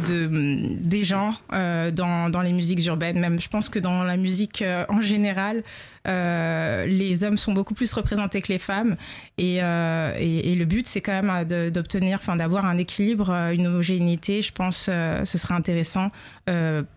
des 0.80 1.03
genres 1.03 1.43
dans, 1.51 2.41
les 2.41 2.53
musiques 2.53 2.86
urbaines. 2.86 3.20
Même 3.20 3.39
je 3.41 3.49
pense 3.49 3.70
que 3.70 3.78
dans 3.78 4.03
la 4.03 4.18
musique 4.18 4.64
en 4.88 5.01
général, 5.01 5.64
les 6.05 7.24
hommes 7.24 7.38
sont 7.38 7.53
beaucoup 7.53 7.74
plus 7.74 7.91
représentés 7.93 8.41
que 8.41 8.51
les 8.51 8.60
femmes 8.60 8.95
et, 9.38 9.60
le 9.60 10.66
but 10.66 10.88
c'est 10.88 11.01
quand 11.01 11.22
même 11.22 11.72
d'obtenir, 11.72 12.20
enfin 12.22 12.38
d'avoir 12.38 12.66
un 12.66 12.78
équilibre, 12.78 13.32
une 13.32 13.68
homogénéité. 13.68 14.41
Je 14.41 14.53
pense 14.53 14.86
ce 14.86 15.38
serait 15.38 15.55
intéressant 15.55 16.10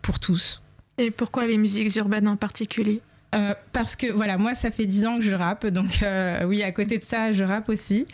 pour 0.03 0.21
tous. 0.21 0.62
Et 1.03 1.11
pourquoi 1.11 1.47
les 1.49 1.59
musiques 1.59 1.97
urbaines 1.97 2.29
en 2.29 2.37
particulier 2.37 3.01
euh, 3.35 3.55
parce 3.73 3.97
que 3.97 4.13
voilà, 4.13 4.37
moi 4.37 4.55
ça 4.55 4.71
fait 4.71 4.85
dix 4.85 5.07
ans 5.07 5.17
que 5.17 5.25
je 5.25 5.35
rappe, 5.35 5.67
donc 5.67 6.03
euh, 6.03 6.45
oui, 6.45 6.63
à 6.63 6.71
côté 6.71 6.99
de 6.99 7.03
ça, 7.03 7.33
je 7.33 7.43
rappe 7.43 7.71
aussi. 7.71 8.07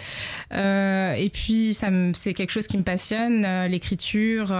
Euh, 0.54 1.12
et 1.14 1.28
puis 1.28 1.74
ça 1.74 1.88
c'est 2.14 2.34
quelque 2.34 2.52
chose 2.52 2.68
qui 2.68 2.78
me 2.78 2.84
passionne, 2.84 3.44
l'écriture, 3.66 4.54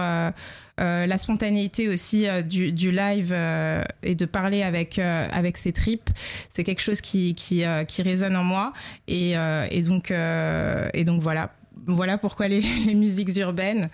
la 0.77 1.17
spontanéité 1.17 1.87
aussi 1.87 2.25
du, 2.43 2.73
du, 2.73 2.91
live 2.91 3.33
et 4.03 4.15
de 4.15 4.25
parler 4.25 4.63
avec 4.63 4.99
avec 4.99 5.55
ses 5.55 5.71
tripes, 5.71 6.09
c'est 6.49 6.65
quelque 6.65 6.81
chose 6.81 6.99
qui 6.99 7.35
qui, 7.35 7.63
qui 7.87 8.01
résonne 8.01 8.35
en 8.35 8.43
moi. 8.43 8.73
Et, 9.07 9.35
et 9.71 9.81
donc 9.81 10.11
et 10.11 11.03
donc 11.05 11.21
voilà, 11.21 11.53
voilà 11.87 12.17
pourquoi 12.17 12.49
les, 12.49 12.59
les 12.85 12.95
musiques 12.95 13.33
urbaines 13.37 13.89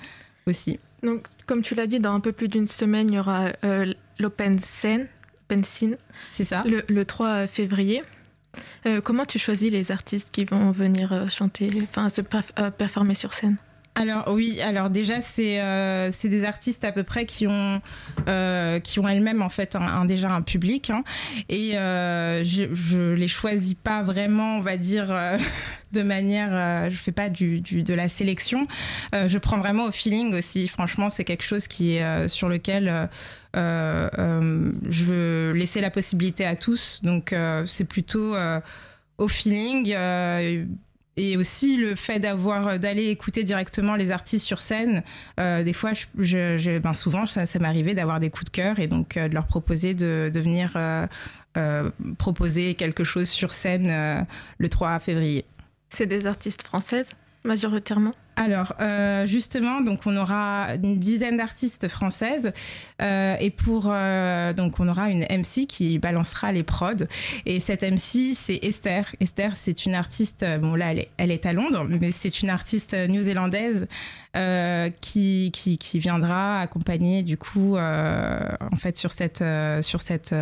aussi. 0.48 0.80
Donc, 1.04 1.28
comme 1.46 1.62
tu 1.62 1.76
l'as 1.76 1.86
dit, 1.86 2.00
dans 2.00 2.14
un 2.14 2.20
peu 2.20 2.32
plus 2.32 2.48
d'une 2.48 2.66
semaine, 2.66 3.12
il 3.12 3.18
y 3.18 3.20
aura 3.20 3.52
l'Open 4.20 4.59
Scene, 4.59 5.07
C'est 6.30 6.43
ça. 6.43 6.63
Le, 6.66 7.05
3 7.05 7.47
février. 7.47 8.03
Euh, 8.86 9.01
comment 9.01 9.26
tu 9.26 9.38
choisis 9.39 9.72
les 9.72 9.91
artistes 9.91 10.32
qui 10.32 10.45
vont 10.45 10.72
venir 10.72 11.11
euh, 11.11 11.28
chanter, 11.28 11.70
enfin 11.89 12.07
se 12.07 12.22
euh, 12.22 12.72
performer 12.72 13.13
sur 13.13 13.34
scène? 13.34 13.57
Alors 13.96 14.26
oui, 14.28 14.60
alors 14.60 14.89
déjà 14.89 15.22
c'est 15.22 15.62
euh, 15.62 16.12
c'est 16.12 16.28
des 16.28 16.43
artistes 16.43 16.84
à 16.84 16.91
peu 16.91 17.04
près 17.04 17.26
qui 17.26 17.48
ont 17.48 17.82
euh, 18.28 18.82
qui 18.82 19.00
ont 19.00 19.08
elles-mêmes 19.08 19.41
en 19.41 19.48
fait 19.48 19.78
un, 19.78 20.04
déjà 20.04 20.30
un 20.30 20.41
public 20.41 20.89
hein, 20.89 21.06
et 21.48 21.78
euh, 21.78 22.43
je, 22.43 22.66
je 22.74 23.14
les 23.14 23.30
choisis 23.30 23.74
pas 23.74 24.04
vraiment 24.04 24.58
on 24.58 24.60
va 24.60 24.76
dire 24.76 25.08
euh, 25.10 25.38
de 25.93 26.02
manière 26.02 26.50
euh, 26.52 26.89
je 26.89 26.98
fais 26.98 27.14
pas 27.14 27.30
du, 27.30 27.62
du 27.62 27.84
de 27.84 27.93
la 27.93 28.10
sélection. 28.10 28.68
Euh, 29.14 29.30
je 29.30 29.38
prends 29.38 29.60
vraiment 29.60 29.86
au 29.86 29.91
feeling 29.91 30.36
aussi. 30.36 30.68
Franchement 30.68 31.10
c'est 31.10 31.24
quelque 31.24 31.43
chose 31.43 31.68
qui 31.68 31.96
est 31.96 32.28
sur 32.28 32.50
lequel 32.50 33.10
je 33.54 35.04
veux 35.06 35.54
laisser 35.54 35.80
la 35.80 35.89
possibilité 35.89 36.46
à 36.46 36.58
tous. 36.58 37.00
Donc 37.02 37.34
c'est 37.66 37.86
plutôt 37.86 38.36
au 39.18 39.28
feeling 39.30 39.96
et 41.18 41.38
aussi 41.38 41.78
le 41.78 41.95
fait 41.95 42.20
d'avoir 42.20 42.68
euh, 42.68 42.78
d'aller 42.78 43.07
écouter 43.07 43.43
directement 43.43 43.95
les 43.95 44.11
artistes 44.11 44.45
sur 44.45 44.59
scène 44.59 45.03
euh, 45.39 45.63
des 45.63 45.74
fois 45.74 45.91
ben 46.16 46.93
souvent 46.93 47.26
ça, 47.26 47.45
ça 47.45 47.59
m'arrivait 47.59 47.93
d'avoir 47.93 48.20
des 48.20 48.30
coups 48.30 48.45
de 48.45 48.49
cœur 48.49 48.80
et 48.80 48.88
donc 48.88 49.18
euh, 49.18 49.28
de 49.28 49.34
leur 49.34 49.47
proposer 49.47 49.93
de, 49.93 50.32
venir 50.36 50.78
proposer 52.18 52.76
quelque 52.76 53.05
chose 53.05 53.30
sur 53.30 53.51
scène 53.51 54.28
le 54.57 54.70
3 54.70 54.99
février. 54.99 55.45
C'est 55.89 56.05
des 56.05 56.28
artistes 56.28 56.63
françaises? 56.63 57.09
Majoritairement 57.46 58.12
alors 58.38 58.74
euh, 58.82 59.26
justement, 59.26 59.82
donc 59.82 60.02
on 60.06 60.16
aura 60.18 60.68
une 60.84 61.00
dizaine 61.00 61.38
d'artistes 61.38 61.88
françaises 61.88 62.52
euh, 63.02 63.36
et 63.39 63.50
pour 63.50 63.86
euh, 63.88 64.52
donc 64.52 64.80
on 64.80 64.89
aura 64.89 65.10
une 65.10 65.22
MC 65.22 65.66
qui 65.68 66.00
balancera 66.00 66.52
les 66.52 66.64
prods 66.64 67.06
et 67.46 67.60
cette 67.60 67.84
MC 67.84 68.36
c'est 68.36 68.60
Esther. 68.62 69.16
Esther 69.22 69.56
c'est 69.56 69.86
une 69.86 69.96
artiste 69.96 70.46
bon 70.60 70.76
là 70.76 70.93
elle 71.18 71.32
est, 71.32 71.46
à 71.46 71.54
Londres 71.54 71.86
mais 71.88 72.12
c'est 72.12 72.41
une 72.41 72.50
artiste 72.50 72.93
néo-zélandaise 72.93 73.88
euh, 74.36 74.89
qui, 75.02 75.52
qui 75.54 75.78
qui 75.78 76.00
viendra 76.00 76.60
accompagner 76.60 77.24
du 77.24 77.38
coup 77.38 77.78
en 77.78 78.76
fait 78.78 78.98
sur 78.98 79.14
cette 79.14 79.43
sur 79.82 80.02
cette 80.02 80.36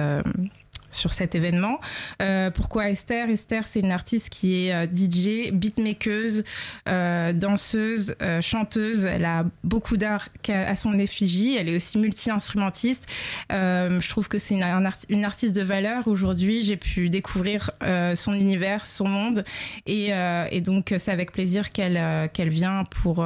sur 0.94 1.12
cet 1.12 1.36
événement. 1.36 1.80
pourquoi 2.56 2.90
Esther? 2.90 3.30
Esther, 3.30 3.66
c'est 3.66 3.80
une 3.80 3.92
artiste 3.92 4.30
qui 4.30 4.68
est 4.68 4.88
DJ, 4.88 5.52
beatmakeuse, 5.52 6.44
danseuse, 6.86 8.16
chanteuse. 8.42 9.06
Elle 9.06 9.26
a 9.26 9.46
beaucoup 9.64 9.98
d'art 9.98 10.30
à 10.48 10.76
son 10.76 10.98
effigie. 10.98 11.56
Elle 11.56 11.70
est 11.70 11.76
aussi 11.76 11.98
multi-instrumentiste. 11.98 13.06
je 13.50 14.10
trouve 14.10 14.28
que 14.28 14.40
c'est 14.40 14.56
une, 14.56 15.26
artiste 15.26 15.56
de 15.56 15.62
valeur. 15.62 16.08
Aujourd'hui, 16.08 16.64
j'ai 16.64 16.78
pu 16.78 17.10
découvrir 17.10 17.72
son 18.16 18.34
univers, 18.34 18.86
son 18.86 19.08
monde. 19.08 19.44
Et, 19.86 20.12
donc, 20.62 20.94
c'est 20.98 21.12
avec 21.12 21.32
plaisir 21.32 21.72
qu'elle 21.72 22.50
vient 22.50 22.84
pour, 22.86 23.26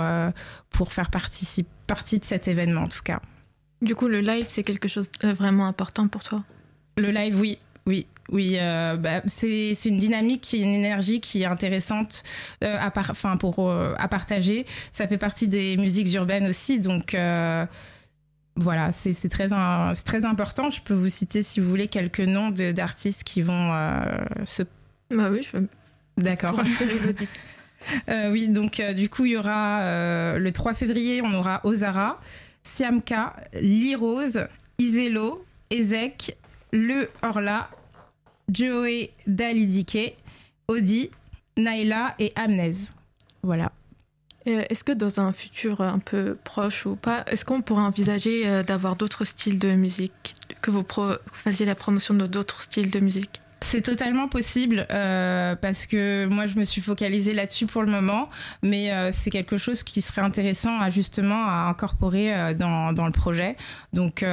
pour 0.70 0.93
faire 0.93 1.09
partie 1.11 2.20
de 2.20 2.26
cet 2.26 2.47
événement, 2.47 2.82
en 2.82 2.89
tout 2.89 3.03
cas. 3.03 3.22
Du 3.82 3.95
coup, 3.95 4.07
le 4.07 4.22
live, 4.22 4.45
c'est 4.47 4.63
quelque 4.63 4.88
chose 4.88 5.09
de 5.22 5.30
vraiment 5.30 5.68
important 5.68 6.07
pour 6.07 6.24
toi? 6.24 6.43
Le 6.97 7.11
live, 7.11 7.39
oui. 7.39 7.59
Oui, 7.85 8.05
oui, 8.29 8.57
euh, 8.59 8.97
bah, 8.97 9.21
c'est 9.27 9.71
une 9.85 9.97
dynamique, 9.97 10.53
une 10.53 10.73
énergie 10.73 11.21
qui 11.21 11.43
est 11.43 11.45
intéressante 11.45 12.23
euh, 12.63 12.77
à, 12.77 13.37
pour, 13.37 13.69
euh, 13.69 13.93
à 13.97 14.07
partager. 14.09 14.65
Ça 14.91 15.07
fait 15.07 15.17
partie 15.17 15.47
des 15.47 15.77
musiques 15.77 16.13
urbaines 16.13 16.47
aussi, 16.47 16.79
donc 16.81 17.15
voilà, 18.59 18.91
c'est 18.91 19.29
très, 19.29 19.49
très 20.03 20.25
important. 20.25 20.69
Je 20.69 20.81
peux 20.81 20.95
vous 20.95 21.09
citer, 21.09 21.43
si 21.43 21.59
vous 21.59 21.69
voulez, 21.69 21.87
quelques 21.87 22.19
noms 22.19 22.49
d'artistes 22.49 23.23
qui 23.23 23.43
vont 23.43 23.71
se... 24.45 24.63
Bah 25.11 25.29
oui, 25.31 25.41
je 25.43 25.57
veux... 25.57 25.67
D'accord. 26.17 26.59
oui, 28.31 28.49
donc 28.49 28.81
du 28.95 29.07
coup, 29.07 29.25
il 29.25 29.33
y 29.33 29.37
aura 29.37 30.37
le 30.37 30.51
3 30.51 30.73
février, 30.73 31.21
on 31.21 31.33
aura 31.35 31.61
Ozara, 31.63 32.19
Siamka, 32.63 33.35
Lirose, 33.53 34.47
Iselo, 34.79 35.45
Ezek, 35.69 36.35
Le 36.72 37.09
Orla, 37.24 37.70
Joey 38.51 39.11
Dalidike, 39.26 40.18
Odi, 40.68 41.09
Naila 41.57 42.15
et 42.20 42.34
Amnez. 42.36 42.91
Voilà. 43.43 43.72
Est-ce 44.45 44.86
que 44.86 44.93
dans 44.93 45.20
un 45.20 45.34
futur 45.34 45.82
un 45.82 45.99
peu 45.99 46.38
proche 46.41 46.86
ou 46.86 46.95
pas, 46.95 47.26
est-ce 47.28 47.43
qu'on 47.43 47.61
pourrait 47.61 47.82
envisager 47.82 48.47
euh, 48.47 48.63
d'avoir 48.63 48.95
d'autres 48.95 49.26
styles 49.26 49.59
de 49.59 49.74
musique, 49.74 50.36
que 50.61 50.72
vous, 50.72 50.86
fassiez 51.34 51.65
la 51.65 51.76
promotion 51.76 52.13
de 52.13 52.28
d'autres 52.28 52.61
styles 52.61 52.89
de 52.89 53.01
musique? 53.01 53.41
C'est 53.61 53.81
totalement 53.81 54.27
possible 54.27 54.87
euh, 54.91 55.55
parce 55.55 55.87
que 55.87 56.25
moi 56.27 56.45
je 56.45 56.57
me 56.57 56.63
suis 56.63 56.81
focalisée 56.81 57.33
là-dessus 57.33 57.65
pour 57.65 57.83
le 57.83 57.91
moment, 57.91 58.29
mais 58.63 58.91
euh, 58.91 59.09
c'est 59.11 59.29
quelque 59.29 59.57
chose 59.57 59.83
qui 59.83 60.01
serait 60.01 60.21
intéressant 60.21 60.79
à 60.79 60.89
justement 60.89 61.45
à 61.47 61.67
incorporer 61.69 62.33
euh, 62.33 62.53
dans, 62.53 62.93
dans, 62.93 63.05
le 63.05 63.11
projet. 63.11 63.57
Donc 63.93 64.23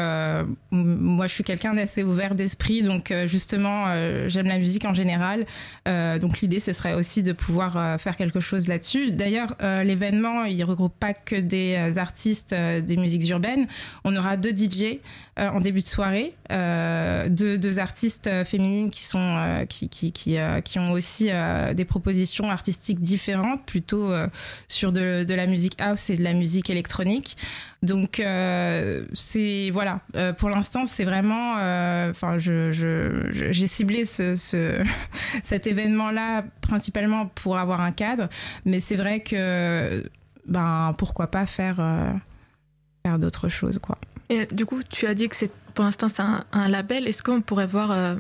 moi 0.71 1.27
je 1.27 1.33
suis 1.33 1.45
quelqu'un 1.45 1.75
d'assez 1.75 2.03
ouvert 2.03 2.35
d'esprit, 2.35 2.83
donc 2.83 3.13
justement 3.27 3.87
j'aime 4.29 4.47
la 4.47 4.59
musique 4.59 4.85
en 4.85 4.95
général. 4.95 5.47
donc 5.87 6.41
l'idée 6.41 6.61
ce 6.61 6.73
serait 6.73 6.95
aussi 6.95 7.23
de 7.23 7.33
pouvoir 7.33 7.99
faire 8.01 8.17
quelque 8.17 8.41
chose 8.41 8.69
là-dessus. 8.69 9.13
D'ailleurs 9.13 9.55
l'événement 9.61 10.45
il 10.45 10.63
regroupe 10.65 10.99
pas 10.99 11.15
que 11.15 11.37
des 11.37 11.99
artistes 11.99 12.55
des 12.55 12.97
musiques 12.97 13.29
urbaines. 13.31 13.67
On 14.05 14.15
aura 14.17 14.37
deux 14.37 14.51
DJ 14.51 15.01
en 15.37 15.61
début 15.61 15.81
de 15.81 15.87
soirée, 15.87 16.35
deux, 16.51 17.59
deux 17.59 17.79
artistes 17.79 18.31
féminines 18.45 18.91
qui 18.91 19.03
sont 19.03 19.19
euh, 19.19 19.67
qui, 19.67 19.89
qui, 19.89 20.13
qui, 20.13 20.39
euh, 20.39 20.61
qui, 20.61 20.79
ont 20.79 20.93
aussi 20.93 21.29
euh, 21.31 21.75
des 21.75 21.85
propositions 21.85 22.51
artistiques 22.51 23.01
différentes, 23.01 23.65
plutôt 23.65 24.13
sur 24.69 24.93
de, 24.93 25.25
de, 25.25 25.35
la 25.35 25.47
musique 25.47 25.81
house 25.81 26.11
et 26.11 26.17
de 26.17 26.23
la 26.23 26.33
musique 26.33 26.71
électronique. 26.71 27.37
Donc 27.83 28.23
c'est 29.13 29.71
voilà, 29.73 30.01
pour 30.39 30.49
l'instant 30.49 30.85
c'est 30.87 31.05
vraiment, 31.05 31.53
enfin 32.09 32.39
je, 32.39 32.71
j'ai 33.51 33.67
ciblé 33.67 34.05
ce, 34.05 34.37
ce 34.37 34.83
cet 35.43 35.67
événement-là 35.67 36.45
principalement 36.61 37.27
pour 37.27 37.59
avoir 37.59 37.81
un 37.81 37.93
cadre, 37.93 38.29
mais 38.65 38.81
c'est 38.81 38.97
vrai 38.97 39.21
que 39.21 40.03
ben 40.47 40.95
pourquoi 40.97 41.31
pas 41.31 41.47
faire 41.47 41.77
faire 43.05 43.19
d'autres 43.19 43.49
choses 43.49 43.79
quoi. 43.79 43.99
Et 44.29 44.47
du 44.47 44.67
coup, 44.67 44.83
tu 44.83 45.07
as 45.07 45.15
dit 45.15 45.29
que 45.29 45.37
c'est 45.37 45.51
pour 45.75 45.85
l'instant 45.85 46.09
c'est 46.09 46.23
un, 46.23 46.45
un, 46.53 46.69
label. 46.69 47.09
Est-ce 47.09 47.23
qu'on 47.23 47.41
pourrait 47.41 47.67
voir 47.67 48.19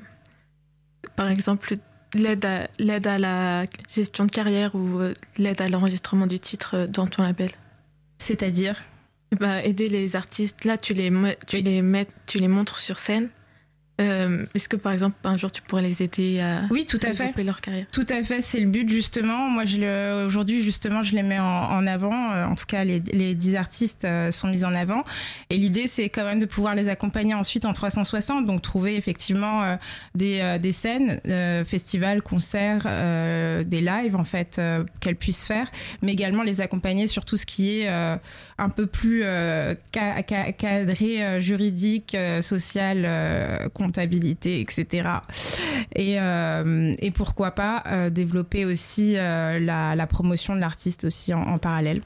par 1.16 1.28
exemple, 1.28 1.76
l'aide 2.14 2.44
à, 2.44 2.68
l'aide 2.78 3.06
à 3.06 3.18
la 3.18 3.66
gestion 3.92 4.24
de 4.24 4.30
carrière 4.30 4.74
ou 4.74 5.00
euh, 5.00 5.14
l'aide 5.38 5.60
à 5.60 5.68
l'enregistrement 5.68 6.26
du 6.26 6.38
titre 6.38 6.76
euh, 6.76 6.86
dans 6.86 7.06
ton 7.06 7.22
label? 7.22 7.50
C'est-à-dire? 8.18 8.82
Bah, 9.38 9.62
Aider 9.62 9.88
les 9.88 10.16
artistes. 10.16 10.64
Là, 10.64 10.78
tu 10.78 10.94
les, 10.94 11.12
tu, 11.46 11.58
les 11.58 11.82
mets, 11.82 12.06
tu 12.26 12.38
les 12.38 12.48
montres 12.48 12.78
sur 12.78 12.98
scène 12.98 13.28
euh, 14.00 14.44
Est-ce 14.54 14.68
que 14.68 14.76
par 14.76 14.92
exemple 14.92 15.16
un 15.22 15.36
jour 15.36 15.52
tu 15.52 15.62
pourrais 15.62 15.82
les 15.82 16.02
aider 16.02 16.40
à 16.40 16.62
oui 16.70 16.84
tout 16.84 16.98
à 17.02 17.12
fait 17.12 17.44
leur 17.44 17.60
carrière? 17.60 17.86
Tout 17.92 18.06
à 18.08 18.22
fait, 18.24 18.40
c'est 18.40 18.58
le 18.58 18.66
but 18.66 18.88
justement. 18.88 19.48
Moi, 19.50 19.64
aujourd'hui 20.26 20.62
justement, 20.62 21.02
je 21.02 21.14
les 21.14 21.22
mets 21.22 21.38
en, 21.38 21.86
avant. 21.86 22.32
Euh, 22.32 22.44
en 22.46 22.56
tout 22.56 22.66
cas, 22.66 22.82
les, 22.84 23.00
les 23.12 23.34
10 23.34 23.54
artistes 23.56 24.04
euh, 24.04 24.32
sont 24.32 24.48
mis 24.48 24.64
en 24.64 24.74
avant. 24.74 25.04
Et 25.50 25.56
l'idée, 25.56 25.86
c'est 25.86 26.08
quand 26.08 26.24
même 26.24 26.40
de 26.40 26.46
pouvoir 26.46 26.74
les 26.74 26.88
accompagner 26.88 27.34
ensuite 27.34 27.64
en 27.64 27.72
360. 27.72 28.46
Donc 28.46 28.62
trouver 28.62 28.96
effectivement 28.96 29.76
des, 30.14 30.58
des 30.60 30.72
scènes, 30.72 31.20
festivals, 31.64 32.22
concerts, 32.22 32.84
des 33.64 33.80
lives 33.80 34.16
en 34.16 34.24
fait 34.24 34.60
qu'elles 35.00 35.16
puissent 35.16 35.44
faire, 35.44 35.70
mais 36.02 36.12
également 36.12 36.42
les 36.42 36.60
accompagner 36.60 37.06
sur 37.06 37.24
tout 37.24 37.36
ce 37.36 37.46
qui 37.46 37.80
est 37.80 38.18
un 38.58 38.68
peu 38.68 38.86
plus 38.86 39.24
cadré, 39.92 41.40
juridique, 41.40 42.16
social 42.40 43.70
comptabilité, 43.74 44.60
etc. 44.60 45.08
Et, 45.94 46.20
euh, 46.20 46.94
et 46.98 47.10
pourquoi 47.10 47.52
pas 47.52 47.82
euh, 47.86 48.10
développer 48.10 48.64
aussi 48.64 49.16
euh, 49.16 49.58
la, 49.60 50.06
promotion 50.06 50.54
de 50.54 50.60
l'artiste 50.60 51.04
aussi 51.04 51.32
en, 51.32 51.58
parallèle. 51.58 52.02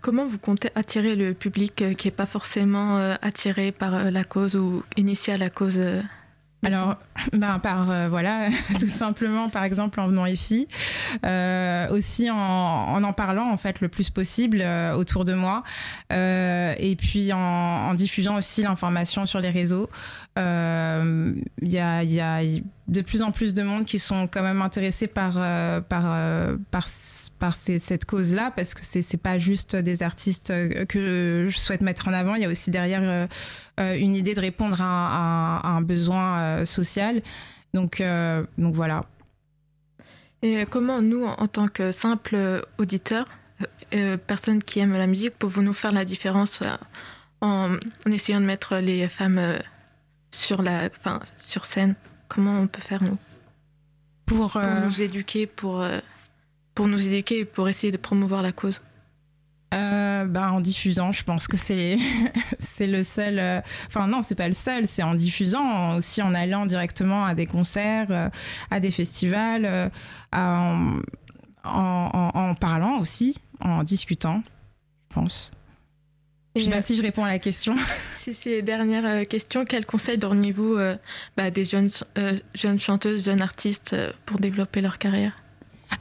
comment 0.00 0.26
vous 0.26 0.38
comptez 0.38 0.70
attirer 0.74 1.16
le 1.16 1.34
public 1.34 1.84
qui 1.96 2.06
n'est 2.06 2.12
pas 2.14 2.26
forcément 2.26 2.96
attiré 3.20 3.72
par 3.72 4.10
la 4.10 4.24
cause 4.24 4.54
ou 4.56 4.82
initié 4.96 5.34
à 5.34 5.38
la 5.38 5.50
cause 5.50 5.80
alors, 6.64 6.96
ben 7.32 7.58
par 7.58 8.08
voilà, 8.08 8.48
tout 8.78 8.86
simplement, 8.86 9.48
par 9.48 9.64
exemple 9.64 10.00
en 10.00 10.08
venant 10.08 10.26
ici, 10.26 10.68
aussi 11.90 12.30
en, 12.30 12.36
en, 12.36 13.12
parlant 13.12 13.50
en 13.50 13.56
fait 13.56 13.80
le 13.80 13.88
plus 13.88 14.10
possible 14.10 14.64
autour 14.96 15.24
de 15.24 15.34
moi, 15.34 15.62
et 16.10 16.96
puis 16.98 17.32
en, 17.32 17.94
diffusant 17.94 18.36
aussi 18.36 18.62
l'information 18.62 19.26
sur 19.26 19.40
les 19.40 19.50
réseaux. 19.50 19.88
Il 20.36 21.42
y 21.62 21.78
a, 21.78 22.02
y, 22.02 22.20
a, 22.20 22.40
de 22.88 23.00
plus 23.00 23.22
en 23.22 23.32
plus 23.32 23.54
de 23.54 23.62
monde 23.62 23.84
qui 23.84 23.98
sont 23.98 24.26
quand 24.26 24.42
même 24.42 24.62
intéressés 24.62 25.06
par 25.06 25.34
par 25.84 26.56
par 26.70 26.88
par 27.42 27.56
cette 27.56 28.04
cause-là, 28.04 28.52
parce 28.54 28.72
que 28.72 28.82
c'est 28.84 29.16
pas 29.16 29.36
juste 29.36 29.74
des 29.74 30.04
artistes 30.04 30.52
que 30.86 31.48
je 31.50 31.58
souhaite 31.58 31.80
mettre 31.80 32.06
en 32.06 32.12
avant. 32.12 32.36
Il 32.36 32.42
y 32.42 32.44
a 32.44 32.48
aussi 32.48 32.70
derrière 32.70 33.26
euh, 33.80 33.96
une 33.96 34.14
idée 34.14 34.34
de 34.34 34.40
répondre 34.40 34.76
à, 34.80 35.60
un 35.66 35.82
besoin 35.82 36.38
euh, 36.38 36.64
social. 36.64 37.20
Donc, 37.74 38.00
euh, 38.00 38.44
donc 38.58 38.76
voilà. 38.76 39.00
Et 40.42 40.66
comment 40.70 41.02
nous, 41.02 41.24
en 41.24 41.48
tant 41.48 41.66
que 41.66 41.90
simple 41.90 42.64
auditeur, 42.78 43.26
personne 44.28 44.62
qui 44.62 44.78
aime 44.78 44.92
la 44.92 45.08
musique, 45.08 45.36
pouvons-nous 45.36 45.72
faire 45.72 45.90
la 45.90 46.04
différence 46.04 46.62
en, 47.40 47.76
essayant 48.06 48.40
de 48.40 48.46
mettre 48.46 48.76
les 48.76 49.08
femmes 49.08 49.58
sur, 50.30 50.62
la, 50.62 50.90
enfin, 51.00 51.18
sur 51.38 51.66
scène? 51.66 51.96
Comment 52.28 52.60
on 52.60 52.68
peut 52.68 52.82
faire, 52.82 53.02
nous? 53.02 53.18
Pour, 54.26 54.56
nous 54.86 55.02
éduquer, 55.02 55.48
pour, 55.48 55.84
pour 56.74 56.88
nous 56.88 57.06
éduquer 57.06 57.44
pour 57.44 57.68
essayer 57.68 57.92
de 57.92 57.96
promouvoir 57.96 58.42
la 58.42 58.52
cause 58.52 58.80
euh, 59.72 60.26
ben, 60.26 60.50
en 60.50 60.60
diffusant, 60.60 61.12
je 61.12 61.24
pense 61.24 61.48
que 61.48 61.56
c'est 61.56 61.96
c'est 62.58 62.86
le 62.86 63.02
seul. 63.02 63.38
Euh, 63.38 63.60
enfin 63.86 64.06
non, 64.06 64.20
c'est 64.22 64.34
pas 64.34 64.48
le 64.48 64.54
seul. 64.54 64.86
C'est 64.86 65.02
en 65.02 65.14
diffusant, 65.14 65.96
aussi 65.96 66.20
en 66.20 66.34
allant 66.34 66.66
directement 66.66 67.24
à 67.24 67.34
des 67.34 67.46
concerts, 67.46 68.08
euh, 68.10 68.28
à 68.70 68.80
des 68.80 68.90
festivals, 68.90 69.90
en, 70.32 71.00
en, 71.64 72.54
parlant 72.54 72.98
aussi, 72.98 73.36
en 73.60 73.82
discutant, 73.82 74.42
je 75.10 75.14
pense. 75.14 75.52
Je 76.54 76.64
sais 76.64 76.70
pas 76.70 76.82
si 76.82 76.96
je 76.96 77.02
réponds 77.02 77.24
à 77.24 77.28
la 77.28 77.38
question. 77.38 77.74
Si 78.22 78.34
c'est 78.34 78.62
dernière 78.62 79.26
question, 79.26 79.64
quel 79.64 79.84
conseil 79.84 80.16
donnez-vous 80.16 80.76
bah, 81.36 81.50
des 81.50 81.64
jeunes, 81.64 81.90
jeunes 82.54 82.78
chanteuses, 82.78 83.24
jeunes 83.24 83.42
artistes 83.42 83.96
pour 84.26 84.38
développer 84.38 84.80
leur 84.80 84.98
carrière? 84.98 85.41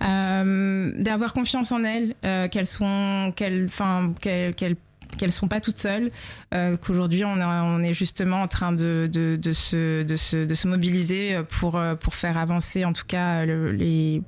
Euh, 0.04 0.92
d'avoir 0.96 1.34
confiance 1.34 1.72
en 1.72 1.84
elles, 1.84 2.16
euh, 2.26 2.48
qu'elles 2.48 2.68
sont, 2.68 3.34
qu'elles, 3.36 3.66
enfin, 3.66 4.14
qu'elles, 4.22 4.54
qu'elles 4.56 5.32
sont 5.32 5.48
pas 5.48 5.60
toutes 5.60 5.80
seules, 5.80 6.12
euh, 6.54 6.78
qu'aujourd'hui 6.78 7.24
on, 7.26 7.84
est 7.84 7.94
justement 7.94 8.42
en 8.42 8.48
train 8.48 8.72
de, 8.72 9.10
se, 9.54 10.68
mobiliser 10.68 11.42
pour, 11.50 11.80
faire 12.14 12.38
avancer 12.38 12.86
en 12.86 12.94
tout 12.94 13.06
cas 13.06 13.46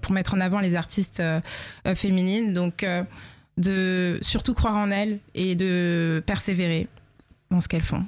pour 0.01 0.13
mettre 0.13 0.33
en 0.33 0.39
avant 0.39 0.59
les 0.59 0.75
artistes 0.75 1.23
féminines. 1.95 2.53
Donc 2.53 2.85
de 3.57 4.17
surtout 4.21 4.53
croire 4.55 4.75
en 4.75 4.89
elles 4.89 5.19
et 5.35 5.55
de 5.55 6.23
persévérer 6.25 6.87
dans 7.51 7.61
ce 7.61 7.67
qu'elles 7.67 7.81
font. 7.81 8.05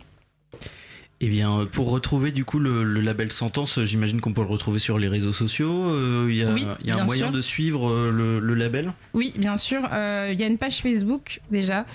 Eh 1.26 1.28
bien, 1.28 1.68
pour 1.72 1.90
retrouver 1.90 2.32
du 2.32 2.46
coup 2.46 2.60
le, 2.60 2.84
label 3.02 3.32
Sentence, 3.32 3.84
j'imagine 3.84 4.22
qu'on 4.22 4.32
peut 4.32 4.42
le 4.42 4.48
retrouver 4.48 4.78
sur 4.78 5.00
les 5.00 5.08
réseaux 5.08 5.34
sociaux. 5.34 6.30
Il 6.30 6.36
y 6.36 6.44
a, 6.44 6.56
y 6.84 6.92
a 6.92 6.98
un 6.98 7.06
moyen 7.06 7.32
de 7.32 7.42
suivre 7.42 8.12
le, 8.12 8.54
label? 8.54 8.94
Oui, 9.16 9.34
bien 9.36 9.58
sûr. 9.58 9.80
Il 9.82 10.40
y 10.40 10.44
a 10.44 10.48
une 10.48 10.60
page 10.60 10.84
Facebook 10.84 11.42
déjà. 11.50 11.88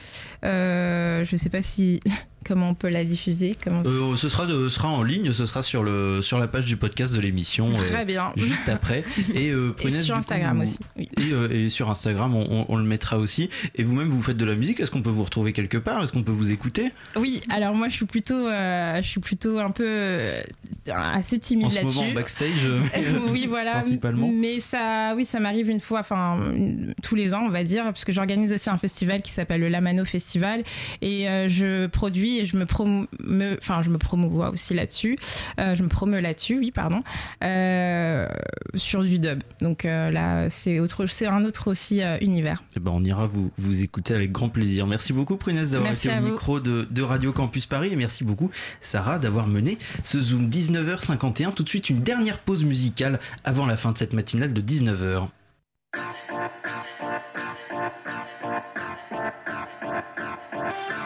je 0.42 1.30
ne 1.30 1.36
sais 1.36 1.48
pas 1.48 1.62
si 1.62 2.00
Comment 2.46 2.70
on 2.70 2.74
peut 2.74 2.88
la 2.88 3.04
diffuser 3.04 3.56
Comment... 3.62 3.82
Euh, 3.84 4.16
ce 4.16 4.28
sera, 4.28 4.44
euh, 4.44 4.68
sera 4.68 4.88
en 4.88 5.02
ligne, 5.02 5.32
ce 5.32 5.44
sera 5.44 5.62
sur, 5.62 5.82
le, 5.82 6.22
sur 6.22 6.38
la 6.38 6.48
page 6.48 6.64
du 6.64 6.76
podcast 6.76 7.14
de 7.14 7.20
l'émission. 7.20 7.72
Très 7.74 8.02
euh, 8.02 8.04
bien. 8.04 8.32
Juste 8.36 8.68
après. 8.68 9.04
Et, 9.34 9.52
sur 10.00 10.16
Instagram 10.16 10.60
aussi. 10.60 10.78
Et, 10.96 11.68
sur 11.68 11.90
Instagram, 11.90 12.34
on, 12.34 12.76
le 12.76 12.84
mettra 12.84 13.18
aussi. 13.18 13.50
Et 13.74 13.82
vous-même, 13.82 14.08
vous 14.08 14.22
faites 14.22 14.38
de 14.38 14.44
la 14.44 14.54
musique. 14.54 14.80
Est-ce 14.80 14.90
qu'on 14.90 15.02
peut 15.02 15.10
vous 15.10 15.24
retrouver 15.24 15.52
quelque 15.52 15.76
part? 15.76 16.02
Est-ce 16.02 16.12
qu'on 16.12 16.22
peut 16.22 16.32
vous 16.32 16.50
écouter? 16.50 16.92
Oui, 17.16 17.42
alors 17.50 17.74
moi, 17.74 17.88
je 17.88 17.94
suis 17.94 18.06
plutôt, 18.06 18.48
je 18.48 19.04
suis 19.04 19.20
plutôt 19.20 19.58
un 19.58 19.70
peu 19.70 19.98
assez 20.90 21.38
timide 21.38 21.72
là-dessus. 21.72 21.86
En 21.86 21.90
ce 21.90 21.98
moment, 21.98 22.12
backstage 22.14 22.68
Oui, 23.30 23.46
voilà. 23.48 23.72
Principalement. 23.72 24.30
Mais 24.32 24.60
ça, 24.60 25.12
oui, 25.14 25.26
ça 25.26 25.40
m'arrive 25.40 25.68
une 25.68 25.80
fois, 25.80 26.00
enfin, 26.00 26.38
tous 27.02 27.14
les 27.14 27.34
ans, 27.34 27.42
on 27.44 27.50
va 27.50 27.64
dire, 27.64 27.84
parce 27.84 28.04
que 28.04 28.12
j'organise 28.12 28.52
aussi 28.52 28.70
un 28.70 28.78
festival 28.78 29.20
qui 29.20 29.30
s'appelle 29.30 29.60
le 29.60 29.68
Lamano 29.68 30.04
Festival. 30.04 30.64
Et 31.02 31.26
je 31.48 31.86
produis 31.86 32.29
et 32.38 32.44
je 32.44 32.56
me 32.56 32.66
promeus, 32.66 33.08
enfin 33.58 33.82
je 33.82 33.90
me 33.90 33.98
promouvois 33.98 34.50
aussi 34.50 34.74
là-dessus. 34.74 35.18
Euh, 35.58 35.74
je 35.74 35.82
me 35.82 35.88
promeus 35.88 36.20
là-dessus, 36.20 36.58
oui, 36.58 36.70
pardon, 36.70 37.02
euh, 37.44 38.28
sur 38.74 39.02
du 39.02 39.18
dub. 39.18 39.42
Donc 39.60 39.84
euh, 39.84 40.10
là, 40.10 40.50
c'est 40.50 40.80
autre, 40.80 41.06
c'est 41.06 41.26
un 41.26 41.44
autre 41.44 41.70
aussi 41.70 42.00
univers. 42.20 42.62
Et 42.70 42.74
eh 42.76 42.80
ben, 42.80 42.92
on 42.92 43.04
ira 43.04 43.26
vous, 43.26 43.50
vous 43.58 43.82
écouter 43.82 44.14
avec 44.14 44.32
grand 44.32 44.48
plaisir. 44.48 44.86
Merci 44.86 45.12
beaucoup, 45.12 45.36
Prunès, 45.36 45.70
d'avoir 45.70 45.92
été 45.92 46.10
au 46.10 46.20
micro 46.22 46.60
de, 46.60 46.86
de, 46.90 47.02
Radio 47.02 47.32
Campus 47.32 47.66
Paris. 47.66 47.90
Et 47.92 47.96
merci 47.96 48.24
beaucoup, 48.24 48.50
Sarah, 48.80 49.18
d'avoir 49.18 49.46
mené 49.46 49.78
ce 50.04 50.20
Zoom 50.20 50.48
19h51. 50.48 51.54
Tout 51.54 51.62
de 51.62 51.68
suite, 51.68 51.90
une 51.90 52.02
dernière 52.02 52.38
pause 52.38 52.64
musicale 52.64 53.20
avant 53.44 53.66
la 53.66 53.76
fin 53.76 53.92
de 53.92 53.98
cette 53.98 54.12
matinale 54.12 54.52
de 54.52 54.60
19h. 54.60 55.28
n'a 60.90 60.99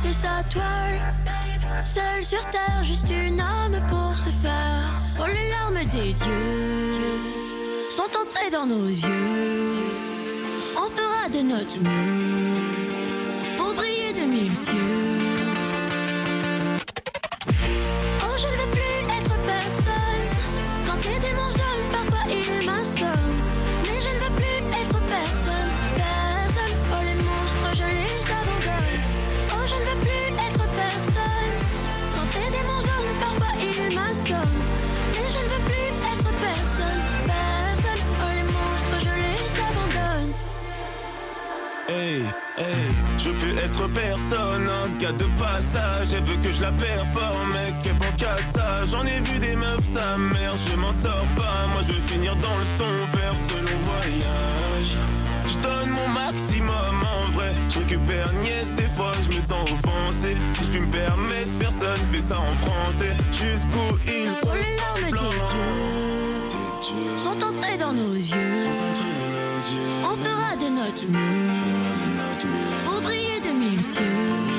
tisser 0.00 0.12
sa 0.14 0.42
toile. 0.50 1.00
Seul 1.84 2.24
sur 2.24 2.44
terre, 2.50 2.82
juste 2.84 3.10
une 3.10 3.40
âme 3.40 3.80
pour 3.88 4.16
se 4.16 4.30
faire. 4.42 5.02
Oh, 5.18 5.26
les 5.26 5.50
larmes 5.50 5.88
des 5.90 6.12
dieux 6.12 7.18
sont 7.90 8.02
entrées 8.02 8.50
dans 8.50 8.66
nos 8.66 8.88
yeux. 8.88 9.74
On 10.76 10.88
fera 10.90 11.28
de 11.28 11.42
notre 11.42 11.78
mieux 11.80 12.50
de 14.12 14.26
mille 14.26 14.56
cieux. 14.56 14.72
Oh, 18.22 18.36
je 18.38 18.46
ne 18.46 18.52
veux 18.52 18.70
plus 18.72 19.09
Hey, 41.90 42.22
hey. 42.56 43.10
Je 43.18 43.30
peux 43.30 43.58
être 43.58 43.88
personne, 43.88 44.68
un 44.68 44.88
gars 44.98 45.10
de 45.10 45.24
passage. 45.36 46.14
Elle 46.16 46.22
veut 46.22 46.36
que 46.36 46.52
je 46.52 46.62
la 46.62 46.70
performe, 46.70 47.52
mec, 47.52 47.74
elle 47.84 47.96
pense 47.96 48.14
qu'à 48.14 48.36
ça. 48.36 48.86
J'en 48.86 49.04
ai 49.04 49.18
vu 49.18 49.40
des 49.40 49.56
meufs, 49.56 49.82
sa 49.82 50.16
mère, 50.16 50.54
je 50.56 50.76
m'en 50.76 50.92
sors 50.92 51.26
pas. 51.36 51.66
Moi, 51.72 51.82
je 51.82 51.94
veux 51.94 52.00
finir 52.06 52.36
dans 52.36 52.56
le 52.56 52.64
son 52.78 53.18
vers 53.18 53.34
ce 53.36 53.56
long 53.56 53.78
voyage. 53.80 54.96
Je 55.48 55.58
donne 55.58 55.90
mon 55.90 56.08
maximum 56.08 57.02
en 57.02 57.30
vrai. 57.32 57.52
Je 57.68 57.80
récupère 57.80 58.32
niet, 58.34 58.74
des 58.76 58.88
fois 58.96 59.12
je 59.22 59.34
me 59.34 59.40
sens 59.40 59.68
offensé. 59.72 60.36
Si 60.52 60.66
je 60.66 60.70
puis 60.70 60.80
me 60.80 60.86
permettre, 60.86 61.50
personne 61.58 61.98
fait 62.12 62.20
ça 62.20 62.38
en 62.38 62.54
français. 62.54 63.16
Jusqu'où 63.32 63.98
il 64.06 64.30
faut. 64.40 64.54
Les 64.54 64.76
larmes 64.76 65.04
des 65.04 65.18
dieux 66.86 67.18
sont 67.18 67.42
entrées 67.44 67.78
dans 67.78 67.92
nos 67.92 68.14
yeux. 68.14 68.89
On 70.02 70.16
fera 70.16 70.56
de 70.56 70.68
notre 70.68 71.06
mieux. 71.06 71.50
Pour 72.84 73.00
briller 73.00 73.40
de 73.40 73.52
mille 73.52 73.82
cieux. 73.82 74.49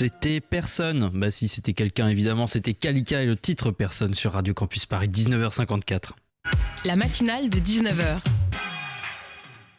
C'était 0.00 0.40
personne. 0.40 1.10
Bah 1.12 1.30
si 1.30 1.46
c'était 1.46 1.74
quelqu'un 1.74 2.08
évidemment, 2.08 2.46
c'était 2.46 2.72
Kalika 2.72 3.22
et 3.22 3.26
le 3.26 3.36
titre 3.36 3.70
personne 3.70 4.14
sur 4.14 4.32
Radio 4.32 4.54
Campus 4.54 4.86
Paris 4.86 5.08
19h54. 5.08 6.12
La 6.86 6.96
matinale 6.96 7.50
de 7.50 7.58
19h. 7.58 8.22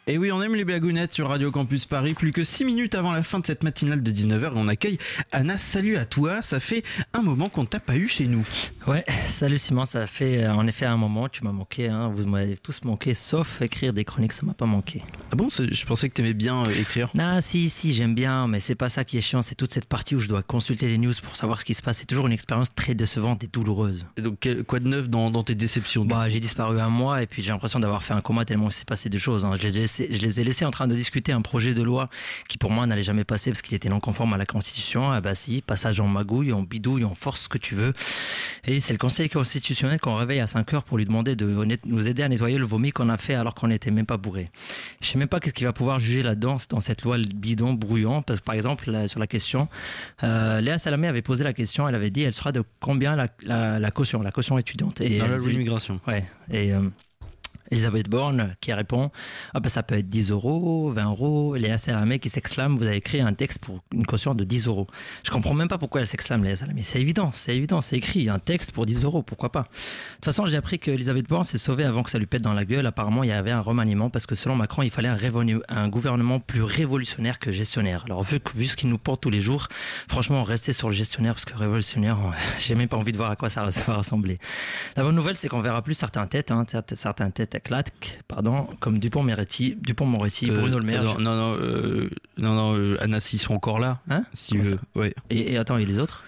Et 0.08 0.18
oui, 0.18 0.32
on 0.32 0.42
aime 0.42 0.56
les 0.56 0.64
blagounettes 0.64 1.12
sur 1.12 1.28
Radio 1.28 1.52
Campus 1.52 1.84
Paris. 1.84 2.14
Plus 2.14 2.32
que 2.32 2.42
6 2.42 2.64
minutes 2.64 2.96
avant 2.96 3.12
la 3.12 3.22
fin 3.22 3.38
de 3.38 3.46
cette 3.46 3.62
matinale 3.62 4.02
de 4.02 4.10
19h, 4.10 4.50
on 4.56 4.66
accueille 4.66 4.98
Anna. 5.30 5.58
Salut 5.58 5.96
à 5.96 6.04
toi. 6.04 6.42
Ça 6.42 6.58
fait 6.58 6.82
un 7.12 7.22
moment 7.22 7.48
qu'on 7.48 7.66
t'a 7.66 7.78
pas 7.78 7.94
eu 7.94 8.08
chez 8.08 8.26
nous. 8.26 8.44
Ouais, 8.88 9.04
salut 9.28 9.58
Simon. 9.58 9.84
Ça 9.84 10.08
fait 10.08 10.42
euh, 10.42 10.52
en 10.52 10.66
effet 10.66 10.86
un 10.86 10.96
moment. 10.96 11.28
Tu 11.28 11.44
m'as 11.44 11.52
manqué. 11.52 11.86
Hein. 11.86 12.12
Vous 12.12 12.26
m'avez 12.26 12.56
tous 12.56 12.82
manqué, 12.82 13.14
sauf 13.14 13.62
écrire 13.62 13.92
des 13.92 14.04
chroniques. 14.04 14.32
Ça 14.32 14.44
m'a 14.44 14.54
pas 14.54 14.66
manqué. 14.66 15.04
Ah 15.30 15.36
bon? 15.36 15.46
Je 15.50 15.86
pensais 15.86 16.08
que 16.08 16.14
t'aimais 16.14 16.34
bien 16.34 16.64
euh, 16.64 16.80
écrire. 16.80 17.12
Ah 17.16 17.40
si, 17.40 17.70
si, 17.70 17.92
j'aime 17.92 18.16
bien. 18.16 18.48
Mais 18.48 18.58
c'est 18.58 18.74
pas 18.74 18.88
ça 18.88 19.04
qui 19.04 19.18
est 19.18 19.20
chiant. 19.20 19.42
C'est 19.42 19.54
toute 19.54 19.72
cette 19.72 19.86
partie 19.86 20.16
où 20.16 20.18
je 20.18 20.26
dois 20.26 20.42
consulter 20.42 20.88
les 20.88 20.98
news 20.98 21.14
pour 21.22 21.36
savoir 21.36 21.60
ce 21.60 21.64
qui 21.64 21.74
se 21.74 21.82
passe. 21.82 21.98
C'est 21.98 22.06
toujours 22.06 22.26
une 22.26 22.32
expérience 22.32 22.74
très 22.74 22.96
décevante 22.96 23.44
et 23.44 23.46
douloureuse. 23.46 24.04
Et 24.16 24.22
donc, 24.22 24.48
quoi 24.66 24.80
de 24.80 24.88
neuf 24.88 25.08
dans, 25.08 25.44
tes 25.44 25.54
déceptions 25.54 26.04
Bah, 26.04 26.28
j'ai 26.28 26.40
disparu 26.40 26.80
un 26.80 26.88
mois 26.88 27.22
et 27.22 27.28
puis 27.28 27.40
j'ai 27.40 27.52
l'impression 27.52 27.78
d'avoir 27.78 28.02
fait 28.02 28.14
un 28.14 28.20
coma 28.20 28.44
tellement 28.44 28.68
il 28.68 28.72
s'est 28.72 28.84
passé 28.84 29.08
des 29.08 29.20
choses. 29.20 29.44
Hein. 29.44 29.52
Je 29.60 29.68
je 30.10 30.18
les 30.18 30.40
ai 30.40 30.44
laissés 30.44 30.64
en 30.64 30.70
train 30.70 30.88
de 30.88 30.94
discuter 30.94 31.32
un 31.32 31.42
projet 31.42 31.74
de 31.74 31.82
loi 31.82 32.08
qui 32.48 32.58
pour 32.58 32.70
moi 32.70 32.86
n'allait 32.86 33.02
jamais 33.02 33.24
passer 33.24 33.50
parce 33.50 33.62
qu'il 33.62 33.74
était 33.74 33.88
non 33.88 34.00
conforme 34.00 34.34
à 34.34 34.36
la 34.36 34.46
Constitution. 34.46 35.10
Ah 35.10 35.20
bah 35.20 35.34
si, 35.34 35.62
passage 35.62 36.00
en 36.00 36.08
magouille, 36.08 36.52
en 36.52 36.62
bidouille, 36.62 37.04
en 37.04 37.14
force, 37.14 37.42
ce 37.42 37.48
que 37.48 37.58
tu 37.58 37.74
veux. 37.74 37.92
Et 38.64 38.80
c'est 38.80 38.92
le 38.92 38.98
Conseil 38.98 39.28
constitutionnel 39.28 40.00
qu'on 40.00 40.14
réveille 40.14 40.40
à 40.40 40.46
5 40.46 40.72
heures 40.74 40.84
pour 40.84 40.98
lui 40.98 41.04
demander 41.04 41.36
de 41.36 41.46
nous 41.84 42.08
aider 42.08 42.22
à 42.22 42.28
nettoyer 42.28 42.58
le 42.58 42.66
vomi 42.66 42.92
qu'on 42.92 43.08
a 43.08 43.16
fait 43.16 43.34
alors 43.34 43.54
qu'on 43.54 43.68
n'était 43.68 43.90
même 43.90 44.06
pas 44.06 44.16
bourré. 44.16 44.50
Je 45.00 45.08
sais 45.08 45.18
même 45.18 45.28
pas 45.28 45.40
qu'est-ce 45.40 45.54
qu'il 45.54 45.66
va 45.66 45.72
pouvoir 45.72 45.98
juger 45.98 46.22
là-dedans 46.22 46.56
dans 46.70 46.80
cette 46.80 47.02
loi 47.02 47.18
bidon, 47.18 47.72
brouillon. 47.74 48.22
Parce 48.22 48.40
que 48.40 48.44
par 48.44 48.54
exemple, 48.54 48.90
sur 49.08 49.20
la 49.20 49.26
question, 49.26 49.68
euh, 50.22 50.60
Léa 50.60 50.78
Salamé 50.78 51.08
avait 51.08 51.22
posé 51.22 51.44
la 51.44 51.52
question, 51.52 51.88
elle 51.88 51.94
avait 51.94 52.10
dit 52.10 52.22
elle 52.22 52.34
sera 52.34 52.52
de 52.52 52.62
combien 52.80 53.16
la, 53.16 53.90
caution, 53.90 54.22
la 54.22 54.32
caution 54.32 54.58
étudiante. 54.58 55.00
Et 55.00 55.18
Dans 55.18 55.26
la 55.26 55.38
loi. 55.38 55.78
Ouais. 56.06 56.24
Et. 56.50 56.72
Euh, 56.72 56.88
Elisabeth 57.70 58.08
Borne 58.08 58.54
qui 58.60 58.72
répond 58.72 59.10
ah 59.54 59.60
ben 59.60 59.68
ça 59.68 59.82
peut 59.82 59.96
être 59.96 60.08
10 60.08 60.30
euros, 60.30 60.90
20 60.90 61.04
euros. 61.10 61.54
Léa 61.56 61.78
Salamé 61.78 62.18
qui 62.18 62.28
s'exclame 62.28 62.76
vous 62.76 62.86
avez 62.86 63.00
créé 63.00 63.20
un 63.20 63.32
texte 63.32 63.58
pour 63.58 63.80
une 63.92 64.06
caution 64.06 64.34
de 64.34 64.44
10 64.44 64.66
euros. 64.66 64.86
Je 65.24 65.30
comprends 65.30 65.54
même 65.54 65.68
pas 65.68 65.78
pourquoi 65.78 66.00
elle 66.00 66.06
s'exclame 66.06 66.44
Léa 66.44 66.56
Salamé. 66.56 66.82
C'est 66.82 67.00
évident, 67.00 67.30
c'est 67.32 67.54
évident, 67.54 67.80
c'est 67.80 67.96
écrit 67.96 68.28
un 68.28 68.38
texte 68.38 68.72
pour 68.72 68.86
10 68.86 69.04
euros, 69.04 69.22
pourquoi 69.22 69.52
pas. 69.52 69.62
De 69.62 69.66
toute 70.16 70.24
façon, 70.24 70.46
j'ai 70.46 70.56
appris 70.56 70.78
que 70.78 70.90
Elisabeth 70.90 71.28
Borne 71.28 71.44
s'est 71.44 71.58
sauvée 71.58 71.84
avant 71.84 72.02
que 72.02 72.10
ça 72.10 72.18
lui 72.18 72.26
pète 72.26 72.42
dans 72.42 72.54
la 72.54 72.64
gueule. 72.64 72.86
Apparemment, 72.86 73.22
il 73.22 73.28
y 73.28 73.32
avait 73.32 73.50
un 73.50 73.60
remaniement 73.60 74.10
parce 74.10 74.26
que 74.26 74.34
selon 74.34 74.56
Macron, 74.56 74.82
il 74.82 74.90
fallait 74.90 75.08
un, 75.08 75.88
gouvernement 75.88 76.40
plus 76.40 76.62
révolutionnaire 76.62 77.38
que 77.38 77.52
gestionnaire. 77.52 78.04
Alors 78.06 78.22
vu, 78.22 78.66
ce 78.66 78.76
qu'il 78.76 78.88
nous 78.88 78.98
porte 78.98 79.22
tous 79.22 79.30
les 79.30 79.40
jours, 79.40 79.68
franchement, 80.08 80.42
restez 80.42 80.72
sur 80.72 80.88
le 80.88 80.94
gestionnaire 80.94 81.34
parce 81.34 81.44
que 81.44 81.54
révolutionnaire, 81.54 82.18
j'ai 82.58 82.74
même 82.74 82.88
pas 82.88 82.96
envie 82.96 83.12
de 83.12 83.16
voir 83.16 83.30
à 83.30 83.36
quoi 83.36 83.48
ça 83.48 83.66
va 83.86 83.96
ressembler. 83.96 84.38
La 84.96 85.02
bonne 85.02 85.14
nouvelle, 85.14 85.36
c'est 85.36 85.48
qu'on 85.48 85.60
verra 85.60 85.82
plus 85.82 85.94
certaines 85.94 86.28
têtes, 86.28 86.50
hein, 86.50 86.64
certaines 86.94 87.32
têtes 87.32 87.61
Clac, 87.62 88.20
pardon, 88.28 88.68
comme 88.80 88.98
Dupont-Moretti, 88.98 89.76
Dupont-Moretti, 89.80 90.50
euh, 90.50 90.60
Bruno 90.60 90.78
Le 90.78 90.84
Maire. 90.84 91.02
Non, 91.02 91.18
non, 91.18 91.36
non, 91.36 91.56
euh, 91.60 92.10
non, 92.38 92.54
non 92.54 92.76
euh, 92.76 92.96
Anas, 93.00 93.30
ils 93.32 93.38
sont 93.38 93.54
encore 93.54 93.78
là. 93.78 94.00
Hein 94.08 94.24
si 94.32 94.58
ouais. 94.94 95.14
Et, 95.30 95.56
attends, 95.56 95.78
et 95.78 95.84
les 95.84 95.98
autres 95.98 96.24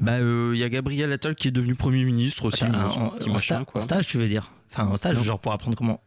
Bah, 0.00 0.18
il 0.20 0.56
y 0.56 0.64
a 0.64 0.68
Gabriel 0.68 1.12
Attal 1.12 1.34
qui 1.34 1.48
est 1.48 1.52
devenu 1.52 1.74
Premier 1.74 2.04
ministre 2.04 2.46
aussi. 2.46 2.64
en, 2.64 3.14
en, 3.28 3.80
stage, 3.80 4.06
tu 4.06 4.18
veux 4.18 4.28
dire 4.28 4.52
Enfin, 4.72 4.86
en 4.86 4.96
stage, 4.96 5.20
genre 5.22 5.40
pour 5.40 5.52
apprendre 5.52 5.76
comment 5.76 6.00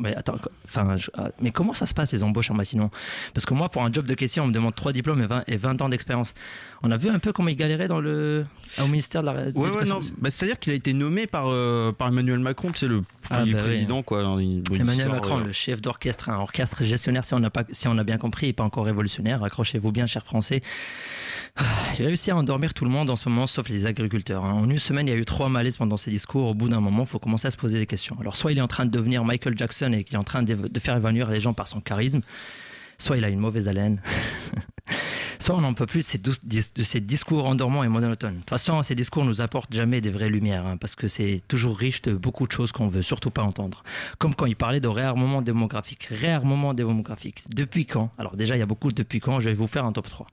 mais 0.00 0.16
attends, 0.16 0.36
enfin, 0.66 0.96
ah, 1.14 1.28
mais 1.40 1.50
comment 1.50 1.74
ça 1.74 1.86
se 1.86 1.94
passe 1.94 2.12
les 2.12 2.22
embauches 2.22 2.50
en 2.50 2.54
Matignon 2.54 2.90
Parce 3.34 3.44
que 3.46 3.54
moi, 3.54 3.68
pour 3.68 3.82
un 3.82 3.92
job 3.92 4.06
de 4.06 4.14
caissier, 4.14 4.40
on 4.40 4.46
me 4.46 4.52
demande 4.52 4.74
trois 4.74 4.92
diplômes 4.92 5.22
et 5.22 5.26
20, 5.26 5.44
et 5.46 5.56
20 5.56 5.82
ans 5.82 5.88
d'expérience. 5.88 6.34
On 6.82 6.90
a 6.90 6.96
vu 6.96 7.10
un 7.10 7.18
peu 7.18 7.32
comment 7.32 7.48
il 7.48 7.56
galérait 7.56 7.88
dans 7.88 8.00
le, 8.00 8.46
au 8.82 8.86
ministère 8.86 9.22
de 9.22 9.26
la. 9.26 9.32
Ouais, 9.50 9.70
ouais, 9.70 9.84
non. 9.84 10.00
Bah, 10.18 10.30
c'est-à-dire 10.30 10.58
qu'il 10.58 10.72
a 10.72 10.76
été 10.76 10.92
nommé 10.92 11.26
par, 11.26 11.44
euh, 11.48 11.92
par 11.92 12.08
Emmanuel 12.08 12.38
Macron, 12.38 12.72
c'est 12.74 12.88
le 12.88 13.02
ah, 13.28 13.44
bah 13.44 13.58
président, 13.58 14.02
quoi. 14.02 14.22
Emmanuel 14.22 15.08
Macron, 15.08 15.40
euh, 15.40 15.44
le 15.44 15.52
chef 15.52 15.82
d'orchestre, 15.82 16.30
un 16.30 16.38
orchestre 16.38 16.82
gestionnaire, 16.84 17.24
si 17.24 17.34
on, 17.34 17.42
a 17.42 17.50
pas, 17.50 17.64
si 17.70 17.86
on 17.86 17.98
a 17.98 18.04
bien 18.04 18.18
compris, 18.18 18.48
et 18.48 18.52
pas 18.52 18.64
encore 18.64 18.86
révolutionnaire. 18.86 19.44
Accrochez-vous 19.44 19.92
bien, 19.92 20.06
chers 20.06 20.24
Français. 20.24 20.62
Ah, 21.56 21.64
il 21.98 22.06
réussi 22.06 22.30
à 22.30 22.36
endormir 22.36 22.74
tout 22.74 22.84
le 22.84 22.90
monde 22.90 23.10
en 23.10 23.16
ce 23.16 23.28
moment, 23.28 23.46
sauf 23.46 23.68
les 23.68 23.86
agriculteurs. 23.86 24.44
Hein. 24.44 24.52
En 24.52 24.70
une 24.70 24.78
semaine, 24.78 25.08
il 25.08 25.10
y 25.10 25.14
a 25.14 25.16
eu 25.16 25.24
trois 25.24 25.48
malaises 25.48 25.76
pendant 25.76 25.96
ses 25.96 26.10
discours. 26.10 26.46
Au 26.46 26.54
bout 26.54 26.68
d'un 26.68 26.80
moment, 26.80 27.02
il 27.02 27.08
faut 27.08 27.18
commencer 27.18 27.48
à 27.48 27.50
se 27.50 27.56
poser 27.56 27.78
des 27.78 27.86
questions. 27.86 28.16
Alors, 28.20 28.36
soit 28.36 28.52
il 28.52 28.58
est 28.58 28.62
en 28.62 28.68
train 28.68 28.86
de 28.86 28.90
devenir 28.90 29.24
Michael 29.24 29.58
Jackson 29.58 29.89
et 29.94 30.04
qu'il 30.04 30.14
est 30.14 30.18
en 30.18 30.24
train 30.24 30.42
de, 30.42 30.80
faire 30.80 30.96
évanouir 30.96 31.30
les 31.30 31.40
gens 31.40 31.54
par 31.54 31.68
son 31.68 31.80
charisme, 31.80 32.20
soit 32.98 33.16
il 33.16 33.24
a 33.24 33.28
une 33.28 33.38
mauvaise 33.38 33.68
haleine. 33.68 34.00
soit 35.38 35.54
on 35.54 35.60
n'en 35.60 35.74
peut 35.74 35.86
plus 35.86 36.16
de 36.16 36.82
ces, 36.82 37.00
discours 37.00 37.46
endormants 37.46 37.82
et 37.82 37.88
monotones. 37.88 38.34
De 38.34 38.38
toute 38.40 38.50
façon, 38.50 38.82
ces 38.82 38.94
discours 38.94 39.24
nous 39.24 39.40
apportent 39.40 39.72
jamais 39.72 40.00
des 40.00 40.10
vraies 40.10 40.28
lumières, 40.28 40.66
hein, 40.66 40.76
parce 40.76 40.94
que 40.94 41.08
c'est 41.08 41.42
toujours 41.48 41.78
riche 41.78 42.02
de 42.02 42.12
beaucoup 42.12 42.46
de 42.46 42.52
choses 42.52 42.72
qu'on 42.72 42.88
veut 42.88 43.02
surtout 43.02 43.30
pas 43.30 43.42
entendre. 43.42 43.82
Comme 44.18 44.34
quand 44.34 44.46
il 44.46 44.56
parlait 44.56 44.80
de 44.80 44.88
réarmement 44.88 45.42
démographique. 45.42 46.08
Réarmement 46.10 46.74
démographique. 46.74 47.44
Depuis 47.48 47.86
quand? 47.86 48.10
Alors 48.18 48.36
déjà, 48.36 48.56
il 48.56 48.58
y 48.58 48.62
a 48.62 48.66
beaucoup 48.66 48.90
de 48.90 48.96
depuis 49.00 49.20
quand? 49.20 49.40
Je 49.40 49.48
vais 49.48 49.54
vous 49.54 49.66
faire 49.66 49.86
un 49.86 49.92
top 49.92 50.08
3. 50.08 50.26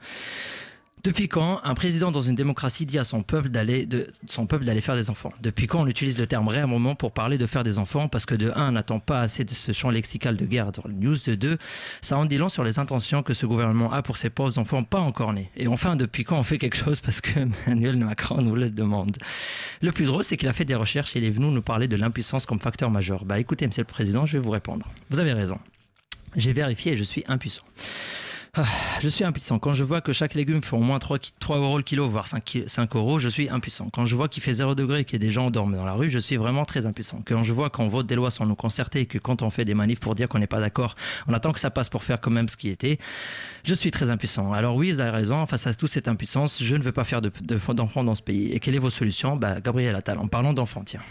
Depuis 1.04 1.28
quand 1.28 1.62
un 1.64 1.76
président 1.76 2.12
dans 2.12 2.22
une 2.22 2.36
démocratie 2.36 2.86
dit 2.86 2.98
à 2.98 3.04
son 3.04 3.22
peuple 3.22 3.50
d'aller 3.50 3.86
de 3.86 4.08
son 4.30 4.48
peuple 4.48 4.66
d'aller 4.66 4.82
faire 4.82 4.96
des 4.96 5.10
enfants? 5.10 5.32
Depuis 5.42 5.68
quand 5.68 5.82
on 5.82 5.88
utilise 5.88 6.18
le 6.18 6.28
terme 6.28 6.48
réarmement 6.48 6.96
pour 6.96 7.12
parler 7.12 7.38
de 7.38 7.46
faire 7.46 7.64
des 7.64 7.78
enfants? 7.78 8.08
Parce 8.08 8.26
que 8.26 8.36
de 8.36 8.52
un, 8.56 8.72
n'attend 8.72 9.00
pas 9.00 9.22
assez 9.22 9.44
de 9.46 9.54
ce 9.54 9.72
champ 9.72 9.90
lexical 9.90 10.36
de 10.36 10.46
guerre 10.46 10.72
dans 10.72 10.84
le 10.86 10.94
news. 10.94 11.16
De 11.26 11.36
deux, 11.36 11.58
ça 12.02 12.18
en 12.18 12.26
dit 12.26 12.38
long 12.38 12.50
sur 12.50 12.64
les 12.64 12.80
intentions 12.80 13.22
que 13.24 13.34
ce 13.34 13.46
gouvernement 13.46 13.92
a 13.94 14.02
pour 14.02 14.18
ses 14.18 14.30
pauvres 14.30 14.58
enfants 14.58 14.84
pas 14.84 15.00
encore 15.00 15.34
nés. 15.34 15.50
Et 15.56 15.68
enfin, 15.68 15.96
depuis 15.96 16.24
quand 16.24 16.40
on 16.40 16.44
fait 16.44 16.58
quelque 16.58 16.78
chose 16.78 17.00
parce 17.00 17.22
que 17.22 17.40
Emmanuel 17.68 17.98
Macron 17.98 18.42
nous 18.42 18.56
le 18.56 18.70
demande? 18.70 19.18
Le 19.82 19.92
plus 19.92 20.06
drôle, 20.06 20.24
c'est 20.24 20.36
qu'il 20.36 20.50
a 20.50 20.54
fait 20.54 20.66
des 20.66 20.76
recherches 20.76 21.16
et 21.16 21.20
il 21.20 21.26
est 21.26 21.30
venu 21.30 21.48
nous 21.48 21.62
parler 21.62 21.88
de 21.88 21.96
l'impuissance 21.96 22.46
comme 22.46 22.60
facteur 22.60 22.90
majeur. 22.90 23.24
Bah 23.24 23.40
écoutez, 23.40 23.68
Monsieur 23.68 23.84
le 23.84 23.88
Président, 23.88 24.26
je 24.26 24.34
vais 24.34 24.44
vous 24.44 24.52
répondre. 24.52 24.88
Vous 25.10 25.20
avez 25.20 25.34
raison. 25.34 25.60
J'ai 26.36 26.54
vérifié 26.54 26.94
et 26.94 26.98
je 26.98 27.04
suis 27.04 27.24
impuissant. 27.28 27.64
Ah, 28.60 28.64
je 29.02 29.08
suis 29.08 29.24
impuissant. 29.24 29.60
Quand 29.60 29.76
je 29.76 29.84
vois 29.84 30.02
que 30.02 30.14
chaque 30.14 30.34
légume 30.34 30.64
fait 30.64 30.76
au 30.76 30.80
moins 30.80 30.98
3, 30.98 31.20
3 31.40 31.58
euros 31.58 31.78
le 31.78 31.84
kilo, 31.84 32.10
voire 32.10 32.26
5, 32.26 32.64
5 32.66 32.96
euros, 32.96 33.20
je 33.20 33.30
suis 33.30 33.50
impuissant. 33.50 33.92
Quand 33.94 34.08
je 34.08 34.16
vois 34.16 34.30
qu'il 34.30 34.42
fait 34.42 34.54
0 34.54 34.74
degré 34.74 35.02
et 35.02 35.06
que 35.06 35.16
des 35.16 35.30
gens 35.30 35.52
dorment 35.52 35.76
dans 35.76 35.86
la 35.86 35.94
rue, 35.94 36.10
je 36.10 36.18
suis 36.18 36.38
vraiment 36.38 36.66
très 36.66 36.88
impuissant. 36.88 37.22
Quand 37.24 37.44
je 37.44 37.54
vois 37.54 37.70
qu'on 37.70 37.88
vote 37.88 38.08
des 38.08 38.16
lois 38.16 38.32
sans 38.32 38.48
nous 38.48 38.56
concerter 38.56 39.02
et 39.02 39.06
que 39.06 39.20
quand 39.20 39.44
on 39.44 39.52
fait 39.52 39.64
des 39.64 39.76
manifs 39.76 40.00
pour 40.00 40.16
dire 40.16 40.28
qu'on 40.28 40.40
n'est 40.40 40.48
pas 40.48 40.60
d'accord, 40.60 40.96
on 41.28 41.36
attend 41.36 41.54
que 41.54 41.60
ça 41.60 41.70
passe 41.70 41.90
pour 41.90 42.04
faire 42.04 42.20
quand 42.20 42.32
même 42.32 42.50
ce 42.50 42.58
qui 42.58 42.70
était, 42.70 42.98
je 43.64 43.76
suis 43.76 43.92
très 43.92 44.10
impuissant. 44.10 44.52
Alors 44.54 44.76
oui, 44.76 44.92
vous 44.92 45.02
avez 45.02 45.12
raison, 45.12 45.46
face 45.46 45.68
à 45.68 45.74
toute 45.76 45.92
cette 45.92 46.08
impuissance, 46.08 46.58
je 46.64 46.76
ne 46.76 46.82
veux 46.82 46.92
pas 46.92 47.04
faire 47.04 47.22
d'enfants 47.22 48.02
de, 48.02 48.08
dans 48.08 48.16
ce 48.16 48.24
pays. 48.24 48.52
Et 48.54 48.60
quelle 48.60 48.74
est 48.74 48.80
vos 48.80 48.90
solutions? 48.90 49.36
Bah, 49.36 49.62
Gabriel 49.62 49.96
Attal, 49.96 50.18
en 50.18 50.28
parlant 50.28 50.54
d'enfants, 50.54 50.82
tiens. 50.84 51.02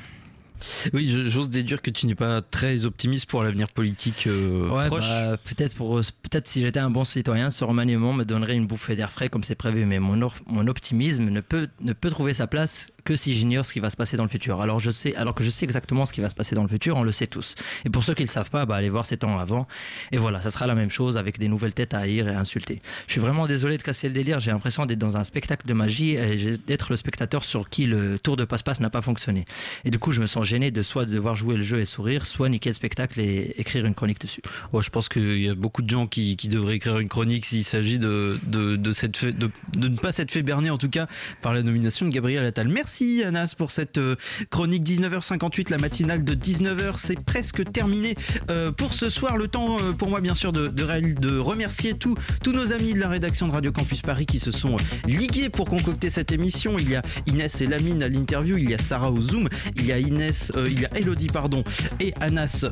Oui, 0.92 1.07
j'ose 1.09 1.50
déduire 1.50 1.82
que 1.82 1.90
tu 1.90 2.07
n'es 2.07 2.14
pas 2.14 2.42
très 2.42 2.86
optimiste 2.86 3.28
pour 3.28 3.42
l'avenir 3.42 3.68
politique 3.70 4.26
euh, 4.26 4.68
proche. 4.86 5.09
Bah, 5.09 5.36
peut-être 5.44 5.74
pour 5.74 5.96
peut-être 5.96 6.46
si 6.46 6.61
j'étais 6.62 6.80
un 6.80 6.90
bon 6.90 7.04
citoyen, 7.04 7.50
ce 7.50 7.64
remaniement 7.64 8.12
me 8.12 8.24
donnerait 8.24 8.57
une 8.57 8.66
bouffée 8.66 8.96
d'air 8.96 9.12
frais 9.12 9.28
comme 9.28 9.44
c'est 9.44 9.54
prévu. 9.54 9.84
Mais 9.84 9.98
mon, 9.98 10.30
mon 10.46 10.66
optimisme 10.66 11.24
ne 11.24 11.40
peut 11.40 11.68
ne 11.80 11.92
peut 11.92 12.11
trouver 12.11 12.34
sa 12.34 12.46
place 12.46 12.88
que 13.07 13.16
si 13.16 13.34
j'ignore 13.34 13.64
ce 13.64 13.72
qui 13.72 13.80
va 13.80 13.88
se 13.88 13.96
passer 13.96 14.16
dans 14.16 14.24
le 14.24 14.28
futur. 14.28 14.61
Alors, 14.61 14.80
je 14.80 14.90
sais, 14.90 15.14
alors 15.14 15.34
que 15.34 15.44
je 15.44 15.50
sais 15.50 15.64
exactement 15.64 16.04
ce 16.04 16.12
qui 16.12 16.20
va 16.20 16.28
se 16.28 16.34
passer 16.34 16.54
dans 16.54 16.62
le 16.62 16.68
futur, 16.68 16.96
on 16.96 17.04
le 17.04 17.12
sait 17.12 17.26
tous. 17.26 17.54
Et 17.84 17.90
pour 17.90 18.02
ceux 18.04 18.12
qui 18.14 18.22
ne 18.22 18.26
le 18.26 18.32
savent 18.32 18.50
pas, 18.50 18.66
bah, 18.66 18.76
allez 18.76 18.90
voir 18.90 19.07
ces 19.07 19.16
temps 19.16 19.38
avant. 19.38 19.66
Et 20.12 20.18
voilà, 20.18 20.40
ça 20.40 20.50
sera 20.50 20.66
la 20.66 20.74
même 20.74 20.90
chose 20.90 21.16
avec 21.16 21.38
des 21.38 21.48
nouvelles 21.48 21.72
têtes 21.72 21.94
à 21.94 22.00
haïr 22.00 22.28
et 22.28 22.34
à 22.34 22.40
insulter. 22.40 22.82
Je 23.07 23.12
suis 23.12 23.20
vraiment 23.20 23.46
désolé 23.46 23.78
de 23.78 23.82
casser 23.82 24.09
le 24.09 24.14
délire. 24.14 24.40
J'ai 24.40 24.50
l'impression 24.50 24.84
d'être 24.86 24.98
dans 24.98 25.16
un 25.16 25.24
spectacle 25.24 25.66
de 25.66 25.72
magie 25.72 26.14
et 26.16 26.59
d'être 26.66 26.90
le 26.90 26.96
spectateur 26.96 27.44
sur 27.44 27.70
qui 27.70 27.86
le 27.86 28.18
tour 28.18 28.36
de 28.36 28.44
passe-passe 28.44 28.80
n'a 28.80 28.90
pas 28.90 29.02
fonctionné. 29.02 29.44
Et 29.84 29.90
du 29.90 29.98
coup, 30.00 30.11
je 30.11 30.20
me 30.20 30.26
sens 30.26 30.44
gêné 30.44 30.72
de 30.72 30.82
soit 30.82 31.07
devoir 31.07 31.36
jouer 31.36 31.57
le 31.57 31.62
jeu 31.62 31.80
et 31.80 31.84
sourire, 31.84 32.26
soit 32.26 32.48
niquer 32.48 32.70
le 32.70 32.74
spectacle 32.74 33.20
et 33.20 33.54
écrire 33.57 33.86
une 33.86 33.94
chronique 33.94 34.20
dessus. 34.20 34.42
Ouais, 34.72 34.82
je 34.82 34.90
pense 34.90 35.09
qu'il 35.09 35.40
y 35.40 35.48
a 35.48 35.54
beaucoup 35.54 35.82
de 35.82 35.88
gens 35.88 36.09
qui, 36.09 36.36
qui 36.36 36.48
devraient 36.48 36.76
écrire 36.76 36.98
une 36.98 37.09
chronique 37.09 37.44
s'il 37.44 37.64
s'agit 37.64 37.98
de, 37.98 38.38
de, 38.46 38.74
de, 38.76 38.92
cette 38.92 39.24
de, 39.24 39.50
de 39.76 39.88
ne 39.88 39.96
pas 39.96 40.11
s'être 40.11 40.32
fait 40.32 40.42
berner, 40.42 40.70
en 40.70 40.78
tout 40.78 40.90
cas, 40.90 41.07
par 41.42 41.54
la 41.54 41.62
nomination 41.62 42.07
de 42.07 42.11
Gabriel 42.11 42.44
Attal. 42.44 42.68
Merci, 42.68 42.95
Anas, 43.24 43.55
pour 43.57 43.70
cette 43.70 43.99
euh, 43.99 44.16
chronique 44.51 44.82
19h58, 44.82 45.70
la 45.70 45.76
matinale 45.76 46.24
de 46.24 46.34
19h. 46.34 46.94
C'est 46.97 47.22
presque 47.22 47.70
terminé 47.70 48.14
euh, 48.51 48.70
pour 48.70 48.94
ce 48.94 49.11
soir. 49.11 49.36
Le 49.36 49.49
temps 49.49 49.76
euh, 49.78 49.92
pour 49.92 50.09
moi, 50.09 50.20
bien 50.20 50.34
sûr, 50.34 50.53
de, 50.53 51.38
remercier 51.38 51.94
tous, 51.94 52.16
nos 52.47 52.72
amis 52.72 52.94
de 52.94 53.01
la 53.01 53.09
rédaction 53.09 53.49
de 53.49 53.53
Radio 53.53 53.70
Campus 53.70 54.01
Paris 54.01 54.24
qui 54.24 54.38
se 54.38 54.51
sont 54.51 54.76
ligués 55.07 55.51
pour 55.51 55.66
concocter 55.66 56.09
cette 56.09 56.32
émission. 56.32 56.76
Il 56.78 56.88
y 56.88 56.97
a 56.97 57.03
Inès 57.26 57.61
et 57.61 57.66
Lamine 57.66 58.03
à 58.03 58.09
l'interview, 58.09 58.57
il 58.57 58.70
y 58.70 58.74
a 58.74 58.78
Sarah 58.78 59.11
au 59.11 59.20
Zoom, 59.20 59.49
il 59.76 59.84
y 59.84 59.92
a 59.92 59.99
Inès, 59.99 60.53
il 60.66 60.80
y 60.80 60.86
a 60.86 60.97
Elodie, 60.97 61.26
pardon, 61.26 61.64
et 62.01 62.14
Anas 62.20 62.64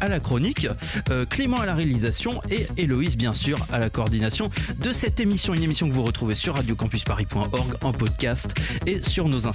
à 0.00 0.08
la 0.08 0.20
chronique, 0.20 0.68
Clément 1.30 1.60
à 1.60 1.66
la 1.66 1.74
réalisation 1.74 2.40
et 2.50 2.66
Héloïse, 2.76 3.16
bien 3.16 3.32
sûr, 3.32 3.56
à 3.72 3.78
la 3.78 3.90
coordination 3.90 4.50
de 4.78 4.92
cette 4.92 5.18
émission. 5.20 5.54
Une 5.54 5.62
émission 5.62 5.88
que 5.88 5.94
vous 5.94 6.04
retrouvez 6.04 6.34
sur 6.34 6.54
radiocampusparis.org 6.54 7.74
en 7.82 7.92
podcast 7.92 8.54
et 8.86 9.02
sur 9.02 9.28
nos 9.28 9.46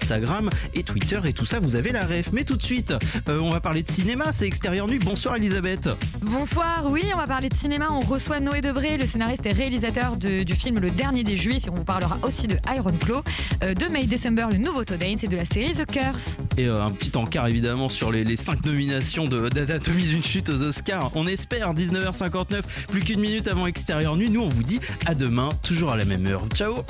et 0.74 0.84
Twitter 0.84 1.20
et 1.26 1.34
tout 1.34 1.46
ça, 1.46 1.60
vous 1.60 1.76
avez 1.76 1.92
la 1.92 2.02
ref. 2.02 2.30
Mais 2.32 2.44
tout 2.44 2.56
de 2.56 2.64
suite, 2.64 2.94
euh, 3.28 3.40
on 3.40 3.50
va 3.52 3.60
parler 3.60 3.84
de 3.84 3.92
cinéma, 3.92 4.32
c'est 4.32 4.48
Extérieur 4.48 4.88
Nuit. 4.88 5.00
Bonsoir 5.00 5.36
Elisabeth. 5.36 5.90
Bonsoir, 6.22 6.86
oui, 6.90 7.04
on 7.14 7.18
va 7.18 7.28
parler 7.28 7.50
de 7.50 7.56
cinéma. 7.56 7.90
On 7.92 8.00
reçoit 8.00 8.40
Noé 8.40 8.62
Debré, 8.62 8.98
le 8.98 9.06
scénariste 9.06 9.46
et 9.46 9.52
réalisateur 9.52 10.18
du 10.18 10.56
film 10.56 10.80
Le 10.80 10.90
Dernier 10.90 11.24
des 11.24 11.38
Juifs. 11.38 11.68
Et 11.68 11.70
on 11.70 11.76
vous 11.76 11.84
parlera 11.84 12.18
aussi 12.24 12.48
de 12.48 12.58
Iron 12.76 12.92
Claw, 12.92 13.22
euh, 13.64 13.74
de 13.74 13.86
May 13.88 14.08
December, 14.08 14.48
le 14.52 14.58
nouveau 14.58 14.84
Todain, 14.84 15.16
c'est 15.20 15.28
de 15.28 15.36
la 15.36 15.46
série 15.46 15.74
The 15.74 15.86
Curse. 15.86 16.38
Et 16.58 16.66
euh, 16.66 16.84
un 16.84 16.92
petit 16.92 17.16
encart 17.16 17.48
évidemment 17.48 17.90
sur 17.90 18.12
les, 18.12 18.24
les 18.24 18.36
5 18.36 18.66
nominations 18.66 19.28
d'Anatomie 19.28 20.04
d'une 20.04 20.24
chute 20.24 20.50
aux 20.50 20.64
Oscars. 20.64 21.12
On 21.16 21.28
espère, 21.28 21.76
19h59, 21.76 22.62
plus 22.88 23.02
qu'une 23.02 23.20
minute 23.20 23.48
avant 23.48 23.68
Extérieur 23.68 24.16
Nuit. 24.16 24.32
Nous, 24.32 24.42
on 24.42 24.50
vous 24.50 24.64
dit 24.64 24.80
à 25.06 25.14
demain, 25.14 25.50
toujours 25.62 25.92
à 25.92 25.98
la 25.98 26.06
même 26.06 26.26
heure. 26.26 26.44
Ciao 26.56 26.84